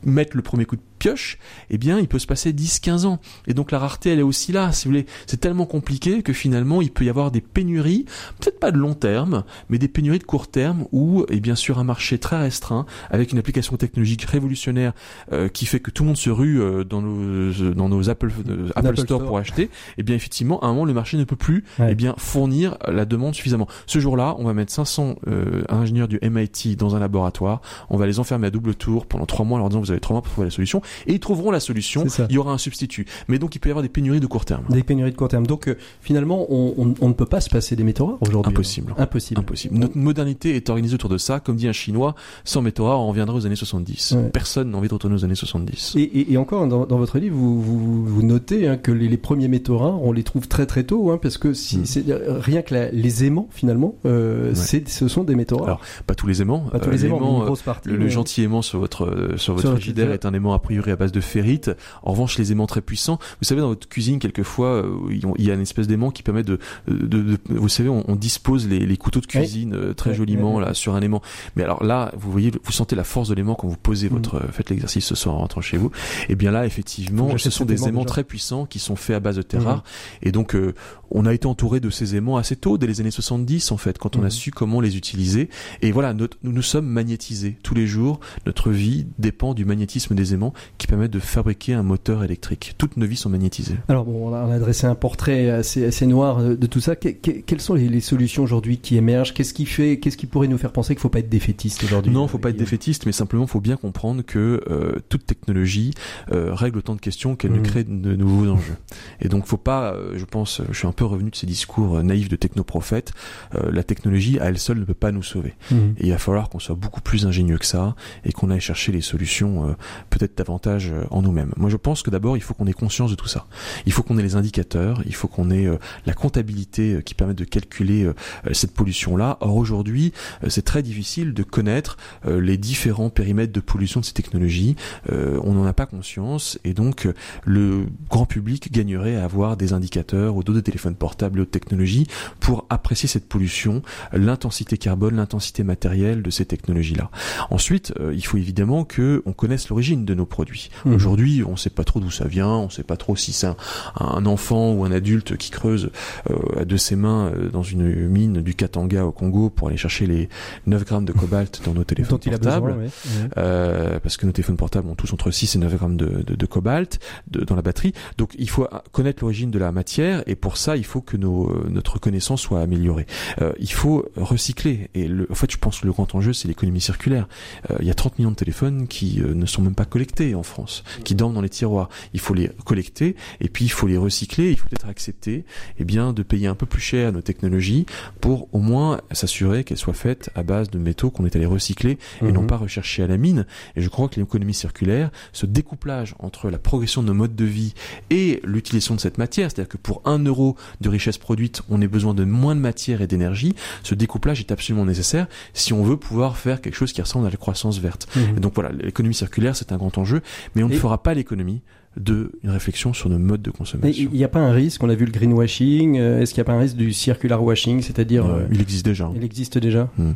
mettre 0.05 0.37
le 0.37 0.43
premier 0.43 0.65
coup 0.65 0.77
de 0.77 0.83
pioche, 1.07 1.39
eh 1.71 1.79
bien, 1.79 1.99
il 2.01 2.09
peut 2.09 2.19
se 2.19 2.27
passer 2.27 2.53
10-15 2.53 3.07
ans. 3.07 3.21
Et 3.47 3.55
donc, 3.55 3.71
la 3.71 3.79
rareté, 3.79 4.11
elle 4.11 4.19
est 4.19 4.23
aussi 4.23 4.51
là, 4.53 4.73
si 4.73 4.85
vous 4.87 4.91
voulez. 4.93 5.07
C'est 5.27 5.37
tellement 5.41 5.67
compliqué 5.67 6.23
que 6.23 6.33
finalement, 6.33 6.83
il 6.83 6.91
peut 6.91 7.05
y 7.05 7.09
avoir 7.09 7.31
des 7.31 7.41
pénuries, 7.41 8.07
peut-être 8.41 8.59
pas 8.59 8.73
de 8.73 8.79
long 8.79 8.95
terme, 8.95 9.45
mais 9.69 9.79
des 9.79 9.87
pénuries 9.89 10.19
de 10.19 10.25
court 10.25 10.49
terme 10.49 10.87
où, 10.91 11.25
et 11.31 11.39
bien 11.41 11.55
sûr, 11.55 11.79
un 11.79 11.85
marché 11.85 12.19
très 12.19 12.39
restreint, 12.39 12.87
avec 13.11 13.31
une 13.33 13.39
application 13.39 13.77
technologique 13.77 14.23
révolutionnaire, 14.25 14.93
euh, 15.33 15.49
qui 15.49 15.67
fait 15.67 15.79
que 15.81 15.91
tout 15.93 16.03
le 16.03 16.09
monde 16.09 16.17
se 16.17 16.31
rue 16.31 16.61
euh, 16.61 16.83
dans 16.83 17.03
nos, 17.03 17.53
dans 17.75 17.89
nos 17.89 18.11
Apple, 18.11 18.31
euh, 18.49 18.69
Apple, 18.75 18.89
Apple 18.89 19.01
Store, 19.01 19.19
Store. 19.21 19.29
pour 19.29 19.39
acheter, 19.39 19.71
et 19.99 20.03
bien, 20.03 20.17
effectivement, 20.17 20.61
à 20.61 20.67
un 20.67 20.71
moment, 20.71 20.85
le 20.87 20.95
marché 20.95 21.17
ne 21.17 21.25
peut 21.25 21.37
plus, 21.37 21.65
Ouais. 21.79 21.89
eh 21.91 21.95
bien, 21.95 22.15
fournir 22.19 22.77
la 22.89 23.05
demande 23.05 23.35
suffisamment. 23.35 23.69
Ce 23.87 23.99
jour-là, 24.01 24.35
on 24.39 24.45
va 24.45 24.55
mettre 24.55 24.73
500 24.73 25.17
euh, 25.29 25.63
ingénieurs 25.69 26.09
du 26.09 26.19
MIT 26.23 26.77
dans 26.77 26.97
un 26.97 26.99
laboratoire, 26.99 27.61
on 27.91 27.97
va 27.97 28.07
les 28.07 28.19
enfermer 28.19 28.49
à 28.49 28.51
double 28.51 28.75
tour 28.75 29.07
pendant 29.07 29.27
trois 29.27 29.45
mois 29.45 29.57
en 29.59 29.61
leur 29.61 29.69
disant 29.69 29.81
vous 29.81 29.91
avez 29.91 30.01
trois 30.01 30.15
mois 30.15 30.23
pour 30.23 30.33
trouver 30.33 30.47
la 30.47 30.51
solution, 30.51 30.83
et 31.07 31.15
ils 31.15 31.21
trouveront 31.21 31.51
la 31.51 31.61
solution, 31.61 32.05
il 32.29 32.35
y 32.35 32.39
aura 32.39 32.53
un 32.53 32.59
substitut. 32.59 33.07
Mais 33.29 33.39
donc 33.39 33.55
il 33.55 33.59
peut 33.59 33.69
y 33.69 33.73
avoir 33.73 33.83
des 33.83 33.89
pénuries 33.89 34.21
de 34.21 34.27
court 34.27 34.45
terme. 34.45 34.65
Des 34.71 34.83
pénuries 34.83 35.11
de 35.13 35.17
court 35.17 35.29
terme. 35.29 35.47
Donc 35.47 35.69
euh, 35.69 35.77
finalement, 36.01 36.47
on, 36.51 36.75
on- 36.79 36.95
on 37.01 37.09
ne 37.09 37.13
peut 37.15 37.27
pas 37.27 37.41
se 37.41 37.51
passer 37.51 37.77
des 37.77 37.85
métaux 37.85 38.07
rares 38.07 38.19
aujourd'hui. 38.23 38.53
Impossible. 38.53 38.95
Impossible. 38.99 39.41
Impossible. 39.41 39.77
Notre 39.79 39.97
modernité 39.97 40.57
est 40.57 40.69
organisée 40.71 40.95
autour 40.95 41.11
de 41.11 41.19
ça. 41.19 41.41
Comme 41.41 41.57
dit 41.57 41.69
un 41.69 41.73
Chinois, 41.73 42.15
sans 42.45 42.63
métaux 42.63 42.85
rares, 42.87 43.01
on 43.01 43.09
reviendra 43.09 43.37
aux 43.37 43.47
années 43.47 43.57
70. 43.57 44.13
Ouais. 44.17 44.29
Personne 44.31 44.71
n'a 44.71 44.79
envie 44.79 44.89
de 44.89 44.95
retourner 44.95 45.17
aux 45.17 45.25
années 45.25 45.35
70. 45.35 45.95
Et, 45.97 46.03
et, 46.03 46.33
et 46.33 46.37
encore, 46.37 46.67
dans, 46.67 46.87
dans 46.87 46.99
votre 46.99 47.19
livre, 47.19 47.37
vous, 47.37 47.61
vous, 47.61 48.05
vous 48.05 48.23
notez 48.23 48.67
hein, 48.69 48.77
que 48.77 48.93
les, 48.93 49.09
les 49.09 49.17
premiers 49.17 49.49
métaux 49.49 49.79
rares, 49.79 50.03
on 50.03 50.13
les 50.13 50.23
trouve 50.23 50.49
très 50.49 50.67
très 50.67 50.85
tôt, 50.85 51.11
hein, 51.11 51.19
parce 51.21 51.39
que 51.39 51.53
si, 51.55 51.79
Mm. 51.79 51.85
c'est 51.85 52.09
euh, 52.09 52.39
rien 52.41 52.63
que 52.63 52.75
la- 52.75 52.91
les 52.91 53.25
aimants, 53.25 53.49
finalement, 53.53 53.95
euh, 54.07 54.49
Ouais. 54.49 54.55
c'est, 54.55 54.89
ce 54.89 55.09
sont 55.09 55.25
des 55.25 55.35
métaux 55.35 55.57
rares. 55.57 55.67
Alors, 55.67 55.81
Pas 56.07 56.15
tous 56.15 56.27
les 56.27 56.43
aimants. 56.43 56.61
pas 56.73 56.79
tous 56.79 56.89
Euh, 56.89 56.93
les 56.93 57.05
aimants, 57.07 57.17
l'aimant, 57.21 57.39
une 57.41 57.45
grosse 57.47 57.63
partie. 57.63 57.89
Le, 57.89 58.09
gentil 58.09 58.43
aimant 58.43 58.63
sur 58.63 58.79
votre 58.79 59.35
sur 59.37 59.55
votre 59.55 59.73
frigidaire 59.73 60.13
est 60.13 60.25
un 60.27 60.33
aimant 60.35 60.55
a 60.55 60.59
priori 60.77 60.91
à 60.93 60.97
base 60.97 61.13
de 61.13 61.21
ferrite. 61.21 61.71
En 62.03 62.13
revanche, 62.13 62.39
les 62.39 62.53
aimants 62.53 62.67
très 62.67 62.81
puissants, 62.81 63.19
vous 63.41 63.45
savez 63.45 63.61
dans 63.61 63.69
votre 63.69 63.89
cuisine 63.89 64.19
quelquefois 64.19 64.69
euh, 64.85 64.97
il 65.11 65.45
y 65.45 65.51
a- 65.51 65.55
une 65.55 65.61
espèce 65.63 65.87
d'aimant 65.87 66.11
qui 66.11 66.23
permet 66.23 66.43
de, 66.43 66.59
de, 66.89 67.07
de- 67.07 67.39
vous 67.49 67.69
savez 67.69 67.89
on, 67.89 68.05
on 68.11 68.15
dispose 68.17 68.69
les, 68.69 68.81
les 68.87 68.97
couteaux 68.97 69.21
de 69.21 69.27
Oui. 69.35 69.41
cuisine 69.41 69.75
euh, 69.75 69.95
très 69.95 70.11
Ouais, 70.11 70.17
joliment 70.17 70.57
ouais, 70.57 70.65
là 70.65 70.75
sur 70.75 70.95
un 70.95 71.01
aimant. 71.01 71.23
Mais 71.57 71.63
alors 71.63 71.83
là, 71.83 72.13
vous 72.17 72.31
voyez, 72.31 72.53
vous 72.63 72.73
sentez 72.73 72.95
la 72.95 73.05
force 73.05 73.29
de 73.29 73.35
l'aimant 73.35 73.55
quand 73.55 73.69
vous 73.69 73.77
posez 73.77 74.09
Mm. 74.11 74.13
votre 74.13 74.35
euh, 74.37 74.49
faites 74.53 74.71
l'exercice 74.71 75.05
ce 75.07 75.15
soir 75.15 75.35
en 75.35 75.39
rentrant 75.39 75.61
chez 75.63 75.77
vous. 75.79 75.91
Et 76.29 76.35
bien 76.35 76.51
là, 76.51 76.67
effectivement, 76.67 77.37
ce 77.39 77.51
sont 77.51 77.65
des 77.65 77.75
aimant 77.83 77.87
aimants 77.89 78.01
déjà. 78.03 78.09
très 78.13 78.25
puissants 78.25 78.67
qui 78.67 78.79
sont 78.79 78.97
faits 78.97 79.17
à 79.17 79.21
base 79.21 79.37
de 79.37 79.43
terre 79.43 79.63
Mm. 79.63 79.67
rare. 79.67 79.85
Et 80.23 80.33
donc 80.33 80.55
euh, 80.55 80.75
on 81.11 81.25
a 81.27 81.33
été 81.33 81.47
entouré 81.47 81.81
de 81.81 81.89
ces 81.91 82.17
aimants 82.17 82.37
assez 82.37 82.57
tôt, 82.57 82.77
dès 82.79 82.87
les 82.87 83.01
années 83.01 83.11
70 83.11 83.73
en 83.73 83.77
fait, 83.77 83.97
quand 83.99 84.17
on 84.17 84.23
a 84.25 84.31
su 84.31 84.51
comment 84.51 84.81
les 84.81 84.97
utiliser. 84.97 85.49
Et 85.83 85.93
voilà, 85.93 86.13
notre- 86.15 86.37
nous 86.43 86.53
nous 86.53 86.63
sommes 86.63 86.87
magnétisés 86.87 87.57
tous 87.63 87.75
les 87.75 87.87
jours. 87.87 88.21
Notre 88.45 88.71
vie 88.71 89.07
dépend 89.19 89.55
du 89.55 89.65
magnétisme 89.65 90.15
des 90.15 90.35
aimants 90.35 90.53
qui 90.79 90.87
permettent 90.87 91.11
de 91.13 91.21
fabriquer 91.21 91.75
un 91.75 91.83
moteur 91.83 92.25
électrique. 92.25 92.75
Toutes 92.79 92.97
nos 92.97 93.07
vies 93.07 93.17
sont 93.17 93.31
magnétisées. 93.31 93.77
Alors 93.89 94.05
bon, 94.05 94.29
on 94.31 94.35
a, 94.35 94.59
dressé 94.59 94.87
un 94.87 94.95
portrait 94.95 95.51
assez, 95.51 95.85
assez 95.87 96.07
noir 96.07 96.43
de 96.43 96.67
tout 96.67 96.81
ça. 96.81 96.97
Que- 96.97 97.09
que- 97.09 97.31
quelles 97.41 97.61
sont 97.61 97.75
les, 97.75 97.89
les 97.89 98.01
solutions 98.01 98.43
aujourd'hui 98.43 98.79
qui 98.79 98.97
émergent? 98.97 99.35
Qu'est-ce 99.35 99.55
qui 99.55 99.67
fait, 99.67 99.99
qu'est-ce 99.99 100.17
qui 100.17 100.27
pourrait 100.27 100.49
nous 100.49 100.59
faire 100.59 100.73
penser 100.73 100.95
qu'il 100.95 101.01
faut 101.01 101.09
pas 101.09 101.19
être 101.21 101.29
défaitiste 101.29 101.85
aujourd'hui? 101.85 102.13
Non, 102.13 102.29
faut 102.29 102.39
pas 102.39 102.51
être 102.51 102.57
défaitiste, 102.57 103.07
mais 103.07 103.13
simplement 103.13 103.47
faut 103.47 103.61
bien 103.61 103.77
comprendre 103.77 104.23
que 104.23 104.63
euh, 104.71 104.97
toute 105.09 105.27
technologie 105.27 105.93
euh, 106.33 106.55
règle 106.55 106.79
autant 106.79 106.95
de 106.95 107.01
questions 107.01 107.37
qu'elle 107.37 107.53
ne 107.53 107.59
Mhm. 107.59 107.63
crée 107.63 107.85
de 107.85 108.17
nouveaux 108.17 108.51
enjeux. 108.51 108.77
Et 109.21 109.29
donc 109.29 109.47
faut 109.47 109.57
pas, 109.57 109.93
euh, 109.95 110.13
je 110.17 110.25
pense, 110.25 110.61
je 110.71 110.77
suis 110.79 110.87
un 110.87 110.93
peu 110.93 111.05
revenu 111.05 111.31
de 111.31 111.37
ces 111.37 111.47
discours 111.47 112.03
naïfs 112.03 112.29
de 112.29 112.37
technoprophètes. 112.37 113.13
Euh, 113.55 113.71
la 113.73 113.83
technologie 113.83 114.39
à 114.41 114.47
elle 114.47 114.59
seule 114.59 114.79
ne 114.81 114.85
peut 114.85 114.95
pas 114.95 115.13
nous 115.13 115.23
sauver. 115.23 115.55
Et 115.99 116.07
il 116.07 116.11
va 116.11 116.19
falloir 116.19 116.49
qu'on 116.49 116.59
soit 116.59 116.75
beaucoup 116.75 117.01
plus 117.01 117.27
ingénieux 117.27 117.59
que 117.59 117.67
ça 117.67 117.95
et 118.25 118.33
qu'on 118.33 118.51
aille 118.51 118.61
chercher 118.61 118.93
les 118.93 119.01
solutions 119.01 119.75
peut-être 120.11 120.37
davantage 120.37 120.56
euh, 120.67 121.05
en 121.11 121.23
nous-mêmes. 121.23 121.53
Moi, 121.57 121.71
je 121.71 121.77
pense 121.77 122.03
que 122.03 122.11
d'abord, 122.11 122.37
il 122.37 122.43
faut 122.43 122.55
qu'on 122.55 122.67
ait 122.67 122.73
conscience 122.73 123.11
de 123.11 123.17
tout 123.17 123.29
ça. 123.29 123.47
Il 123.87 123.93
faut 123.93 124.03
qu'on 124.03 124.19
ait 124.19 124.23
les 124.23 124.37
indicateurs, 124.37 125.03
il 125.07 125.15
faut 125.15 125.29
qu'on 125.29 125.51
ait 125.51 125.67
euh, 125.67 125.77
la 126.07 126.15
comptabilité 126.15 126.95
euh, 126.95 127.01
qui 127.01 127.15
permet 127.15 127.35
de 127.35 127.45
calculer 127.45 128.11
cette 128.53 128.73
pollution-là. 128.73 129.39
Or, 129.41 129.57
aujourd'hui, 129.57 130.13
c'est 130.49 130.65
très 130.65 130.83
difficile 130.83 131.35
de 131.35 131.43
connaître 131.43 131.97
les 132.27 132.57
différents 132.57 133.11
périmètres 133.11 133.53
de 133.53 133.61
pollution 133.61 134.01
de 134.01 134.05
ces 134.05 134.13
technologies. 134.13 134.77
On 135.09 135.53
n'en 135.53 135.65
a 135.65 135.73
pas 135.73 135.87
conscience 135.87 136.59
et 136.65 136.75
donc 136.75 137.09
le 137.45 137.87
grand 138.11 138.27
public 138.27 138.73
gagnerait 138.73 139.17
à 139.17 139.25
avoir 139.25 139.57
des 139.57 139.73
indicateurs 139.73 140.37
ou 140.37 140.43
d'autres 140.43 140.61
téléphones 140.61 140.97
portables 140.97 141.39
et 141.39 141.43
autres 141.43 141.51
technologies 141.51 142.07
pour 142.41 142.67
apprécier 142.71 143.09
cette 143.09 143.29
pollution, 143.29 143.83
l'intensité 144.13 144.79
carbone, 144.79 145.17
l'intensité 145.17 145.65
matérielle 145.65 146.23
de 146.23 146.31
ces 146.31 146.45
technologies-là. 146.45 147.11
Ensuite, 147.51 147.93
il 148.13 148.25
faut 148.25 148.39
évidemment 148.39 148.85
que 148.85 149.23
on 149.27 149.33
connaisse 149.33 149.69
l'origine 149.69 150.05
de 150.05 150.15
nos 150.15 150.27
produits. 150.27 150.46
Mhm. 150.85 150.95
Aujourd'hui, 150.95 151.43
on 151.47 151.53
ne 151.53 151.57
sait 151.57 151.71
pas 151.71 151.85
trop 151.85 152.01
d'où 152.01 152.11
ça 152.11 152.27
vient, 152.27 152.49
on 152.49 152.67
ne 152.67 152.71
sait 152.71 152.83
pas 152.83 152.97
trop 152.97 153.17
si 153.17 153.33
c'est 153.33 153.47
un, 153.47 153.57
un 153.99 154.27
enfant 154.27 154.73
ou 154.73 154.85
un 154.85 154.93
adulte 154.93 155.37
qui 155.37 155.51
creuse 155.51 155.91
euh, 156.31 156.65
de 156.65 156.77
ses 156.77 156.97
mains 156.97 157.33
euh, 157.35 157.49
dans 157.51 157.63
une 157.63 158.09
mine 158.09 158.43
du 158.43 158.55
Katanga 158.55 159.05
au 159.05 159.13
Congo 159.13 159.51
pour 159.51 159.69
aller 159.69 159.77
chercher 159.77 160.07
les 160.07 160.29
9 160.67 160.85
grammes 160.85 161.05
de 161.05 161.13
cobalt 161.13 161.61
dans 161.65 161.75
nos 161.75 161.85
téléphones 161.85 162.19
dont 162.19 162.31
portables. 162.31 162.67
besoin. 162.73 162.83
ouais. 162.83 162.89
Ouais. 163.25 163.29
Euh, 163.39 163.99
parce 164.01 164.17
que 164.17 164.27
nos 164.27 164.33
téléphones 164.33 164.57
portables 164.57 164.89
ont 164.89 164.95
tous 164.95 165.13
entre 165.13 165.31
6 165.31 165.57
et 165.57 165.59
9 165.59 165.75
grammes 165.77 165.97
de, 165.97 166.23
de, 166.23 166.35
de 166.35 166.47
cobalt 166.47 166.99
de- 167.29 167.45
dans 167.45 167.57
la 167.57 167.63
batterie. 167.63 167.93
Donc 168.19 168.35
il 168.39 168.49
faut 168.49 168.67
connaître 168.93 169.23
l'origine 169.23 169.51
de 169.51 169.59
la 169.59 169.73
matière 169.73 170.23
et 170.27 170.35
pour 170.37 170.57
ça 170.57 170.77
il 170.77 170.85
faut 170.85 171.01
que 171.01 171.17
nos, 171.17 171.51
euh, 171.51 171.67
notre 171.71 171.99
connaissance 171.99 172.41
soit 172.43 172.61
améliorée. 172.61 173.07
Euh, 173.41 173.53
il 173.59 173.73
faut 173.73 174.05
recycler 174.17 174.89
et 174.95 175.09
le, 175.09 175.27
en 175.31 175.35
fait 175.35 175.51
je 175.51 175.59
pense 175.59 175.81
que 175.81 175.87
le 175.87 175.93
grand 175.93 176.15
enjeu 176.15 176.33
c'est 176.33 176.49
l'économie 176.49 176.81
circulaire. 176.81 177.29
Euh, 177.71 177.77
il 177.81 177.87
y 177.87 177.91
a 177.91 177.95
30 177.95 178.19
millions 178.19 178.31
de 178.31 178.37
téléphones 178.37 178.87
qui 178.87 179.21
euh, 179.21 179.35
ne 179.35 179.47
sont 179.47 179.63
même 179.63 179.75
pas 179.75 179.85
collectés 179.85 180.35
en 180.37 180.43
France, 180.43 180.85
qui 181.05 181.15
dorment 181.15 181.35
dans 181.35 181.41
les 181.41 181.49
tiroirs. 181.49 181.89
Il 182.15 182.21
faut 182.21 182.35
les 182.35 182.51
collecter 182.65 183.17
et 183.41 183.49
puis 183.49 183.65
il 183.65 183.69
faut 183.71 183.87
les 183.87 183.97
recycler. 183.97 184.51
Il 184.51 184.57
faut 184.59 184.69
peut-être 184.69 184.89
accepter 184.89 185.45
eh 185.79 185.85
bien 185.85 186.13
de 186.13 186.23
payer 186.23 186.47
un 186.47 186.55
peu 186.55 186.67
plus 186.67 186.81
cher 186.81 187.13
nos 187.13 187.21
technologies 187.23 187.87
pour 188.21 188.49
au 188.53 188.59
moins 188.59 189.01
s'assurer 189.13 189.65
qu'elles 189.65 189.79
soient 189.79 189.95
faites 189.95 190.31
à 190.35 190.43
base 190.43 190.71
de 190.71 190.79
métaux 190.79 191.11
qu'on 191.11 191.25
est 191.27 191.35
allé 191.37 191.47
recycler 191.47 191.99
et 192.23 192.33
non 192.33 192.43
Mhm. 192.43 192.47
pas 192.47 192.57
rechercher 192.57 193.03
à 193.03 193.07
la 193.07 193.17
mine. 193.17 193.47
Et 193.77 193.83
je 193.83 193.89
crois 193.89 194.09
que 194.09 194.21
l'économie 194.21 194.55
circulaire, 194.55 195.11
ce 195.33 195.47
découplage 195.47 196.15
entre 196.19 196.51
la 196.51 196.59
progression 196.59 197.03
de 197.03 197.09
nos 197.09 197.15
modes 197.15 197.35
de 197.35 197.45
vie 197.45 197.75
et 198.11 198.41
l'utilisation 198.45 198.95
de 198.95 199.01
cette 199.01 199.19
matière, 199.19 199.51
c'est-à-dire 199.51 199.69
que 199.69 199.77
pour 199.77 200.03
un 200.05 200.19
euro 200.25 200.57
de 200.81 200.89
richesse 200.89 201.19
produite, 201.19 201.63
on 201.69 201.81
a 201.83 201.87
besoin 201.87 202.15
de 202.15 202.25
moins 202.25 202.55
de 202.55 202.61
matière 202.61 203.03
et 203.03 203.07
d'énergie, 203.07 203.55
ce 203.83 203.95
découplage 203.95 204.41
est 204.41 204.51
absolument 204.53 204.85
nécessaire 204.85 205.27
si 205.55 205.73
on 205.73 205.83
veut 205.83 205.97
pouvoir 205.97 206.37
faire 206.37 206.61
quelque 206.61 206.75
chose 206.75 206.93
qui 206.93 207.01
ressemble 207.01 207.27
à 207.27 207.31
la 207.31 207.37
croissance 207.37 207.79
verte. 207.79 208.07
Mhm. 208.17 208.37
Et 208.37 208.41
donc 208.41 208.55
voilà, 208.55 208.71
l'économie 208.73 209.15
circulaire, 209.15 209.57
c'est 209.57 209.73
un 209.73 209.77
grand 209.77 209.97
enjeu, 209.99 210.21
mais 210.55 210.63
on 210.63 210.69
ne 210.69 210.77
fera 210.77 211.03
pas 211.03 211.15
l'économie 211.15 211.63
de 211.97 212.31
une 212.43 212.51
réflexion 212.51 212.93
sur 212.93 213.09
nos 213.09 213.19
modes 213.19 213.43
de 213.43 213.51
consommation. 213.51 214.09
Il 214.13 214.17
n'y 214.17 214.25
a 214.25 214.29
pas 214.29 214.41
un 214.41 214.53
risque, 214.53 214.83
on 214.83 214.89
a 214.89 214.95
vu 214.95 215.07
le 215.07 215.13
greenwashing, 215.13 215.99
euh, 215.99 216.21
est-ce 216.21 216.35
qu'il 216.35 216.41
n'y 216.41 216.47
a 216.47 216.53
pas 216.53 216.53
un 216.53 216.61
risque 216.61 216.77
du 216.77 216.93
circular 216.93 217.43
washing, 217.43 217.81
c'est-à-dire... 217.81 218.27
Euh, 218.27 218.47
il 218.53 218.61
existe 218.61 218.85
déjà. 218.85 219.11
Il 219.15 219.25
existe 219.25 219.59
déjà? 219.59 219.89
Hmm. 219.97 220.13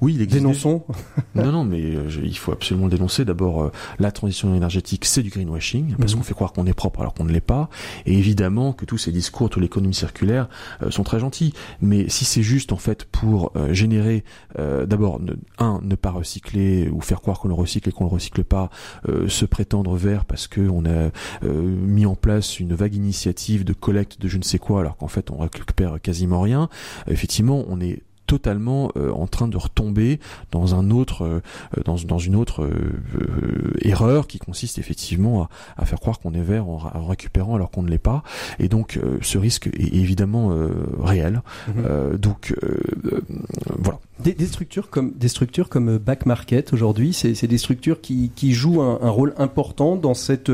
Oui, 0.00 0.14
il 0.14 0.22
existe. 0.22 0.42
Dénonçons 0.42 0.84
Non, 1.34 1.50
non, 1.50 1.64
mais 1.64 1.82
euh, 1.82 2.08
il 2.22 2.36
faut 2.36 2.52
absolument 2.52 2.86
le 2.86 2.92
dénoncer. 2.92 3.24
D'abord, 3.24 3.70
la 3.98 4.12
transition 4.12 4.54
énergétique, 4.54 5.04
c'est 5.04 5.22
du 5.22 5.30
greenwashing, 5.30 5.96
parce 5.96 6.12
mhm. 6.12 6.18
qu'on 6.18 6.24
fait 6.24 6.34
croire 6.34 6.52
qu'on 6.52 6.66
est 6.66 6.74
propre 6.74 7.00
alors 7.00 7.14
qu'on 7.14 7.24
ne 7.24 7.32
l'est 7.32 7.40
pas. 7.40 7.68
Et 8.06 8.16
évidemment 8.16 8.72
que 8.72 8.84
tous 8.84 8.98
ces 8.98 9.12
discours, 9.12 9.50
toute 9.50 9.62
l'économie 9.62 9.94
circulaire 9.94 10.48
sont 10.90 11.02
très 11.02 11.18
gentils. 11.18 11.52
Mais 11.80 12.08
si 12.08 12.24
c'est 12.24 12.42
juste, 12.42 12.72
en 12.72 12.76
fait, 12.76 13.04
pour 13.04 13.52
générer, 13.72 14.24
d'abord, 14.56 15.20
un, 15.58 15.80
ne 15.82 15.94
pas 15.94 16.10
recycler 16.10 16.88
ou 16.88 17.00
faire 17.00 17.20
croire 17.20 17.40
qu'on 17.40 17.48
le 17.48 17.54
recycle 17.54 17.88
et 17.88 17.92
qu'on 17.92 18.04
le 18.04 18.10
recycle 18.10 18.44
pas, 18.44 18.70
se 19.28 19.44
prétendre 19.44 19.96
vert 19.96 20.24
parce 20.24 20.46
qu'on 20.46 20.84
a 20.84 21.10
mis 21.42 22.06
en 22.06 22.14
place 22.14 22.60
une 22.60 22.74
vague 22.74 22.94
initiative 22.94 23.64
de 23.64 23.72
collecte 23.72 24.20
de 24.20 24.28
je 24.28 24.38
ne 24.38 24.42
sais 24.42 24.58
quoi 24.58 24.80
alors 24.80 24.96
qu'en 24.96 25.08
fait 25.08 25.30
on 25.30 25.38
récupère 25.38 26.00
quasiment 26.00 26.40
rien, 26.40 26.68
effectivement 27.06 27.64
on 27.68 27.80
est 27.80 28.02
totalement 28.26 28.90
euh, 28.96 29.10
en 29.12 29.26
train 29.26 29.48
de 29.48 29.56
retomber 29.56 30.20
dans 30.50 30.74
un 30.74 30.90
autre 30.90 31.24
euh, 31.24 31.40
dans, 31.84 31.96
dans 31.96 32.18
une 32.18 32.36
autre 32.36 32.64
euh, 32.64 33.72
erreur 33.82 34.26
qui 34.26 34.38
consiste 34.38 34.78
effectivement 34.78 35.42
à, 35.42 35.48
à 35.76 35.84
faire 35.84 36.00
croire 36.00 36.18
qu'on 36.18 36.32
est 36.34 36.42
vert 36.42 36.68
en, 36.68 37.06
récupérant 37.06 37.54
alors 37.54 37.70
qu'on 37.70 37.82
ne 37.82 37.90
l'est 37.90 37.98
pas. 37.98 38.22
Et 38.58 38.68
donc 38.68 38.98
ce 39.20 39.38
risque 39.38 39.66
est 39.68 39.94
évidemment 39.94 40.52
réel. 41.00 41.42
Mhm. 41.68 42.16
donc 42.16 42.54
voilà 43.78 43.98
des, 44.20 44.32
des, 44.32 44.46
structures 44.46 44.90
comme 44.90 45.12
des 45.12 45.28
structures 45.28 45.68
comme 45.68 45.98
Back 45.98 46.26
Market 46.26 46.72
aujourd'hui 46.72 47.12
c'est 47.12 47.46
des 47.46 47.58
structures 47.58 48.00
qui, 48.00 48.30
qui 48.34 48.52
jouent 48.52 48.82
un, 48.82 48.98
un, 49.02 49.10
rôle 49.10 49.34
important 49.38 49.96
dans 49.96 50.14
cette 50.14 50.50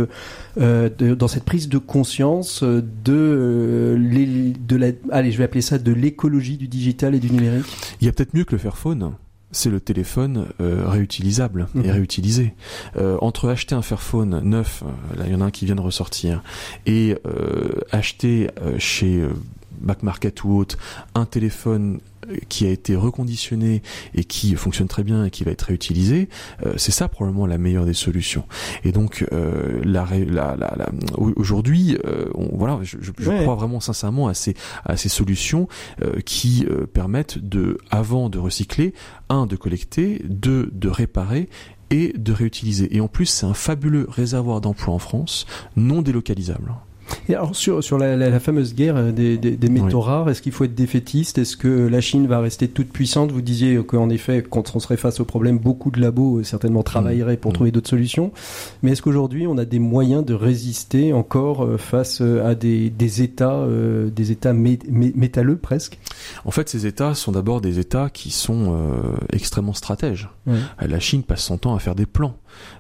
de, 0.56 1.14
dans 1.14 1.28
cette 1.28 1.44
prise 1.44 1.68
de 1.68 1.78
conscience 1.78 2.62
de 2.62 3.96
les, 3.98 4.52
de 4.52 4.76
la 4.76 4.88
allez 5.11 5.30
je 5.32 5.38
vais 5.38 5.44
appeler 5.44 5.61
ça 5.61 5.78
de 5.78 5.92
l'écologie 5.92 6.56
du 6.56 6.68
digital 6.68 7.14
et 7.14 7.18
du 7.18 7.30
numérique 7.30 7.66
il 8.00 8.06
y 8.06 8.08
a 8.08 8.12
peut-être 8.12 8.34
mieux 8.34 8.44
que 8.44 8.52
le 8.52 8.58
Fairphone 8.58 9.12
c'est 9.52 9.70
le 9.70 9.80
téléphone 9.80 10.46
euh, 10.61 10.84
réutilisable 10.86 11.68
et 11.74 11.78
mhm. 11.78 11.90
réutilisé. 11.90 12.54
Euh, 12.96 13.16
entre 13.20 13.48
acheter 13.48 13.74
un 13.74 13.82
Fairphone 13.82 14.40
neuf, 14.44 14.82
euh, 14.84 15.18
là 15.18 15.24
il 15.26 15.32
y 15.32 15.34
en 15.34 15.40
a 15.40 15.44
un 15.44 15.50
qui 15.50 15.66
vient 15.66 15.74
de 15.74 15.80
ressortir, 15.80 16.42
et 16.86 17.16
acheter 17.90 18.48
chez 18.78 19.24
Back 19.81 20.03
Market 20.03 20.45
ou 20.45 20.57
autre 20.57 20.76
un 21.14 21.26
téléphone 21.26 22.01
qui 22.49 22.66
a 22.66 22.70
été 22.70 22.97
reconditionné 22.97 23.83
et 24.14 24.24
qui 24.24 24.55
fonctionne 24.55 24.89
très 24.89 25.03
bien 25.03 25.24
et 25.24 25.31
qui 25.31 25.45
va 25.45 25.51
être 25.51 25.62
réutilisé, 25.62 26.28
euh, 26.64 26.74
c'est 26.76 26.93
ça 26.93 27.09
probablement 27.09 27.47
la 27.47 27.59
meilleure 27.59 27.85
des 27.85 27.95
solutions. 27.95 28.45
Et 28.85 28.93
donc 28.93 29.26
euh, 29.33 29.81
la, 29.85 30.07
la, 30.26 30.57
la, 30.57 30.89
aujourd'hui, 31.16 31.97
euh, 32.05 32.26
voilà, 32.53 32.78
je, 32.83 32.99
je, 33.01 33.31
crois 33.43 33.55
vraiment 33.55 33.81
sincèrement 33.81 34.28
à 34.28 34.35
ces 34.35 34.55
à 34.85 34.97
ces 34.97 35.09
solutions 35.09 35.68
qui 36.24 36.66
permettent 36.93 37.39
de, 37.39 37.78
avant 37.91 38.28
de 38.28 38.39
recycler, 38.39 38.95
un 39.28 39.47
de 39.47 39.57
collecter, 39.57 40.22
deux 40.24 40.70
de 40.72 40.89
réparer 40.89 41.49
et 41.91 42.12
de 42.16 42.33
réutiliser. 42.33 42.95
Et 42.95 43.01
en 43.01 43.09
plus, 43.09 43.26
c'est 43.26 43.47
un 43.47 43.55
fabuleux 43.55 44.07
réservoir 44.09 44.61
d'emplois 44.61 44.95
en 44.95 44.99
France, 44.99 45.47
non 45.76 46.03
délocalisable. 46.03 46.72
Et 47.28 47.34
alors 47.34 47.54
sur, 47.54 47.82
sur 47.82 47.98
la, 47.98 48.16
la, 48.16 48.40
fameuse 48.40 48.74
guerre 48.74 48.96
euh, 48.96 49.12
des, 49.12 49.38
des, 49.38 49.56
des 49.56 49.68
métaux 49.68 50.00
rares, 50.00 50.28
est-ce 50.28 50.42
qu'il 50.42 50.52
faut 50.52 50.64
être 50.64 50.74
défaitiste? 50.74 51.38
Est-ce 51.38 51.56
que 51.56 51.86
la 51.86 52.00
Chine 52.00 52.26
va 52.26 52.40
rester 52.40 52.68
toute 52.68 52.90
puissante? 52.90 53.32
Vous 53.32 53.42
disiez 53.42 53.82
qu'en 53.84 54.11
effet, 54.11 54.44
quand 54.48 54.74
on 54.74 54.80
serait 54.80 54.96
face 54.96 55.20
au 55.20 55.24
problème, 55.24 55.58
beaucoup 55.58 55.90
de 55.90 56.00
labos 56.00 56.38
euh, 56.38 56.42
certainement 56.42 56.82
travailleraient 56.82 57.36
pour 57.36 57.50
mmh. 57.50 57.54
trouver 57.54 57.70
d'autres 57.70 57.90
solutions. 57.90 58.32
Mais 58.82 58.92
est-ce 58.92 59.02
qu'aujourd'hui, 59.02 59.46
on 59.46 59.58
a 59.58 59.64
des 59.64 59.78
moyens 59.78 60.24
de 60.24 60.34
résister 60.34 61.12
encore 61.12 61.64
euh, 61.64 61.76
face 61.76 62.20
à 62.20 62.54
des, 62.54 62.90
des 62.90 63.22
États, 63.22 63.66
des 64.14 64.32
États 64.32 64.52
métalleux 64.52 65.56
presque? 65.56 65.98
En 66.44 66.50
fait, 66.50 66.68
ces 66.68 66.86
États 66.86 67.14
sont 67.14 67.32
d'abord 67.32 67.61
des 67.61 67.78
États 67.78 68.11
qui 68.11 68.30
sont 68.30 68.76
extrêmement 69.32 69.72
stratèges. 69.72 70.28
La 70.80 71.00
Chine 71.00 71.22
passe 71.22 71.42
son 71.42 71.58
temps 71.58 71.74
à 71.74 71.78
faire 71.78 71.94
des 71.94 72.06
plans. 72.06 72.34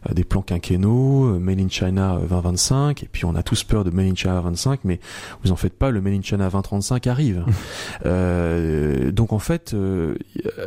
Euh, 0.08 0.14
des 0.14 0.24
plans 0.24 0.42
quinquennaux, 0.42 1.34
euh, 1.34 1.38
Made 1.38 1.60
in 1.60 1.68
China 1.68 2.18
2025, 2.20 3.02
et 3.02 3.08
puis 3.10 3.24
on 3.24 3.34
a 3.34 3.42
tous 3.42 3.64
peur 3.64 3.84
de 3.84 3.90
Made 3.90 4.06
in 4.06 4.14
China 4.14 4.40
25, 4.40 4.80
mais 4.84 5.00
vous 5.42 5.52
en 5.52 5.56
faites 5.56 5.74
pas, 5.74 5.90
le 5.90 6.00
Made 6.00 6.14
in 6.14 6.22
China 6.22 6.48
2035 6.48 7.06
arrive. 7.06 7.44
euh, 8.06 9.10
donc 9.12 9.32
en 9.32 9.38
fait, 9.38 9.74
euh, 9.74 10.14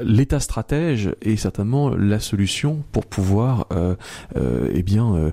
l'État 0.03 0.39
stratège 0.39 1.15
est 1.21 1.35
certainement 1.35 1.89
la 1.89 2.19
solution 2.19 2.83
pour 2.91 3.05
pouvoir, 3.05 3.67
euh, 3.71 3.95
eh 4.73 4.83
bien, 4.83 5.31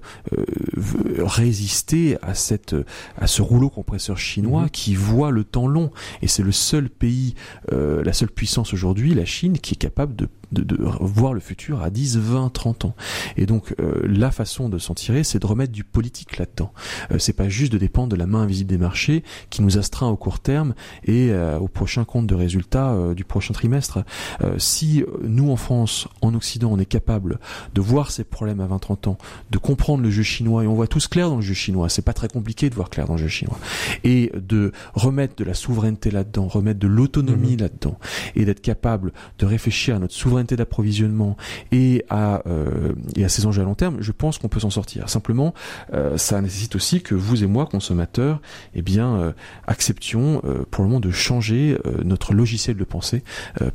résister 1.18 2.16
à 2.22 2.34
cette, 2.34 2.74
à 3.18 3.26
ce 3.26 3.42
rouleau 3.42 3.68
compresseur 3.68 4.18
chinois 4.18 4.64
mm-hmm. 4.64 4.70
qui 4.70 4.94
voit 4.94 5.30
le 5.30 5.44
temps 5.44 5.66
long, 5.66 5.90
et 6.22 6.28
c'est 6.28 6.42
le 6.42 6.52
seul 6.52 6.88
pays, 6.88 7.34
la 7.70 8.12
seule 8.12 8.30
puissance 8.30 8.72
aujourd'hui, 8.72 9.14
la 9.14 9.24
Chine, 9.24 9.58
qui 9.58 9.74
est 9.74 9.78
capable 9.78 10.16
de 10.16 10.28
de, 10.52 10.62
de, 10.62 10.76
voir 11.00 11.32
le 11.32 11.40
futur 11.40 11.82
à 11.82 11.90
10, 11.90 12.18
20, 12.18 12.50
30 12.52 12.84
ans. 12.84 12.94
Et 13.36 13.46
donc 13.46 13.74
euh, 13.80 14.00
la 14.04 14.30
façon 14.30 14.68
de 14.68 14.78
s'en 14.78 14.94
tirer, 14.94 15.24
c'est 15.24 15.38
de 15.38 15.46
remettre 15.46 15.72
du 15.72 15.84
politique 15.84 16.38
là-dedans. 16.38 16.72
Euh, 17.12 17.18
c'est 17.18 17.32
pas 17.32 17.48
juste 17.48 17.72
de 17.72 17.78
dépendre 17.78 18.08
de 18.08 18.16
la 18.16 18.26
main 18.26 18.42
invisible 18.42 18.70
des 18.70 18.78
marchés 18.78 19.22
qui 19.50 19.62
nous 19.62 19.78
astreint 19.78 20.08
au 20.08 20.16
court 20.16 20.40
terme 20.40 20.74
et 21.04 21.30
euh, 21.30 21.58
au 21.58 21.68
prochain 21.68 22.04
compte 22.04 22.26
de 22.26 22.34
résultats 22.34 22.92
euh, 22.92 23.14
du 23.14 23.24
prochain 23.24 23.54
trimestre. 23.54 24.04
si 24.58 25.04
nous 25.22 25.50
en 25.50 25.56
France, 25.56 26.08
en 26.22 26.34
Occident, 26.34 26.70
on 26.72 26.78
est 26.78 26.86
capable 26.86 27.38
de 27.74 27.80
voir 27.80 28.10
ces 28.10 28.24
problèmes 28.24 28.60
à 28.60 28.66
20-30 28.66 29.08
ans, 29.08 29.18
de 29.50 29.58
comprendre 29.58 30.02
le 30.02 30.10
jeu 30.10 30.22
chinois 30.22 30.64
et 30.64 30.66
on 30.66 30.74
voit 30.74 30.86
tous 30.86 31.08
clair 31.08 31.28
dans 31.28 31.36
le 31.36 31.42
jeu 31.42 31.54
chinois. 31.54 31.88
C'est 31.88 32.02
pas 32.02 32.12
très 32.12 32.28
compliqué 32.28 32.70
de 32.70 32.74
voir 32.74 32.90
clair 32.90 33.06
dans 33.06 33.14
le 33.14 33.20
jeu 33.20 33.28
chinois 33.28 33.58
et 34.04 34.32
de 34.34 34.72
remettre 34.94 35.36
de 35.36 35.44
la 35.44 35.54
souveraineté 35.54 36.10
là-dedans, 36.10 36.48
remettre 36.48 36.80
de 36.80 36.86
l'autonomie 36.86 37.56
mmh. 37.56 37.60
là-dedans 37.60 37.98
et 38.34 38.44
d'être 38.44 38.60
capable 38.60 39.12
de 39.38 39.46
réfléchir 39.46 39.96
à 39.96 39.98
notre 39.98 40.14
souveraineté 40.14 40.39
d'approvisionnement 40.44 41.36
et 41.72 42.04
à 42.08 42.42
euh, 42.46 42.92
et 43.16 43.24
à 43.24 43.28
ces 43.28 43.46
enjeux 43.46 43.62
à 43.62 43.64
long 43.64 43.74
terme, 43.74 43.96
je 44.00 44.12
pense 44.12 44.38
qu'on 44.38 44.48
peut 44.48 44.60
s'en 44.60 44.70
sortir. 44.70 45.08
Simplement, 45.08 45.54
euh, 45.92 46.16
ça 46.16 46.40
nécessite 46.40 46.76
aussi 46.76 47.00
que 47.02 47.14
vous 47.14 47.42
et 47.42 47.46
moi, 47.46 47.66
consommateurs, 47.66 48.40
eh 48.74 48.82
bien, 48.82 49.16
euh, 49.16 49.32
acceptions 49.66 50.42
pour 50.70 50.84
le 50.84 50.88
moment 50.88 51.00
de 51.00 51.10
changer 51.10 51.76
notre 52.04 52.34
logiciel 52.34 52.76
de 52.76 52.84
pensée 52.84 53.22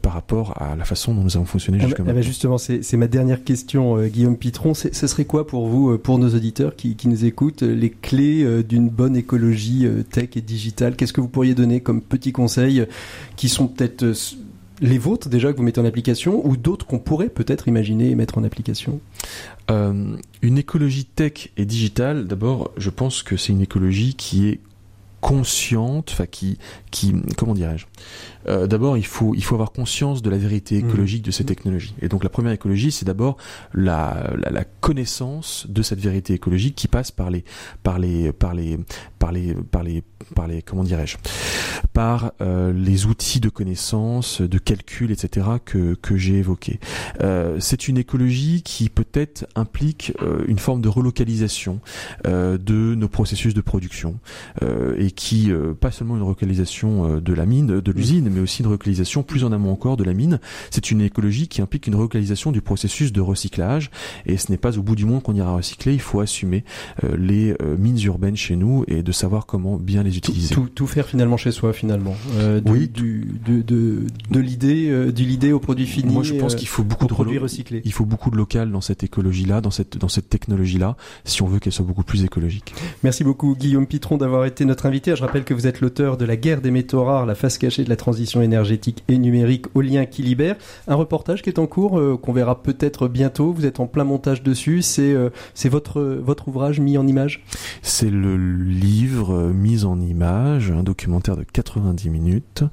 par 0.01 0.13
rapport 0.13 0.61
à 0.61 0.75
la 0.75 0.85
façon 0.85 1.13
dont 1.13 1.21
nous 1.21 1.37
avons 1.37 1.45
fonctionné 1.45 1.79
jusqu'à 1.79 2.03
maintenant. 2.03 2.21
justement, 2.21 2.57
c'est 2.57 2.97
ma 2.97 3.07
dernière 3.07 3.43
question, 3.43 4.01
Guillaume 4.07 4.37
Pitron. 4.37 4.73
Ce 4.73 5.07
serait 5.07 5.25
quoi 5.25 5.47
pour 5.47 5.67
vous, 5.67 5.97
pour 5.97 6.17
nos 6.19 6.29
auditeurs 6.29 6.75
qui, 6.75 6.95
qui 6.95 7.07
nous 7.07 7.25
écoutent, 7.25 7.61
les 7.61 7.89
clés 7.89 8.63
d'une 8.63 8.89
bonne 8.89 9.15
écologie 9.15 9.87
tech 10.11 10.29
et 10.35 10.41
digitale? 10.41 10.95
Qu'est-ce 10.95 11.13
que 11.13 11.21
vous 11.21 11.27
pourriez 11.27 11.55
donner 11.55 11.81
comme 11.81 12.01
petits 12.01 12.31
conseils 12.31 12.85
qui 13.35 13.49
sont 13.49 13.67
peut-être 13.67 14.13
les 14.81 14.97
vôtres 14.97 15.29
déjà 15.29 15.51
que 15.51 15.57
vous 15.57 15.63
mettez 15.63 15.81
en 15.81 15.85
application 15.85 16.45
ou 16.45 16.57
d'autres 16.57 16.85
qu'on 16.85 16.99
pourrait 16.99 17.29
peut-être 17.29 17.67
imaginer 17.67 18.15
mettre 18.15 18.37
en 18.37 18.43
application? 18.43 18.99
Euh, 19.71 20.17
Une 20.41 20.57
écologie 20.57 21.05
tech 21.05 21.49
et 21.57 21.65
digitale, 21.65 22.27
d'abord, 22.27 22.71
je 22.77 22.89
pense 22.89 23.23
que 23.23 23.37
c'est 23.37 23.53
une 23.53 23.61
écologie 23.61 24.15
qui 24.15 24.47
est 24.49 24.59
consciente, 25.21 26.11
enfin 26.11 26.27
qui, 26.27 26.59
qui, 26.91 27.15
comment 27.35 27.55
dirais-je? 27.55 27.87
Euh, 28.47 28.67
D'abord, 28.67 28.97
il 28.97 29.05
faut, 29.05 29.33
il 29.35 29.43
faut 29.43 29.55
avoir 29.55 29.71
conscience 29.71 30.21
de 30.21 30.29
la 30.29 30.37
vérité 30.37 30.81
mmh. 30.81 30.87
écologique 30.87 31.23
de 31.23 31.31
ces 31.31 31.43
mmh. 31.43 31.47
technologies. 31.47 31.95
Et 32.01 32.07
donc, 32.07 32.23
la 32.23 32.29
première 32.29 32.51
écologie, 32.51 32.91
c'est 32.91 33.05
d'abord 33.05 33.37
la, 33.73 34.31
la, 34.37 34.51
la, 34.51 34.63
connaissance 34.63 35.65
de 35.69 35.81
cette 35.81 35.99
vérité 35.99 36.33
écologique 36.33 36.75
qui 36.75 36.87
passe 36.87 37.11
par 37.11 37.29
les, 37.29 37.43
par 37.83 37.97
les, 37.97 38.31
par 38.31 38.53
les, 38.53 38.77
par 39.19 39.31
les, 39.31 39.55
par 39.71 39.83
les, 39.83 40.03
par 40.35 40.47
les, 40.47 40.61
comment 40.61 40.83
dirais-je 40.83 41.17
Par 41.93 42.33
euh, 42.41 42.71
les 42.73 43.05
outils 43.05 43.39
de 43.39 43.49
connaissance, 43.49 44.41
de 44.41 44.57
calcul, 44.57 45.11
etc. 45.11 45.47
que 45.63 45.95
que 45.95 46.17
j'ai 46.17 46.35
évoqués. 46.35 46.79
Euh, 47.21 47.57
c'est 47.59 47.87
une 47.87 47.97
écologie 47.97 48.61
qui 48.63 48.89
peut-être 48.89 49.47
implique 49.55 50.13
une 50.47 50.59
forme 50.59 50.81
de 50.81 50.89
relocalisation 50.89 51.79
de 52.25 52.95
nos 52.95 53.07
processus 53.07 53.53
de 53.53 53.61
production 53.61 54.19
et 54.97 55.11
qui 55.11 55.51
pas 55.79 55.91
seulement 55.91 56.15
une 56.15 56.23
relocalisation 56.23 57.19
de 57.19 57.33
la 57.33 57.45
mine, 57.45 57.79
de 57.79 57.91
l'usine, 57.91 58.29
mais 58.35 58.41
aussi 58.41 58.61
une 58.61 58.67
relocalisation 58.67 59.23
plus 59.23 59.43
en 59.43 59.51
amont 59.51 59.71
encore 59.71 59.97
de 59.97 60.03
la 60.03 60.13
mine. 60.13 60.39
C'est 60.69 60.91
une 60.91 61.01
écologie 61.01 61.47
qui 61.47 61.61
implique 61.61 61.87
une 61.87 61.95
relocalisation 61.95 62.51
du 62.51 62.61
processus 62.61 63.11
de 63.11 63.21
recyclage 63.21 63.89
et 64.25 64.37
ce 64.37 64.51
n'est 64.51 64.57
pas 64.57 64.77
au 64.77 64.83
bout 64.83 64.95
du 64.95 65.05
monde 65.05 65.23
qu'on 65.23 65.35
ira 65.35 65.55
recycler. 65.55 65.93
Il 65.93 66.01
faut 66.01 66.19
assumer 66.19 66.63
les 67.17 67.55
mines 67.77 67.99
urbaines 68.03 68.35
chez 68.35 68.55
nous 68.55 68.83
et 68.87 69.03
de 69.03 69.11
savoir 69.11 69.45
comment 69.45 69.77
bien 69.77 70.03
les 70.03 70.17
utiliser. 70.17 70.53
Tout, 70.53 70.69
tout, 70.73 70.87
faire 70.87 71.07
finalement 71.07 71.37
chez 71.37 71.51
soi 71.51 71.73
finalement. 71.73 72.15
Euh, 72.35 72.61
oui. 72.65 72.87
Du, 72.87 73.39
de, 73.45 73.61
de, 73.61 74.03
de 74.29 74.39
l'idée, 74.39 74.89
euh, 74.89 75.11
l'idée 75.11 75.51
au 75.51 75.59
produit 75.59 75.85
fini. 75.85 76.13
Moi, 76.13 76.23
je 76.23 76.33
pense 76.33 76.53
euh, 76.53 76.57
qu'il 76.57 76.67
faut 76.67 76.83
beaucoup 76.83 77.05
de 77.07 77.13
produits 77.13 77.37
recyclés. 77.37 77.81
Il 77.85 77.93
faut 77.93 78.05
beaucoup 78.05 78.29
de 78.29 78.37
local 78.37 78.71
dans 78.71 78.81
cette 78.81 79.03
écologie-là, 79.03 79.61
dans 79.61 79.71
cette 79.71 79.97
dans 79.97 80.07
cette 80.07 80.29
technologie-là, 80.29 80.97
si 81.23 81.41
on 81.41 81.47
veut 81.47 81.59
qu'elle 81.59 81.73
soit 81.73 81.85
beaucoup 81.85 82.03
plus 82.03 82.23
écologique. 82.23 82.73
Merci 83.03 83.23
beaucoup 83.23 83.55
Guillaume 83.55 83.87
Pitron 83.87 84.17
d'avoir 84.17 84.45
été 84.45 84.65
notre 84.65 84.85
invité. 84.85 85.15
Je 85.15 85.21
rappelle 85.21 85.43
que 85.43 85.53
vous 85.53 85.67
êtes 85.67 85.81
l'auteur 85.81 86.17
de 86.17 86.25
La 86.25 86.35
guerre 86.35 86.61
des 86.61 86.71
métaux 86.71 87.03
rares, 87.03 87.25
la 87.25 87.35
face 87.35 87.57
cachée 87.57 87.83
de 87.83 87.89
la 87.89 87.95
transition 87.95 88.24
énergétique 88.41 89.03
et 89.07 89.17
numérique 89.17 89.65
au 89.73 89.81
lien 89.81 90.05
qui 90.05 90.21
libère. 90.21 90.55
Un 90.87 90.95
reportage 90.95 91.41
qui 91.41 91.49
est 91.49 91.59
en 91.59 91.67
cours, 91.67 91.99
euh, 91.99 92.17
qu'on 92.17 92.33
verra 92.33 92.61
peut-être 92.61 93.07
bientôt. 93.07 93.51
Vous 93.51 93.65
êtes 93.65 93.79
en 93.79 93.87
plein 93.87 94.03
montage 94.03 94.43
dessus. 94.43 94.81
C'est 94.81 95.13
euh, 95.13 95.29
c'est 95.53 95.69
votre 95.69 96.01
votre 96.01 96.47
ouvrage 96.47 96.79
mis 96.79 96.97
en 96.97 97.07
image? 97.07 97.43
C'est 97.81 98.09
le 98.09 98.37
livre 98.37 99.51
mis 99.53 99.85
en 99.85 99.99
image, 99.99 100.71
un 100.71 100.83
documentaire 100.83 101.37
de 101.37 101.43
90 101.43 102.09
minutes 102.09 102.63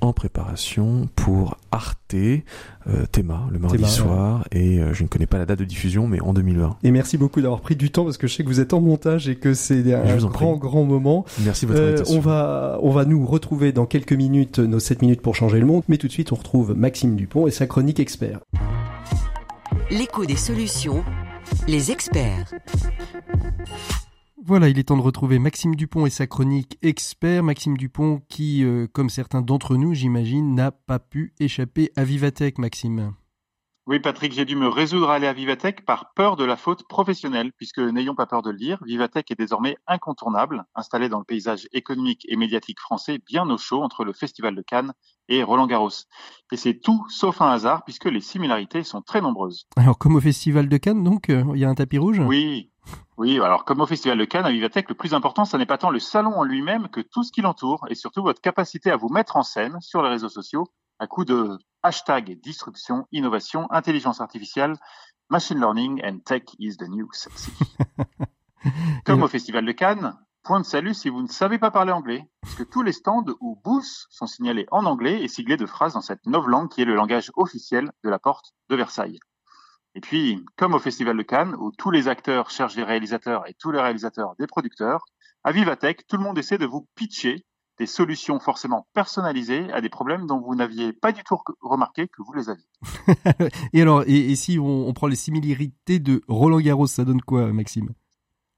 en 0.00 0.12
préparation 0.12 1.08
pour 1.14 1.56
Arte, 1.70 1.98
euh, 2.14 3.06
Théma, 3.10 3.46
le 3.50 3.58
mardi 3.58 3.84
soir, 3.84 4.44
et 4.50 4.78
euh, 4.78 4.92
je 4.92 5.02
ne 5.02 5.08
connais 5.08 5.26
pas 5.26 5.38
la 5.38 5.46
date 5.46 5.60
de 5.60 5.64
diffusion, 5.64 6.08
mais 6.08 6.20
en 6.20 6.32
2020. 6.32 6.78
Et 6.82 6.90
merci 6.90 7.16
beaucoup 7.16 7.40
d'avoir 7.40 7.60
pris 7.60 7.76
du 7.76 7.90
temps 7.90 8.04
parce 8.04 8.18
que 8.18 8.26
je 8.26 8.34
sais 8.34 8.42
que 8.42 8.48
vous 8.48 8.60
êtes 8.60 8.72
en 8.72 8.80
montage 8.80 9.28
et 9.28 9.36
que 9.36 9.54
c'est 9.54 9.94
un 9.94 10.16
grand 10.16 10.56
grand 10.56 10.84
moment. 10.84 11.24
Merci 11.44 11.66
de 11.66 11.72
votre 11.72 12.10
euh, 12.10 12.16
On 12.16 12.20
va 12.20 12.78
on 12.82 12.90
va 12.90 13.04
nous 13.04 13.24
retrouver 13.24 13.72
dans 13.72 13.86
quelques 13.86 14.12
minutes 14.12 14.58
nos 14.58 14.80
7 14.80 15.01
minutes 15.02 15.20
pour 15.20 15.34
changer 15.34 15.60
le 15.60 15.66
monde, 15.66 15.82
mais 15.88 15.98
tout 15.98 16.06
de 16.06 16.12
suite 16.12 16.32
on 16.32 16.36
retrouve 16.36 16.74
Maxime 16.74 17.16
Dupont 17.16 17.46
et 17.46 17.50
sa 17.50 17.66
chronique 17.66 18.00
expert. 18.00 18.40
L'écho 19.90 20.24
des 20.24 20.36
solutions, 20.36 21.04
les 21.68 21.90
experts. 21.90 22.50
Voilà, 24.44 24.68
il 24.68 24.78
est 24.78 24.84
temps 24.84 24.96
de 24.96 25.02
retrouver 25.02 25.38
Maxime 25.38 25.74
Dupont 25.74 26.06
et 26.06 26.10
sa 26.10 26.26
chronique 26.26 26.78
expert. 26.82 27.42
Maxime 27.42 27.76
Dupont 27.76 28.22
qui, 28.28 28.64
euh, 28.64 28.86
comme 28.92 29.10
certains 29.10 29.42
d'entre 29.42 29.76
nous, 29.76 29.92
j'imagine, 29.94 30.54
n'a 30.54 30.70
pas 30.70 30.98
pu 30.98 31.32
échapper 31.38 31.90
à 31.96 32.04
Vivatech, 32.04 32.58
Maxime. 32.58 33.12
Oui, 33.92 34.00
Patrick, 34.00 34.32
j'ai 34.32 34.46
dû 34.46 34.56
me 34.56 34.68
résoudre 34.68 35.10
à 35.10 35.16
aller 35.16 35.26
à 35.26 35.34
Vivatech 35.34 35.84
par 35.84 36.14
peur 36.14 36.36
de 36.36 36.46
la 36.46 36.56
faute 36.56 36.88
professionnelle, 36.88 37.52
puisque 37.52 37.78
n'ayons 37.78 38.14
pas 38.14 38.24
peur 38.24 38.40
de 38.40 38.48
le 38.48 38.56
dire, 38.56 38.78
Vivatech 38.86 39.30
est 39.30 39.38
désormais 39.38 39.76
incontournable, 39.86 40.64
installé 40.74 41.10
dans 41.10 41.18
le 41.18 41.26
paysage 41.26 41.68
économique 41.74 42.24
et 42.26 42.36
médiatique 42.36 42.80
français 42.80 43.18
bien 43.18 43.50
au 43.50 43.58
chaud 43.58 43.82
entre 43.82 44.06
le 44.06 44.14
Festival 44.14 44.54
de 44.54 44.62
Cannes 44.62 44.94
et 45.28 45.42
Roland 45.42 45.66
Garros. 45.66 45.90
Et 46.52 46.56
c'est 46.56 46.80
tout 46.80 47.04
sauf 47.10 47.42
un 47.42 47.50
hasard, 47.50 47.84
puisque 47.84 48.06
les 48.06 48.22
similarités 48.22 48.82
sont 48.82 49.02
très 49.02 49.20
nombreuses. 49.20 49.66
Alors, 49.76 49.98
comme 49.98 50.16
au 50.16 50.22
Festival 50.22 50.70
de 50.70 50.76
Cannes, 50.78 51.04
donc, 51.04 51.28
euh, 51.28 51.44
il 51.52 51.60
y 51.60 51.66
a 51.66 51.68
un 51.68 51.74
tapis 51.74 51.98
rouge? 51.98 52.18
Oui, 52.18 52.70
oui, 53.18 53.38
alors 53.40 53.66
comme 53.66 53.82
au 53.82 53.86
Festival 53.86 54.16
de 54.16 54.24
Cannes, 54.24 54.46
à 54.46 54.52
Vivatech, 54.52 54.88
le 54.88 54.94
plus 54.94 55.12
important, 55.12 55.44
ce 55.44 55.58
n'est 55.58 55.66
pas 55.66 55.76
tant 55.76 55.90
le 55.90 55.98
salon 55.98 56.32
en 56.34 56.44
lui-même 56.44 56.88
que 56.88 57.02
tout 57.02 57.24
ce 57.24 57.30
qui 57.30 57.42
l'entoure 57.42 57.84
et 57.90 57.94
surtout 57.94 58.22
votre 58.22 58.40
capacité 58.40 58.90
à 58.90 58.96
vous 58.96 59.10
mettre 59.10 59.36
en 59.36 59.42
scène 59.42 59.76
sur 59.82 60.02
les 60.02 60.08
réseaux 60.08 60.30
sociaux 60.30 60.64
à 61.02 61.08
coup 61.08 61.24
de 61.24 61.58
hashtag 61.82 62.40
disruption, 62.40 63.08
innovation, 63.10 63.66
intelligence 63.72 64.20
artificielle, 64.20 64.76
machine 65.30 65.58
learning 65.58 66.00
and 66.04 66.20
tech 66.24 66.44
is 66.60 66.76
the 66.76 66.88
new 66.88 67.08
sexy. 67.10 67.50
comme 69.04 69.24
au 69.24 69.26
Festival 69.26 69.66
de 69.66 69.72
Cannes, 69.72 70.16
point 70.44 70.60
de 70.60 70.64
salut 70.64 70.94
si 70.94 71.08
vous 71.08 71.20
ne 71.20 71.26
savez 71.26 71.58
pas 71.58 71.72
parler 71.72 71.90
anglais, 71.90 72.30
puisque 72.42 72.70
tous 72.70 72.82
les 72.82 72.92
stands 72.92 73.24
ou 73.40 73.60
booths 73.64 74.06
sont 74.10 74.28
signalés 74.28 74.68
en 74.70 74.86
anglais 74.86 75.24
et 75.24 75.26
siglés 75.26 75.56
de 75.56 75.66
phrases 75.66 75.94
dans 75.94 76.02
cette 76.02 76.24
novlangue 76.26 76.70
qui 76.70 76.82
est 76.82 76.84
le 76.84 76.94
langage 76.94 77.32
officiel 77.34 77.90
de 78.04 78.08
la 78.08 78.20
porte 78.20 78.54
de 78.68 78.76
Versailles. 78.76 79.18
Et 79.96 80.00
puis, 80.00 80.44
comme 80.56 80.74
au 80.74 80.78
Festival 80.78 81.16
de 81.16 81.22
Cannes, 81.24 81.56
où 81.58 81.72
tous 81.72 81.90
les 81.90 82.06
acteurs 82.06 82.48
cherchent 82.50 82.76
des 82.76 82.84
réalisateurs 82.84 83.48
et 83.48 83.54
tous 83.54 83.72
les 83.72 83.80
réalisateurs 83.80 84.36
des 84.38 84.46
producteurs, 84.46 85.04
à 85.42 85.50
Vivatech, 85.50 86.06
tout 86.06 86.16
le 86.16 86.22
monde 86.22 86.38
essaie 86.38 86.58
de 86.58 86.66
vous 86.66 86.86
pitcher 86.94 87.44
des 87.78 87.86
solutions 87.86 88.38
forcément 88.38 88.86
personnalisées 88.92 89.72
à 89.72 89.80
des 89.80 89.88
problèmes 89.88 90.26
dont 90.26 90.40
vous 90.40 90.54
n'aviez 90.54 90.92
pas 90.92 91.12
du 91.12 91.24
tout 91.24 91.38
remarqué 91.60 92.08
que 92.08 92.22
vous 92.22 92.32
les 92.32 92.50
aviez. 92.50 92.64
et 93.72 93.82
alors, 93.82 94.04
et, 94.06 94.34
si 94.36 94.58
on, 94.58 94.92
prend 94.92 95.06
les 95.06 95.16
similarités 95.16 95.98
de 95.98 96.22
Roland 96.28 96.60
Garros, 96.60 96.86
ça 96.86 97.04
donne 97.04 97.22
quoi, 97.22 97.52
Maxime? 97.52 97.90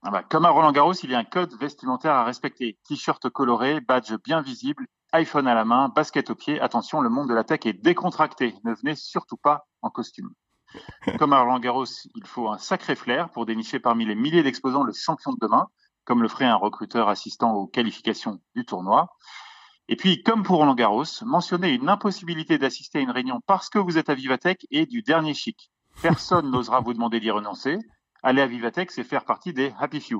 Ah 0.03 0.11
bah, 0.11 0.23
Comme 0.23 0.45
à 0.45 0.49
Roland 0.49 0.71
Garros, 0.71 0.93
il 0.93 1.09
y 1.09 1.15
a 1.15 1.19
un 1.19 1.23
code 1.23 1.57
vestimentaire 1.59 2.13
à 2.13 2.23
respecter. 2.25 2.77
T-shirt 2.87 3.29
coloré, 3.29 3.81
badge 3.81 4.13
bien 4.23 4.41
visible, 4.41 4.85
iPhone 5.13 5.47
à 5.47 5.55
la 5.55 5.65
main, 5.65 5.89
basket 5.89 6.29
au 6.29 6.35
pied. 6.35 6.59
Attention, 6.59 7.01
le 7.01 7.09
monde 7.09 7.29
de 7.29 7.33
la 7.33 7.43
tech 7.43 7.61
est 7.65 7.73
décontracté. 7.73 8.53
Ne 8.63 8.73
venez 8.73 8.95
surtout 8.95 9.37
pas 9.37 9.67
en 9.81 9.89
costume. 9.89 10.29
Comme 11.17 11.33
à 11.33 11.41
Roland 11.41 11.59
Garros, 11.59 11.85
il 12.15 12.25
faut 12.25 12.49
un 12.49 12.57
sacré 12.57 12.95
flair 12.95 13.29
pour 13.29 13.45
dénicher 13.45 13.79
parmi 13.79 14.05
les 14.05 14.15
milliers 14.15 14.43
d'exposants 14.43 14.83
le 14.83 14.93
champion 14.93 15.31
de 15.31 15.37
demain, 15.41 15.67
comme 16.05 16.21
le 16.21 16.27
ferait 16.27 16.45
un 16.45 16.55
recruteur 16.55 17.09
assistant 17.09 17.53
aux 17.53 17.67
qualifications 17.67 18.39
du 18.55 18.65
tournoi. 18.65 19.09
Et 19.87 19.95
puis, 19.95 20.23
comme 20.23 20.43
pour 20.43 20.57
Roland 20.57 20.73
Garros, 20.73 21.03
mentionner 21.23 21.69
une 21.69 21.89
impossibilité 21.89 22.57
d'assister 22.57 22.99
à 22.99 23.01
une 23.01 23.11
réunion 23.11 23.39
parce 23.45 23.69
que 23.69 23.77
vous 23.77 23.97
êtes 23.97 24.09
à 24.09 24.15
Vivatech 24.15 24.65
est 24.71 24.87
du 24.87 25.03
dernier 25.03 25.33
chic. 25.33 25.71
Personne 26.01 26.49
n'osera 26.51 26.79
vous 26.79 26.93
demander 26.93 27.19
d'y 27.19 27.29
renoncer. 27.29 27.77
Aller 28.23 28.41
à 28.41 28.47
Vivatech, 28.47 28.89
c'est 28.89 29.03
faire 29.03 29.25
partie 29.25 29.53
des 29.53 29.73
happy 29.79 29.99
few. 29.99 30.19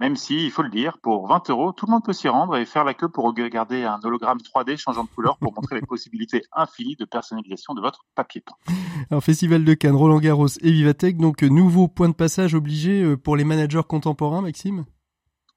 Même 0.00 0.16
si, 0.16 0.46
il 0.46 0.50
faut 0.50 0.62
le 0.62 0.70
dire, 0.70 0.98
pour 1.02 1.28
20 1.28 1.50
euros, 1.50 1.72
tout 1.72 1.86
le 1.86 1.92
monde 1.92 2.02
peut 2.04 2.14
s'y 2.14 2.26
rendre 2.26 2.56
et 2.56 2.64
faire 2.64 2.82
la 2.82 2.94
queue 2.94 3.08
pour 3.08 3.24
regarder 3.24 3.84
un 3.84 4.00
hologramme 4.02 4.38
3D 4.38 4.76
changeant 4.76 5.04
de 5.04 5.08
couleur 5.10 5.36
pour 5.38 5.54
montrer 5.54 5.76
les 5.76 5.86
possibilités 5.86 6.42
infinies 6.52 6.96
de 6.96 7.04
personnalisation 7.04 7.74
de 7.74 7.82
votre 7.82 8.04
papier 8.14 8.40
peint. 8.40 8.72
Alors, 9.10 9.22
Festival 9.22 9.64
de 9.64 9.74
Cannes, 9.74 9.94
Roland 9.94 10.18
Garros 10.18 10.48
et 10.60 10.72
Vivatech, 10.72 11.18
donc 11.18 11.42
nouveau 11.42 11.86
point 11.86 12.08
de 12.08 12.14
passage 12.14 12.54
obligé 12.54 13.02
euh, 13.02 13.16
pour 13.16 13.36
les 13.36 13.44
managers 13.44 13.82
contemporains, 13.86 14.40
Maxime? 14.40 14.86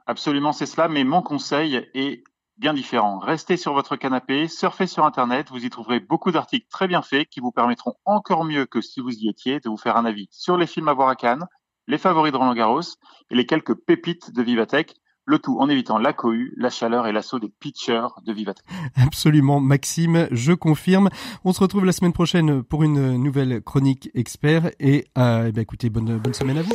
Absolument, 0.07 0.51
c'est 0.53 0.65
cela, 0.65 0.87
mais 0.87 1.03
mon 1.03 1.21
conseil 1.21 1.75
est 1.93 2.23
bien 2.57 2.73
différent. 2.73 3.19
Restez 3.19 3.57
sur 3.57 3.73
votre 3.73 3.95
canapé, 3.95 4.47
surfez 4.47 4.87
sur 4.87 5.05
Internet, 5.05 5.49
vous 5.49 5.65
y 5.65 5.69
trouverez 5.69 5.99
beaucoup 5.99 6.31
d'articles 6.31 6.67
très 6.69 6.87
bien 6.87 7.01
faits 7.01 7.27
qui 7.29 7.39
vous 7.39 7.51
permettront 7.51 7.95
encore 8.05 8.45
mieux 8.45 8.65
que 8.65 8.81
si 8.81 8.99
vous 8.99 9.11
y 9.11 9.27
étiez 9.27 9.59
de 9.59 9.69
vous 9.69 9.77
faire 9.77 9.97
un 9.97 10.05
avis 10.05 10.27
sur 10.31 10.57
les 10.57 10.67
films 10.67 10.87
à 10.87 10.93
voir 10.93 11.09
à 11.09 11.15
Cannes, 11.15 11.47
les 11.87 11.97
favoris 11.97 12.31
de 12.31 12.37
Roland 12.37 12.53
Garros 12.53 12.81
et 13.29 13.35
les 13.35 13.45
quelques 13.45 13.73
pépites 13.73 14.31
de 14.31 14.41
Vivatech. 14.41 14.95
Le 15.27 15.39
tout 15.39 15.57
en 15.59 15.69
évitant 15.69 15.97
la 15.97 16.13
cohue, 16.13 16.53
la 16.55 16.69
chaleur 16.69 17.07
et 17.07 17.11
l'assaut 17.11 17.39
des 17.39 17.49
pitchers 17.49 18.07
de 18.23 18.31
Vivatech. 18.31 18.63
Absolument, 18.95 19.59
Maxime, 19.59 20.27
je 20.31 20.53
confirme. 20.53 21.09
On 21.43 21.51
se 21.51 21.59
retrouve 21.61 21.83
la 21.85 21.91
semaine 21.91 22.13
prochaine 22.13 22.61
pour 22.61 22.83
une 22.83 23.17
nouvelle 23.17 23.61
chronique 23.61 24.11
expert 24.13 24.69
et 24.79 25.05
euh, 25.17 25.47
eh 25.47 25.51
ben, 25.51 25.61
écoutez, 25.61 25.89
bonne, 25.89 26.17
bonne 26.17 26.33
semaine 26.33 26.59
à 26.59 26.61
vous. 26.61 26.73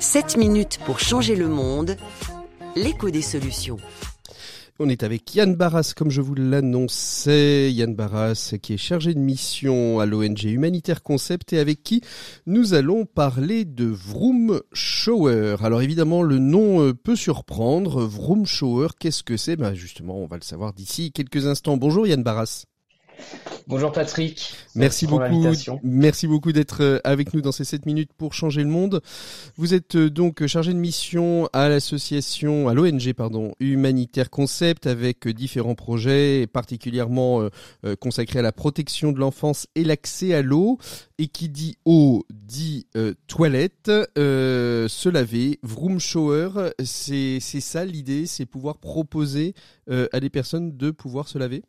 7 0.00 0.36
minutes 0.36 0.80
pour 0.84 0.98
changer 0.98 1.34
le 1.34 1.48
monde. 1.48 1.96
L'écho 2.76 3.08
des 3.10 3.22
solutions. 3.22 3.78
On 4.82 4.88
est 4.88 5.02
avec 5.02 5.34
Yann 5.34 5.56
Barras, 5.56 5.92
comme 5.94 6.10
je 6.10 6.22
vous 6.22 6.34
l'annonçais. 6.34 7.70
Yann 7.70 7.94
Barras, 7.94 8.54
qui 8.62 8.72
est 8.72 8.78
chargé 8.78 9.12
de 9.12 9.18
mission 9.18 10.00
à 10.00 10.06
l'ONG 10.06 10.44
Humanitaire 10.44 11.02
Concept 11.02 11.52
et 11.52 11.58
avec 11.58 11.82
qui 11.82 12.00
nous 12.46 12.72
allons 12.72 13.04
parler 13.04 13.66
de 13.66 13.84
Vroom 13.84 14.62
Shower. 14.72 15.56
Alors 15.62 15.82
évidemment, 15.82 16.22
le 16.22 16.38
nom 16.38 16.80
euh, 16.80 16.94
peut 16.94 17.14
surprendre. 17.14 18.06
Vroom 18.06 18.46
Shower, 18.46 18.88
qu'est-ce 18.98 19.22
que 19.22 19.36
c'est? 19.36 19.56
Ben 19.56 19.74
Justement, 19.74 20.16
on 20.16 20.26
va 20.26 20.36
le 20.36 20.44
savoir 20.44 20.72
d'ici 20.72 21.12
quelques 21.12 21.44
instants. 21.44 21.76
Bonjour 21.76 22.06
Yann 22.06 22.22
Barras. 22.22 22.64
Bonjour 23.70 23.92
Patrick. 23.92 24.52
Merci 24.74 25.06
beaucoup. 25.06 25.46
Merci 25.84 26.26
beaucoup 26.26 26.50
d'être 26.50 26.82
euh, 26.82 26.98
avec 27.04 27.34
nous 27.34 27.40
dans 27.40 27.52
ces 27.52 27.64
7 27.64 27.86
minutes 27.86 28.10
pour 28.16 28.34
changer 28.34 28.62
le 28.62 28.68
monde. 28.68 29.00
Vous 29.56 29.74
êtes 29.74 29.94
euh, 29.94 30.10
donc 30.10 30.44
chargé 30.46 30.72
de 30.72 30.78
mission 30.78 31.48
à 31.52 31.68
l'association, 31.68 32.68
à 32.68 32.74
l'ONG, 32.74 33.12
pardon, 33.12 33.52
Humanitaire 33.60 34.28
Concept 34.28 34.88
avec 34.88 35.26
euh, 35.28 35.32
différents 35.32 35.76
projets 35.76 36.48
particulièrement 36.52 37.48
consacrés 38.00 38.40
à 38.40 38.42
la 38.42 38.52
protection 38.52 39.12
de 39.12 39.20
l'enfance 39.20 39.66
et 39.74 39.84
l'accès 39.84 40.34
à 40.34 40.42
l'eau. 40.42 40.78
Et 41.18 41.28
qui 41.28 41.48
dit 41.48 41.76
eau 41.84 42.24
dit 42.32 42.86
toilette, 43.26 43.90
se 44.16 45.08
laver, 45.08 45.58
vroom 45.62 46.00
shower. 46.00 46.72
C'est 46.82 47.40
ça 47.40 47.84
l'idée, 47.84 48.26
c'est 48.26 48.46
pouvoir 48.46 48.78
proposer 48.78 49.54
à 49.88 50.20
des 50.20 50.30
personnes 50.30 50.76
de 50.76 50.90
pouvoir 50.90 51.28
se 51.28 51.38
laver? 51.38 51.62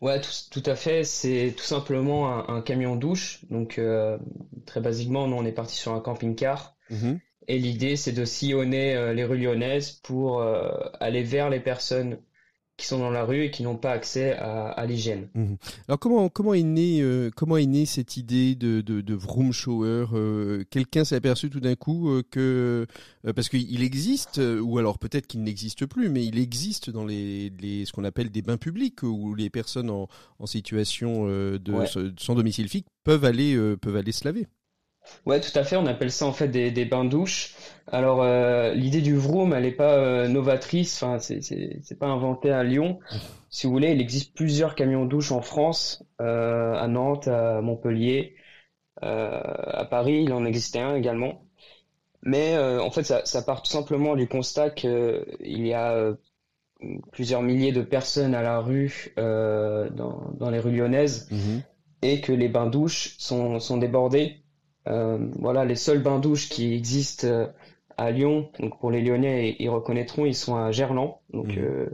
Ouais, 0.00 0.20
tout, 0.50 0.62
à 0.66 0.74
fait. 0.74 1.04
C'est 1.04 1.54
tout 1.56 1.64
simplement 1.64 2.48
un, 2.48 2.60
camion 2.62 2.96
douche. 2.96 3.40
Donc, 3.50 3.78
euh, 3.78 4.18
très 4.66 4.80
basiquement, 4.80 5.26
nous, 5.26 5.36
on 5.36 5.44
est 5.44 5.52
parti 5.52 5.76
sur 5.76 5.92
un 5.92 6.00
camping-car. 6.00 6.76
Mhm. 6.90 7.20
Et 7.48 7.58
l'idée, 7.58 7.96
c'est 7.96 8.12
de 8.12 8.24
sillonner 8.24 8.94
euh, 8.94 9.12
les 9.12 9.24
rues 9.24 9.38
lyonnaises 9.38 9.92
pour 9.92 10.40
euh, 10.40 10.70
aller 11.00 11.22
vers 11.22 11.50
les 11.50 11.60
personnes 11.60 12.18
qui 12.76 12.86
sont 12.86 12.98
dans 12.98 13.10
la 13.10 13.24
rue 13.24 13.44
et 13.44 13.50
qui 13.50 13.62
n'ont 13.62 13.76
pas 13.76 13.92
accès 13.92 14.32
à, 14.34 14.84
l'hygiène. 14.86 15.28
Mhm. 15.34 15.56
Alors 15.88 15.98
comment 15.98 16.28
comment 16.28 16.52
est 16.52 16.62
née 16.62 17.00
euh, 17.00 17.30
comment 17.34 17.56
est 17.56 17.66
née 17.66 17.86
cette 17.86 18.16
idée 18.16 18.54
de 18.54 18.82
de, 18.82 19.00
de 19.00 19.14
vroom 19.14 19.52
shower 19.52 20.06
euh, 20.12 20.64
Quelqu'un 20.70 21.04
s'est 21.04 21.16
aperçu 21.16 21.48
tout 21.48 21.60
d'un 21.60 21.74
coup 21.74 22.10
euh, 22.10 22.22
que 22.30 22.86
parce 23.34 23.48
qu'il 23.48 23.82
existe 23.82 24.38
ou 24.38 24.78
alors 24.78 24.98
peut-être 24.98 25.26
qu'il 25.26 25.42
n'existe 25.42 25.86
plus, 25.86 26.08
mais 26.08 26.24
il 26.24 26.38
existe 26.38 26.90
dans 26.90 27.04
les, 27.04 27.50
les 27.60 27.86
ce 27.86 27.92
qu'on 27.92 28.04
appelle 28.04 28.30
des 28.30 28.42
bains 28.42 28.58
publics 28.58 29.02
où 29.02 29.34
les 29.34 29.50
personnes 29.50 29.90
en, 29.90 30.08
en 30.38 30.46
situation 30.46 31.26
de 31.26 31.74
sans 32.18 32.34
domicile 32.34 32.68
fixe 32.68 32.88
peuvent 33.04 33.24
aller 33.24 33.56
peuvent 33.80 33.96
aller 33.96 34.12
se 34.12 34.24
laver. 34.24 34.46
Ouais, 35.24 35.40
tout 35.40 35.56
à 35.58 35.64
fait. 35.64 35.76
On 35.76 35.86
appelle 35.86 36.10
ça 36.10 36.26
en 36.26 36.32
fait 36.32 36.48
des, 36.48 36.70
des 36.70 36.84
bains 36.84 37.04
douches. 37.04 37.54
Alors 37.88 38.22
euh, 38.22 38.74
l'idée 38.74 39.00
du 39.00 39.14
vroom, 39.16 39.52
elle 39.52 39.62
n'est 39.62 39.70
pas 39.72 39.94
euh, 39.94 40.28
novatrice. 40.28 41.02
Enfin, 41.02 41.18
c'est 41.18 41.40
c'est 41.42 41.98
pas 41.98 42.06
inventé 42.06 42.50
à 42.50 42.62
Lyon. 42.64 42.98
Si 43.50 43.66
vous 43.66 43.72
voulez, 43.72 43.92
il 43.92 44.00
existe 44.00 44.34
plusieurs 44.34 44.74
camions 44.74 45.04
douches 45.04 45.32
en 45.32 45.40
France, 45.40 46.04
euh, 46.20 46.74
à 46.74 46.88
Nantes, 46.88 47.28
à 47.28 47.60
Montpellier, 47.60 48.34
à 49.00 49.86
Paris. 49.88 50.22
Il 50.24 50.32
en 50.32 50.44
existait 50.44 50.80
un 50.80 50.96
également. 50.96 51.42
Mais 52.22 52.58
en 52.58 52.90
fait, 52.90 53.04
ça, 53.04 53.24
ça 53.24 53.42
part 53.42 53.62
tout 53.62 53.70
simplement 53.70 54.16
du 54.16 54.26
constat 54.26 54.70
qu'il 54.70 55.24
y 55.66 55.72
a 55.72 56.12
plusieurs 57.12 57.42
milliers 57.42 57.72
de 57.72 57.82
personnes 57.82 58.34
à 58.34 58.42
la 58.42 58.58
rue 58.60 59.14
dans, 59.16 60.32
dans 60.38 60.50
les 60.50 60.58
rues 60.58 60.76
lyonnaises 60.76 61.28
Mhm. 61.30 61.62
et 62.02 62.20
que 62.20 62.32
les 62.32 62.48
bains-douches 62.48 63.16
sont, 63.18 63.60
sont 63.60 63.76
débordés. 63.78 64.42
Euh, 64.88 65.18
voilà, 65.38 65.64
les 65.64 65.76
seuls 65.76 66.02
bains-douches 66.02 66.48
qui 66.48 66.72
existent 66.74 67.26
euh, 67.26 67.46
à 67.96 68.10
Lyon, 68.10 68.50
donc 68.60 68.78
pour 68.78 68.90
les 68.90 69.02
Lyonnais, 69.02 69.56
ils 69.58 69.68
reconnaîtront, 69.68 70.26
ils 70.26 70.34
sont 70.34 70.56
à 70.56 70.70
Gerland, 70.70 71.18
donc 71.32 71.46
Mhm. 71.48 71.58
euh, 71.58 71.86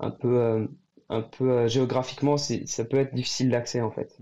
un 0.00 0.10
peu, 0.10 0.68
un 1.08 1.22
peu 1.22 1.50
euh, 1.50 1.68
géographiquement, 1.68 2.36
ça 2.38 2.84
peut 2.84 2.98
être 2.98 3.14
difficile 3.14 3.50
d'accès 3.50 3.80
en 3.80 3.90
fait. 3.90 4.18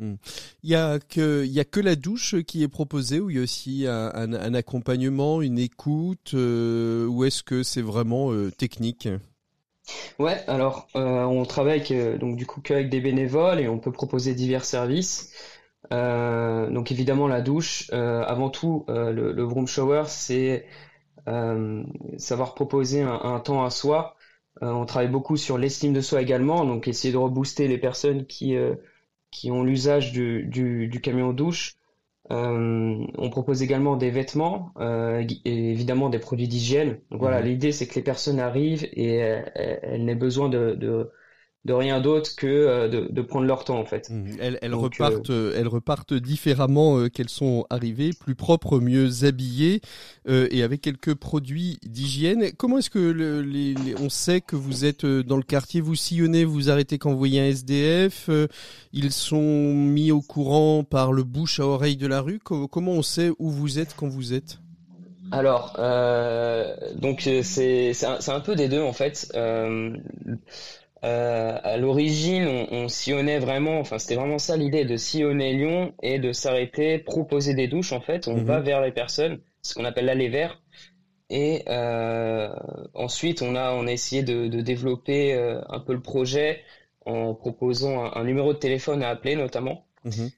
Il 0.62 0.70
y 0.70 0.74
a 0.74 0.98
que 0.98 1.44
il 1.44 1.52
y 1.52 1.60
a 1.60 1.64
que 1.64 1.80
la 1.80 1.96
douche 1.96 2.42
qui 2.42 2.62
est 2.62 2.68
proposée 2.68 3.18
ou 3.20 3.30
il 3.30 3.36
y 3.36 3.38
a 3.38 3.42
aussi 3.42 3.86
un, 3.86 4.10
un- 4.14 4.32
un 4.34 4.54
accompagnement, 4.54 5.40
une 5.42 5.58
écoute 5.58 6.32
euh, 6.34 7.06
ou 7.06 7.24
est-ce 7.24 7.42
que 7.42 7.62
c'est 7.62 7.82
vraiment 7.82 8.32
euh, 8.32 8.50
technique? 8.50 9.08
Ouais, 10.18 10.42
alors 10.46 10.88
on 10.94 11.44
travaille 11.44 11.80
avec, 11.80 12.18
donc 12.18 12.36
du 12.36 12.46
coup 12.46 12.60
qu'avec 12.60 12.90
des 12.90 13.00
bénévoles 13.00 13.60
et 13.60 13.68
on 13.68 13.78
peut 13.78 13.92
proposer 13.92 14.34
divers 14.34 14.64
services. 14.64 15.32
Euh, 15.92 16.70
donc 16.70 16.90
évidemment 16.92 17.28
la 17.28 17.40
douche, 17.40 17.90
euh, 17.92 18.22
avant 18.24 18.50
tout 18.50 18.84
euh, 18.88 19.12
le, 19.12 19.32
le 19.32 19.66
shower, 19.66 20.04
c'est 20.08 20.66
savoir 22.18 22.54
proposer 22.54 23.02
un, 23.02 23.20
un 23.22 23.40
temps 23.40 23.64
à 23.64 23.70
soi. 23.70 24.16
On 24.62 24.86
travaille 24.86 25.10
beaucoup 25.10 25.36
sur 25.36 25.58
l'estime 25.58 25.92
de 25.92 26.00
soi 26.00 26.22
également, 26.22 26.64
donc 26.64 26.88
essayer 26.88 27.12
de 27.12 27.18
rebooster 27.18 27.68
les 27.68 27.78
personnes 27.78 28.26
qui 28.26 28.56
qui 29.30 29.50
ont 29.50 29.62
l'usage 29.62 30.12
du, 30.12 30.44
du, 30.46 30.88
du 30.88 31.00
camion 31.00 31.32
douche. 31.32 31.74
On 32.30 33.30
propose 33.30 33.62
également 33.62 33.96
des 33.96 34.10
vêtements 34.10 34.72
et 34.80 35.26
évidemment 35.72 36.08
des 36.08 36.18
produits 36.18 36.48
d'hygiène. 36.48 37.00
Donc 37.10 37.20
voilà, 37.20 37.40
Mhm. 37.40 37.46
l'idée 37.46 37.72
c'est 37.72 37.86
que 37.86 37.94
les 37.96 38.02
personnes 38.02 38.40
arrivent 38.40 38.88
et 38.92 39.16
elles 39.16 40.04
n'aient 40.04 40.14
besoin 40.14 40.48
de, 40.48 40.74
de, 40.74 41.10
de 41.66 41.72
rien 41.72 42.00
d'autre 42.00 42.34
que 42.36 42.46
euh, 42.46 42.88
de, 42.88 43.08
de 43.10 43.22
prendre 43.22 43.46
leur 43.46 43.64
temps 43.64 43.78
en 43.78 43.84
fait. 43.84 44.08
Mhm. 44.08 44.36
Elles, 44.40 44.58
elles 44.62 44.70
Donc, 44.70 44.94
repartent, 44.94 45.30
euh, 45.30 45.52
elles 45.56 45.66
repartent 45.68 46.14
différemment 46.14 46.98
euh, 46.98 47.08
qu'elles 47.08 47.28
sont 47.28 47.66
arrivées, 47.70 48.10
plus 48.18 48.34
propres, 48.36 48.78
mieux 48.78 49.24
habillées 49.24 49.80
euh, 50.28 50.46
et 50.50 50.62
avec 50.62 50.80
quelques 50.80 51.14
produits 51.14 51.78
d'hygiène. 51.84 52.52
Comment 52.56 52.78
est-ce 52.78 52.90
que 52.90 52.98
le- 52.98 53.42
les, 53.42 53.74
les- 53.74 53.94
on 54.00 54.08
sait 54.08 54.40
que 54.40 54.56
vous 54.56 54.84
êtes 54.84 55.04
dans 55.04 55.36
le 55.36 55.42
quartier, 55.42 55.80
vous 55.80 55.96
sillonnez, 55.96 56.44
vous 56.44 56.70
arrêtez 56.70 56.98
quand 56.98 57.10
vous 57.10 57.18
voyez 57.18 57.40
un 57.40 57.46
SDF 57.46 58.28
euh, 58.28 58.46
Ils 58.92 59.12
sont 59.12 59.74
mis 59.74 60.12
au 60.12 60.22
courant 60.22 60.84
par 60.84 61.12
le 61.12 61.24
bouche 61.24 61.60
à 61.60 61.66
oreille 61.66 61.96
de 61.96 62.06
la 62.06 62.20
rue. 62.20 62.38
Co- 62.38 62.68
comment 62.68 62.92
on 62.92 63.02
sait 63.02 63.30
où 63.38 63.50
vous 63.50 63.78
êtes 63.78 63.94
quand 63.96 64.08
vous 64.08 64.32
êtes? 64.32 64.58
Alors, 65.32 65.74
euh, 65.80 66.72
donc 66.94 67.22
c'est 67.22 67.42
c'est 67.42 68.06
un, 68.06 68.18
un 68.28 68.40
peu 68.40 68.54
des 68.54 68.68
deux 68.68 68.80
en 68.82 68.92
fait. 68.92 69.32
Euh, 69.34 69.96
euh, 71.04 71.58
à 71.62 71.76
l'origine, 71.76 72.46
on, 72.48 72.66
on 72.84 72.88
sillonnait 72.88 73.38
vraiment, 73.38 73.78
enfin 73.80 73.98
c'était 73.98 74.14
vraiment 74.16 74.38
ça 74.38 74.56
l'idée 74.56 74.84
de 74.84 74.96
sillonner 74.96 75.52
Lyon 75.54 75.94
et 76.02 76.18
de 76.18 76.32
s'arrêter, 76.32 76.98
proposer 76.98 77.54
des 77.54 77.68
douches 77.68 77.92
en 77.92 78.00
fait. 78.00 78.28
On 78.28 78.36
Mhm. 78.36 78.44
va 78.44 78.60
vers 78.60 78.80
les 78.80 78.92
personnes, 78.92 79.40
ce 79.62 79.74
qu'on 79.74 79.84
appelle 79.84 80.06
l'aller 80.06 80.28
vers. 80.28 80.62
Et 81.30 81.64
euh, 81.68 82.54
ensuite, 82.94 83.42
on 83.42 83.56
a 83.56 83.72
on 83.72 83.86
a 83.88 83.92
essayé 83.92 84.22
de, 84.22 84.48
de 84.48 84.60
développer 84.62 85.34
euh, 85.34 85.60
un 85.68 85.80
peu 85.80 85.92
le 85.94 86.02
projet 86.02 86.62
en 87.06 87.34
proposant 87.34 88.04
un, 88.04 88.12
un 88.20 88.24
numéro 88.24 88.52
de 88.54 88.58
téléphone 88.58 89.02
à 89.02 89.10
appeler 89.10 89.36
notamment. 89.36 89.86
Mhm. 90.04 90.28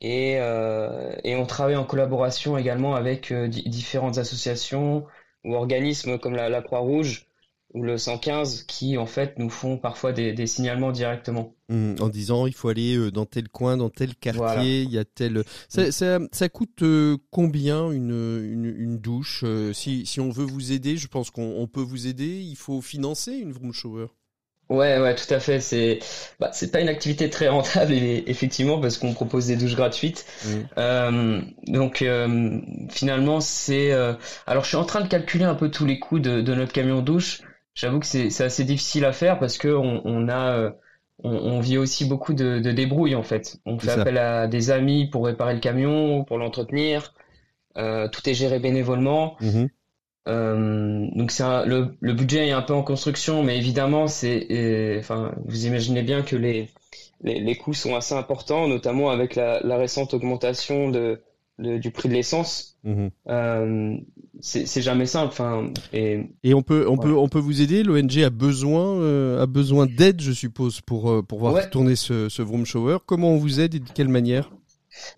Et, 0.00 0.36
euh, 0.38 1.12
et 1.24 1.34
on 1.36 1.46
travaille 1.46 1.76
en 1.76 1.84
collaboration 1.84 2.56
également 2.56 2.94
avec 2.94 3.32
euh, 3.32 3.48
di- 3.48 3.68
différentes 3.68 4.18
associations 4.18 5.06
ou 5.44 5.54
organismes 5.54 6.18
comme 6.18 6.36
la, 6.36 6.48
la 6.48 6.62
Croix-Rouge 6.62 7.27
ou 7.74 7.82
le 7.82 7.98
115 7.98 8.62
qui 8.62 8.96
en 8.96 9.04
fait 9.06 9.38
nous 9.38 9.50
font 9.50 9.76
parfois 9.76 10.12
des, 10.12 10.32
des 10.32 10.46
signalements 10.46 10.90
directement. 10.90 11.54
Mhm, 11.68 11.96
en 12.00 12.08
disant 12.08 12.46
il 12.46 12.54
faut 12.54 12.68
aller 12.70 12.96
euh, 12.96 13.10
dans 13.10 13.26
tel 13.26 13.48
coin, 13.48 13.76
dans 13.76 13.90
tel 13.90 14.14
quartier, 14.16 14.40
Voilà. 14.42 14.62
il 14.64 14.90
y 14.90 14.98
a 14.98 15.04
tel. 15.04 15.44
Ça, 15.68 15.92
ça, 15.92 16.18
ça 16.32 16.48
coûte 16.48 16.82
euh, 16.82 17.18
combien 17.30 17.90
une, 17.90 18.10
une, 18.42 18.64
une 18.64 18.98
douche 18.98 19.42
euh, 19.44 19.72
si, 19.74 20.06
si 20.06 20.18
on 20.20 20.30
veut 20.30 20.46
vous 20.46 20.72
aider, 20.72 20.96
je 20.96 21.08
pense 21.08 21.30
qu'on 21.30 21.56
on 21.58 21.66
peut 21.66 21.82
vous 21.82 22.06
aider. 22.06 22.40
Il 22.40 22.56
faut 22.56 22.80
financer 22.80 23.32
une 23.32 23.52
vroom 23.52 23.72
shower. 23.74 24.06
Ouais, 24.70 24.98
ouais, 25.00 25.14
tout 25.14 25.32
à 25.32 25.40
fait. 25.40 25.60
C'est 25.60 25.98
bah, 26.40 26.50
c'est 26.52 26.70
pas 26.70 26.80
une 26.82 26.88
activité 26.88 27.30
très 27.30 27.48
rentable 27.48 27.92
effectivement 27.94 28.78
parce 28.80 28.98
qu'on 28.98 29.14
propose 29.14 29.46
des 29.46 29.56
douches 29.56 29.76
gratuites. 29.76 30.26
Euh, 30.76 31.40
donc 31.66 32.02
euh, 32.02 32.60
finalement 32.90 33.40
c'est 33.40 33.92
euh, 33.92 34.12
alors 34.46 34.64
je 34.64 34.68
suis 34.68 34.76
en 34.76 34.84
train 34.84 35.00
de 35.00 35.08
calculer 35.08 35.44
un 35.44 35.54
peu 35.54 35.70
tous 35.70 35.86
les 35.86 35.98
coûts 35.98 36.18
de, 36.18 36.40
de 36.42 36.54
notre 36.54 36.72
camion 36.72 37.00
douche. 37.00 37.40
J'avoue 37.78 38.00
que 38.00 38.06
c'est 38.06 38.40
assez 38.42 38.64
difficile 38.64 39.04
à 39.04 39.12
faire 39.12 39.38
parce 39.38 39.56
que 39.56 39.68
on, 39.68 40.02
on 40.04 40.28
a 40.28 40.56
euh, 40.58 40.70
on, 41.22 41.30
on 41.30 41.60
vit 41.60 41.78
aussi 41.78 42.04
beaucoup 42.06 42.34
de, 42.34 42.58
de 42.58 42.72
débrouille 42.72 43.14
en 43.14 43.22
fait. 43.22 43.58
On 43.66 43.78
fait 43.78 43.86
ça. 43.86 44.00
appel 44.00 44.18
à 44.18 44.48
des 44.48 44.70
amis 44.72 45.06
pour 45.06 45.26
réparer 45.26 45.54
le 45.54 45.60
camion 45.60 46.18
ou 46.18 46.24
pour 46.24 46.38
l'entretenir. 46.38 47.14
Euh, 47.76 48.08
tout 48.08 48.28
est 48.28 48.34
géré 48.34 48.58
bénévolement. 48.58 49.36
Mhm. 49.40 49.68
Euh, 50.26 51.06
donc 51.14 51.30
c'est 51.30 51.44
un- 51.44 51.64
le, 51.64 51.96
le 52.00 52.12
budget 52.14 52.48
est 52.48 52.52
un 52.52 52.62
peu 52.62 52.74
en 52.74 52.82
construction, 52.82 53.44
mais 53.44 53.56
évidemment 53.56 54.08
c'est, 54.08 54.46
euh, 54.50 54.98
enfin 54.98 55.32
vous 55.46 55.66
imaginez 55.66 56.02
bien 56.02 56.22
que 56.22 56.34
les, 56.36 56.68
les 57.22 57.40
les 57.40 57.56
coûts 57.56 57.74
sont 57.74 57.94
assez 57.94 58.14
importants, 58.14 58.66
notamment 58.66 59.10
avec 59.10 59.36
la, 59.36 59.60
la 59.60 59.76
récente 59.78 60.14
augmentation 60.14 60.90
de, 60.90 61.22
de- 61.58 61.78
du 61.78 61.90
prix 61.90 62.08
de 62.08 62.14
l'essence. 62.14 62.76
Mhm. 62.84 63.10
Euh, 63.28 63.96
c'est 64.40 64.66
c'est 64.66 64.82
jamais 64.82 65.06
simple. 65.06 65.28
Enfin 65.32 65.70
et 65.92 66.26
Et 66.44 66.54
on 66.54 66.62
peut, 66.62 66.86
on 66.88 66.92
Ouais. 66.96 67.04
peut, 67.04 67.16
on 67.16 67.28
peut 67.28 67.38
vous 67.38 67.60
aider. 67.62 67.82
L'ONG 67.82 68.18
a 68.22 68.30
besoin, 68.30 69.00
euh, 69.00 69.42
a 69.42 69.46
besoin 69.46 69.86
d'aide, 69.86 70.20
je 70.20 70.32
suppose, 70.32 70.80
pour 70.80 71.10
euh, 71.10 71.22
pour 71.22 71.38
voir 71.40 71.54
Ouais. 71.54 71.68
tourner 71.70 71.96
ce, 71.96 72.28
ce 72.28 72.42
vroom 72.42 72.64
shower. 72.64 72.98
Comment 73.06 73.30
on 73.32 73.36
vous 73.38 73.60
aide 73.60 73.74
et 73.74 73.80
de 73.80 73.88
quelle 73.94 74.08
manière? 74.08 74.50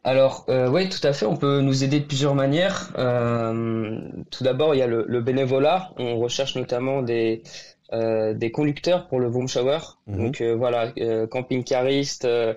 Alors, 0.04 0.44
euh, 0.50 0.68
oui, 0.70 0.88
tout 0.90 1.06
à 1.06 1.12
fait. 1.12 1.24
On 1.26 1.36
peut 1.36 1.60
nous 1.62 1.84
aider 1.84 2.00
de 2.00 2.04
plusieurs 2.04 2.34
manières. 2.34 2.92
Euh, 2.98 3.98
tout 4.30 4.44
d'abord, 4.44 4.74
il 4.74 4.78
y 4.78 4.82
a 4.82 4.86
le, 4.86 5.04
le 5.08 5.20
bénévolat. 5.22 5.90
On 5.98 6.18
recherche 6.18 6.54
notamment 6.56 7.00
des, 7.02 7.42
euh, 7.94 8.34
des 8.34 8.50
conducteurs 8.50 9.08
pour 9.08 9.20
le 9.20 9.28
vroom 9.28 9.48
shower. 9.48 9.78
Mhm. 10.06 10.16
Donc 10.18 10.40
euh, 10.42 10.54
voilà, 10.54 10.92
euh, 10.98 11.26
camping-cariste, 11.26 12.24
euh, 12.26 12.52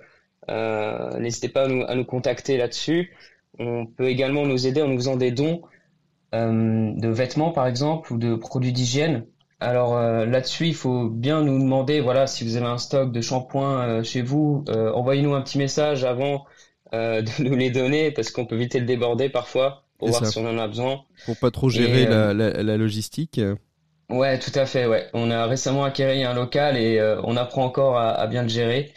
euh, 0.50 1.18
n'hésitez 1.20 1.48
pas 1.50 1.64
à 1.64 1.68
nous, 1.68 1.84
à 1.84 1.96
nous 1.96 2.04
contacter 2.06 2.58
là-dessus. 2.58 3.12
On 3.60 3.86
peut 3.86 4.08
également 4.08 4.46
nous 4.46 4.68
aider 4.68 4.82
en 4.82 4.88
nous 4.88 4.98
faisant 4.98 5.16
des 5.16 5.32
dons 5.32 5.62
euh, 6.34 6.92
de 6.96 7.08
vêtements, 7.08 7.52
par 7.52 7.68
exemple, 7.68 8.12
ou 8.14 8.18
de 8.18 8.36
produits 8.36 8.74
d'hygiène. 8.74 9.26
Alors 9.60 9.96
euh, 9.96 10.26
là-dessus, 10.26 10.68
il 10.68 10.76
faut 10.76 11.08
bien 11.08 11.42
nous 11.42 11.58
demander, 11.60 12.02
voilà, 12.02 12.28
si 12.28 12.44
vous 12.44 12.58
avez 12.58 12.66
un 12.66 12.78
stock 12.78 13.12
de 13.12 13.22
shampoing 13.22 13.82
euh, 13.88 14.04
chez 14.04 14.22
vous, 14.22 14.66
euh, 14.70 14.92
envoyez-nous 14.92 15.34
un 15.36 15.42
petit 15.42 15.58
message 15.58 16.04
avant 16.04 16.46
euh, 16.94 17.22
de 17.22 17.44
nous 17.44 17.56
les 17.56 17.70
donner 17.70 18.12
parce 18.12 18.30
qu'on 18.32 18.46
peut 18.46 18.58
vite 18.58 18.74
le 18.74 18.82
déborder 18.82 19.30
parfois 19.30 19.84
pour 20.00 20.10
voir 20.10 20.26
ça. 20.26 20.32
si 20.32 20.38
on 20.40 20.48
en 20.50 20.58
a 20.58 20.68
besoin. 20.68 21.04
pour 21.26 21.38
pas 21.38 21.52
trop 21.52 21.70
gérer 21.70 22.02
Et, 22.04 22.06
la, 22.08 22.34
la, 22.34 22.62
la 22.62 22.78
logistique 22.78 23.40
Ouais, 24.10 24.38
tout 24.38 24.52
à 24.56 24.66
fait, 24.66 24.86
ouais. 24.86 25.08
On 25.14 25.32
a 25.32 25.46
récemment 25.48 25.84
acquéri 25.86 26.24
un 26.24 26.34
local 26.34 26.78
et 26.78 27.00
euh, 27.00 27.22
on 27.24 27.36
apprend 27.38 27.64
encore 27.64 27.98
à, 27.98 28.12
à 28.12 28.28
bien 28.28 28.44
le 28.44 28.50
gérer. 28.50 28.94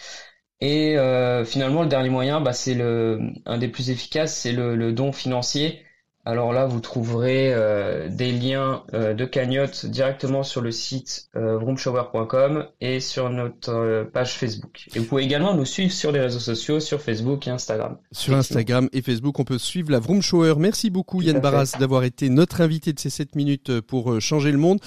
Et 0.61 0.96
euh, 0.96 1.44
finalement, 1.44 1.82
le 1.82 1.88
dernier 1.88 2.09
moyen, 2.09 2.40
bah, 2.40 2.52
c'est 2.52 2.74
le, 2.74 3.20
un 3.44 3.59
des 3.59 3.68
plus 3.68 3.90
efficaces, 3.90 4.36
c'est 4.36 4.52
le, 4.52 4.74
le 4.74 4.92
don 4.92 5.12
financier. 5.12 5.82
Alors 6.28 6.52
là, 6.52 6.66
vous 6.66 6.80
trouverez 6.80 7.54
euh, 7.54 8.09
des 8.09 8.32
liens 8.32 8.82
euh, 8.94 9.14
de 9.14 9.24
cagnotte 9.24 9.86
directement 9.86 10.42
sur 10.42 10.61
le 10.61 10.72
site 10.72 11.28
euh, 11.36 11.57
vroomshower.com 11.57 12.66
et 12.80 12.98
sur 12.98 13.30
notre 13.30 13.70
euh, 13.70 14.04
page 14.04 14.34
Facebook. 14.34 14.88
Et 14.96 14.98
vous 14.98 15.04
pouvez 15.04 15.22
également 15.22 15.54
nous 15.54 15.64
suivre 15.64 15.92
sur 15.92 16.11
les 16.11 16.18
réseaux 16.18 16.40
sociaux, 16.40 16.80
sur 16.80 17.00
Facebook 17.00 17.46
et 17.46 17.50
Instagram. 17.50 17.98
Sur. 18.11 18.34
Instagram 18.34 18.88
et 18.92 19.02
Facebook, 19.02 19.38
on 19.38 19.44
peut 19.44 19.57
suivre 19.57 19.92
la 19.92 20.00
Vroom 20.00 20.20
Shower. 20.20 20.54
Merci 20.59 20.90
beaucoup 20.90 21.20
Tout 21.20 21.28
Yann. 21.28 21.38
Barras 21.38 21.76
d'avoir 21.78 22.02
été 22.02 22.28
notre 22.28 22.61
invité 22.61 22.92
de 22.92 22.98
ces 22.98 23.09
7 23.09 23.36
minutes 23.36 23.80
pour 23.82 24.11
euh, 24.11 24.18
changer 24.18 24.50
le 24.50 24.59
monde. 24.59 24.80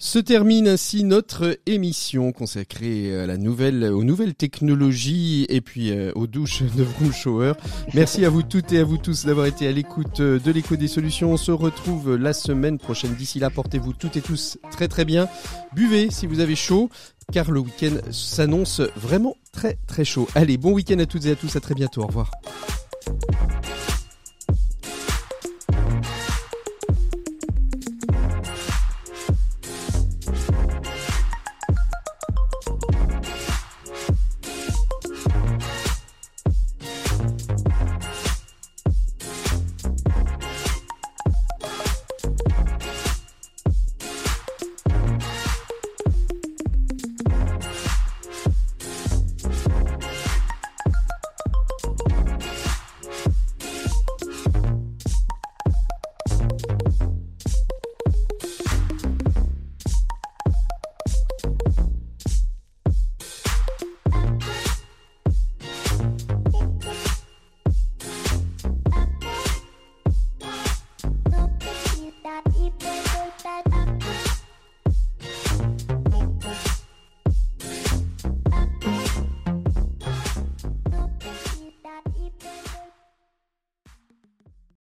Se 0.00 0.20
termine 0.20 0.68
ainsi 0.68 1.02
notre 1.02 1.58
émission 1.66 2.30
consacrée 2.30 3.20
à 3.20 3.26
la 3.26 3.36
nouvelle, 3.36 3.82
aux 3.82 4.04
nouvelles 4.04 4.36
technologies 4.36 5.44
et 5.48 5.60
puis 5.60 5.90
euh, 5.90 6.12
aux 6.14 6.28
douches 6.28 6.62
de 6.62 6.84
Vroom 6.84 7.12
Shower. 7.12 7.54
Merci 7.94 8.24
à 8.24 8.30
vous 8.30 8.44
toutes 8.44 8.72
et 8.72 8.78
à 8.78 8.84
vous 8.84 8.96
tous 8.96 9.26
d'avoir 9.26 9.46
été 9.46 9.66
à 9.66 9.72
l'écoute 9.72 10.20
euh, 10.20 10.38
de 10.38 10.52
l'écho 10.52 10.76
des 10.76 10.86
solutions. 10.86 11.32
On 11.32 11.36
se 11.36 11.50
retrouve 11.50 12.14
la 12.14 12.32
semaine 12.32 12.78
prochaine. 12.78 13.16
D'ici 13.16 13.40
là, 13.40 13.50
portez-vous 13.50 13.92
toutes 13.92 14.16
et 14.16 14.20
tous 14.20 14.56
très 14.70 14.86
très 14.86 15.04
bien. 15.04 15.28
Buvez 15.74 16.12
si 16.12 16.28
vous 16.28 16.38
avez 16.38 16.54
chaud, 16.54 16.90
car 17.32 17.50
le 17.50 17.58
week-end 17.58 17.96
s'annonce 18.12 18.80
vraiment 18.94 19.36
très 19.52 19.78
très 19.88 20.04
chaud. 20.04 20.28
Allez, 20.36 20.58
bon 20.58 20.74
week-end 20.74 21.00
à 21.00 21.06
toutes 21.06 21.26
et 21.26 21.32
à 21.32 21.36
tous. 21.36 21.56
À 21.56 21.60
très 21.60 21.74
bientôt. 21.74 22.02
Au 22.02 22.06
revoir. 22.06 22.30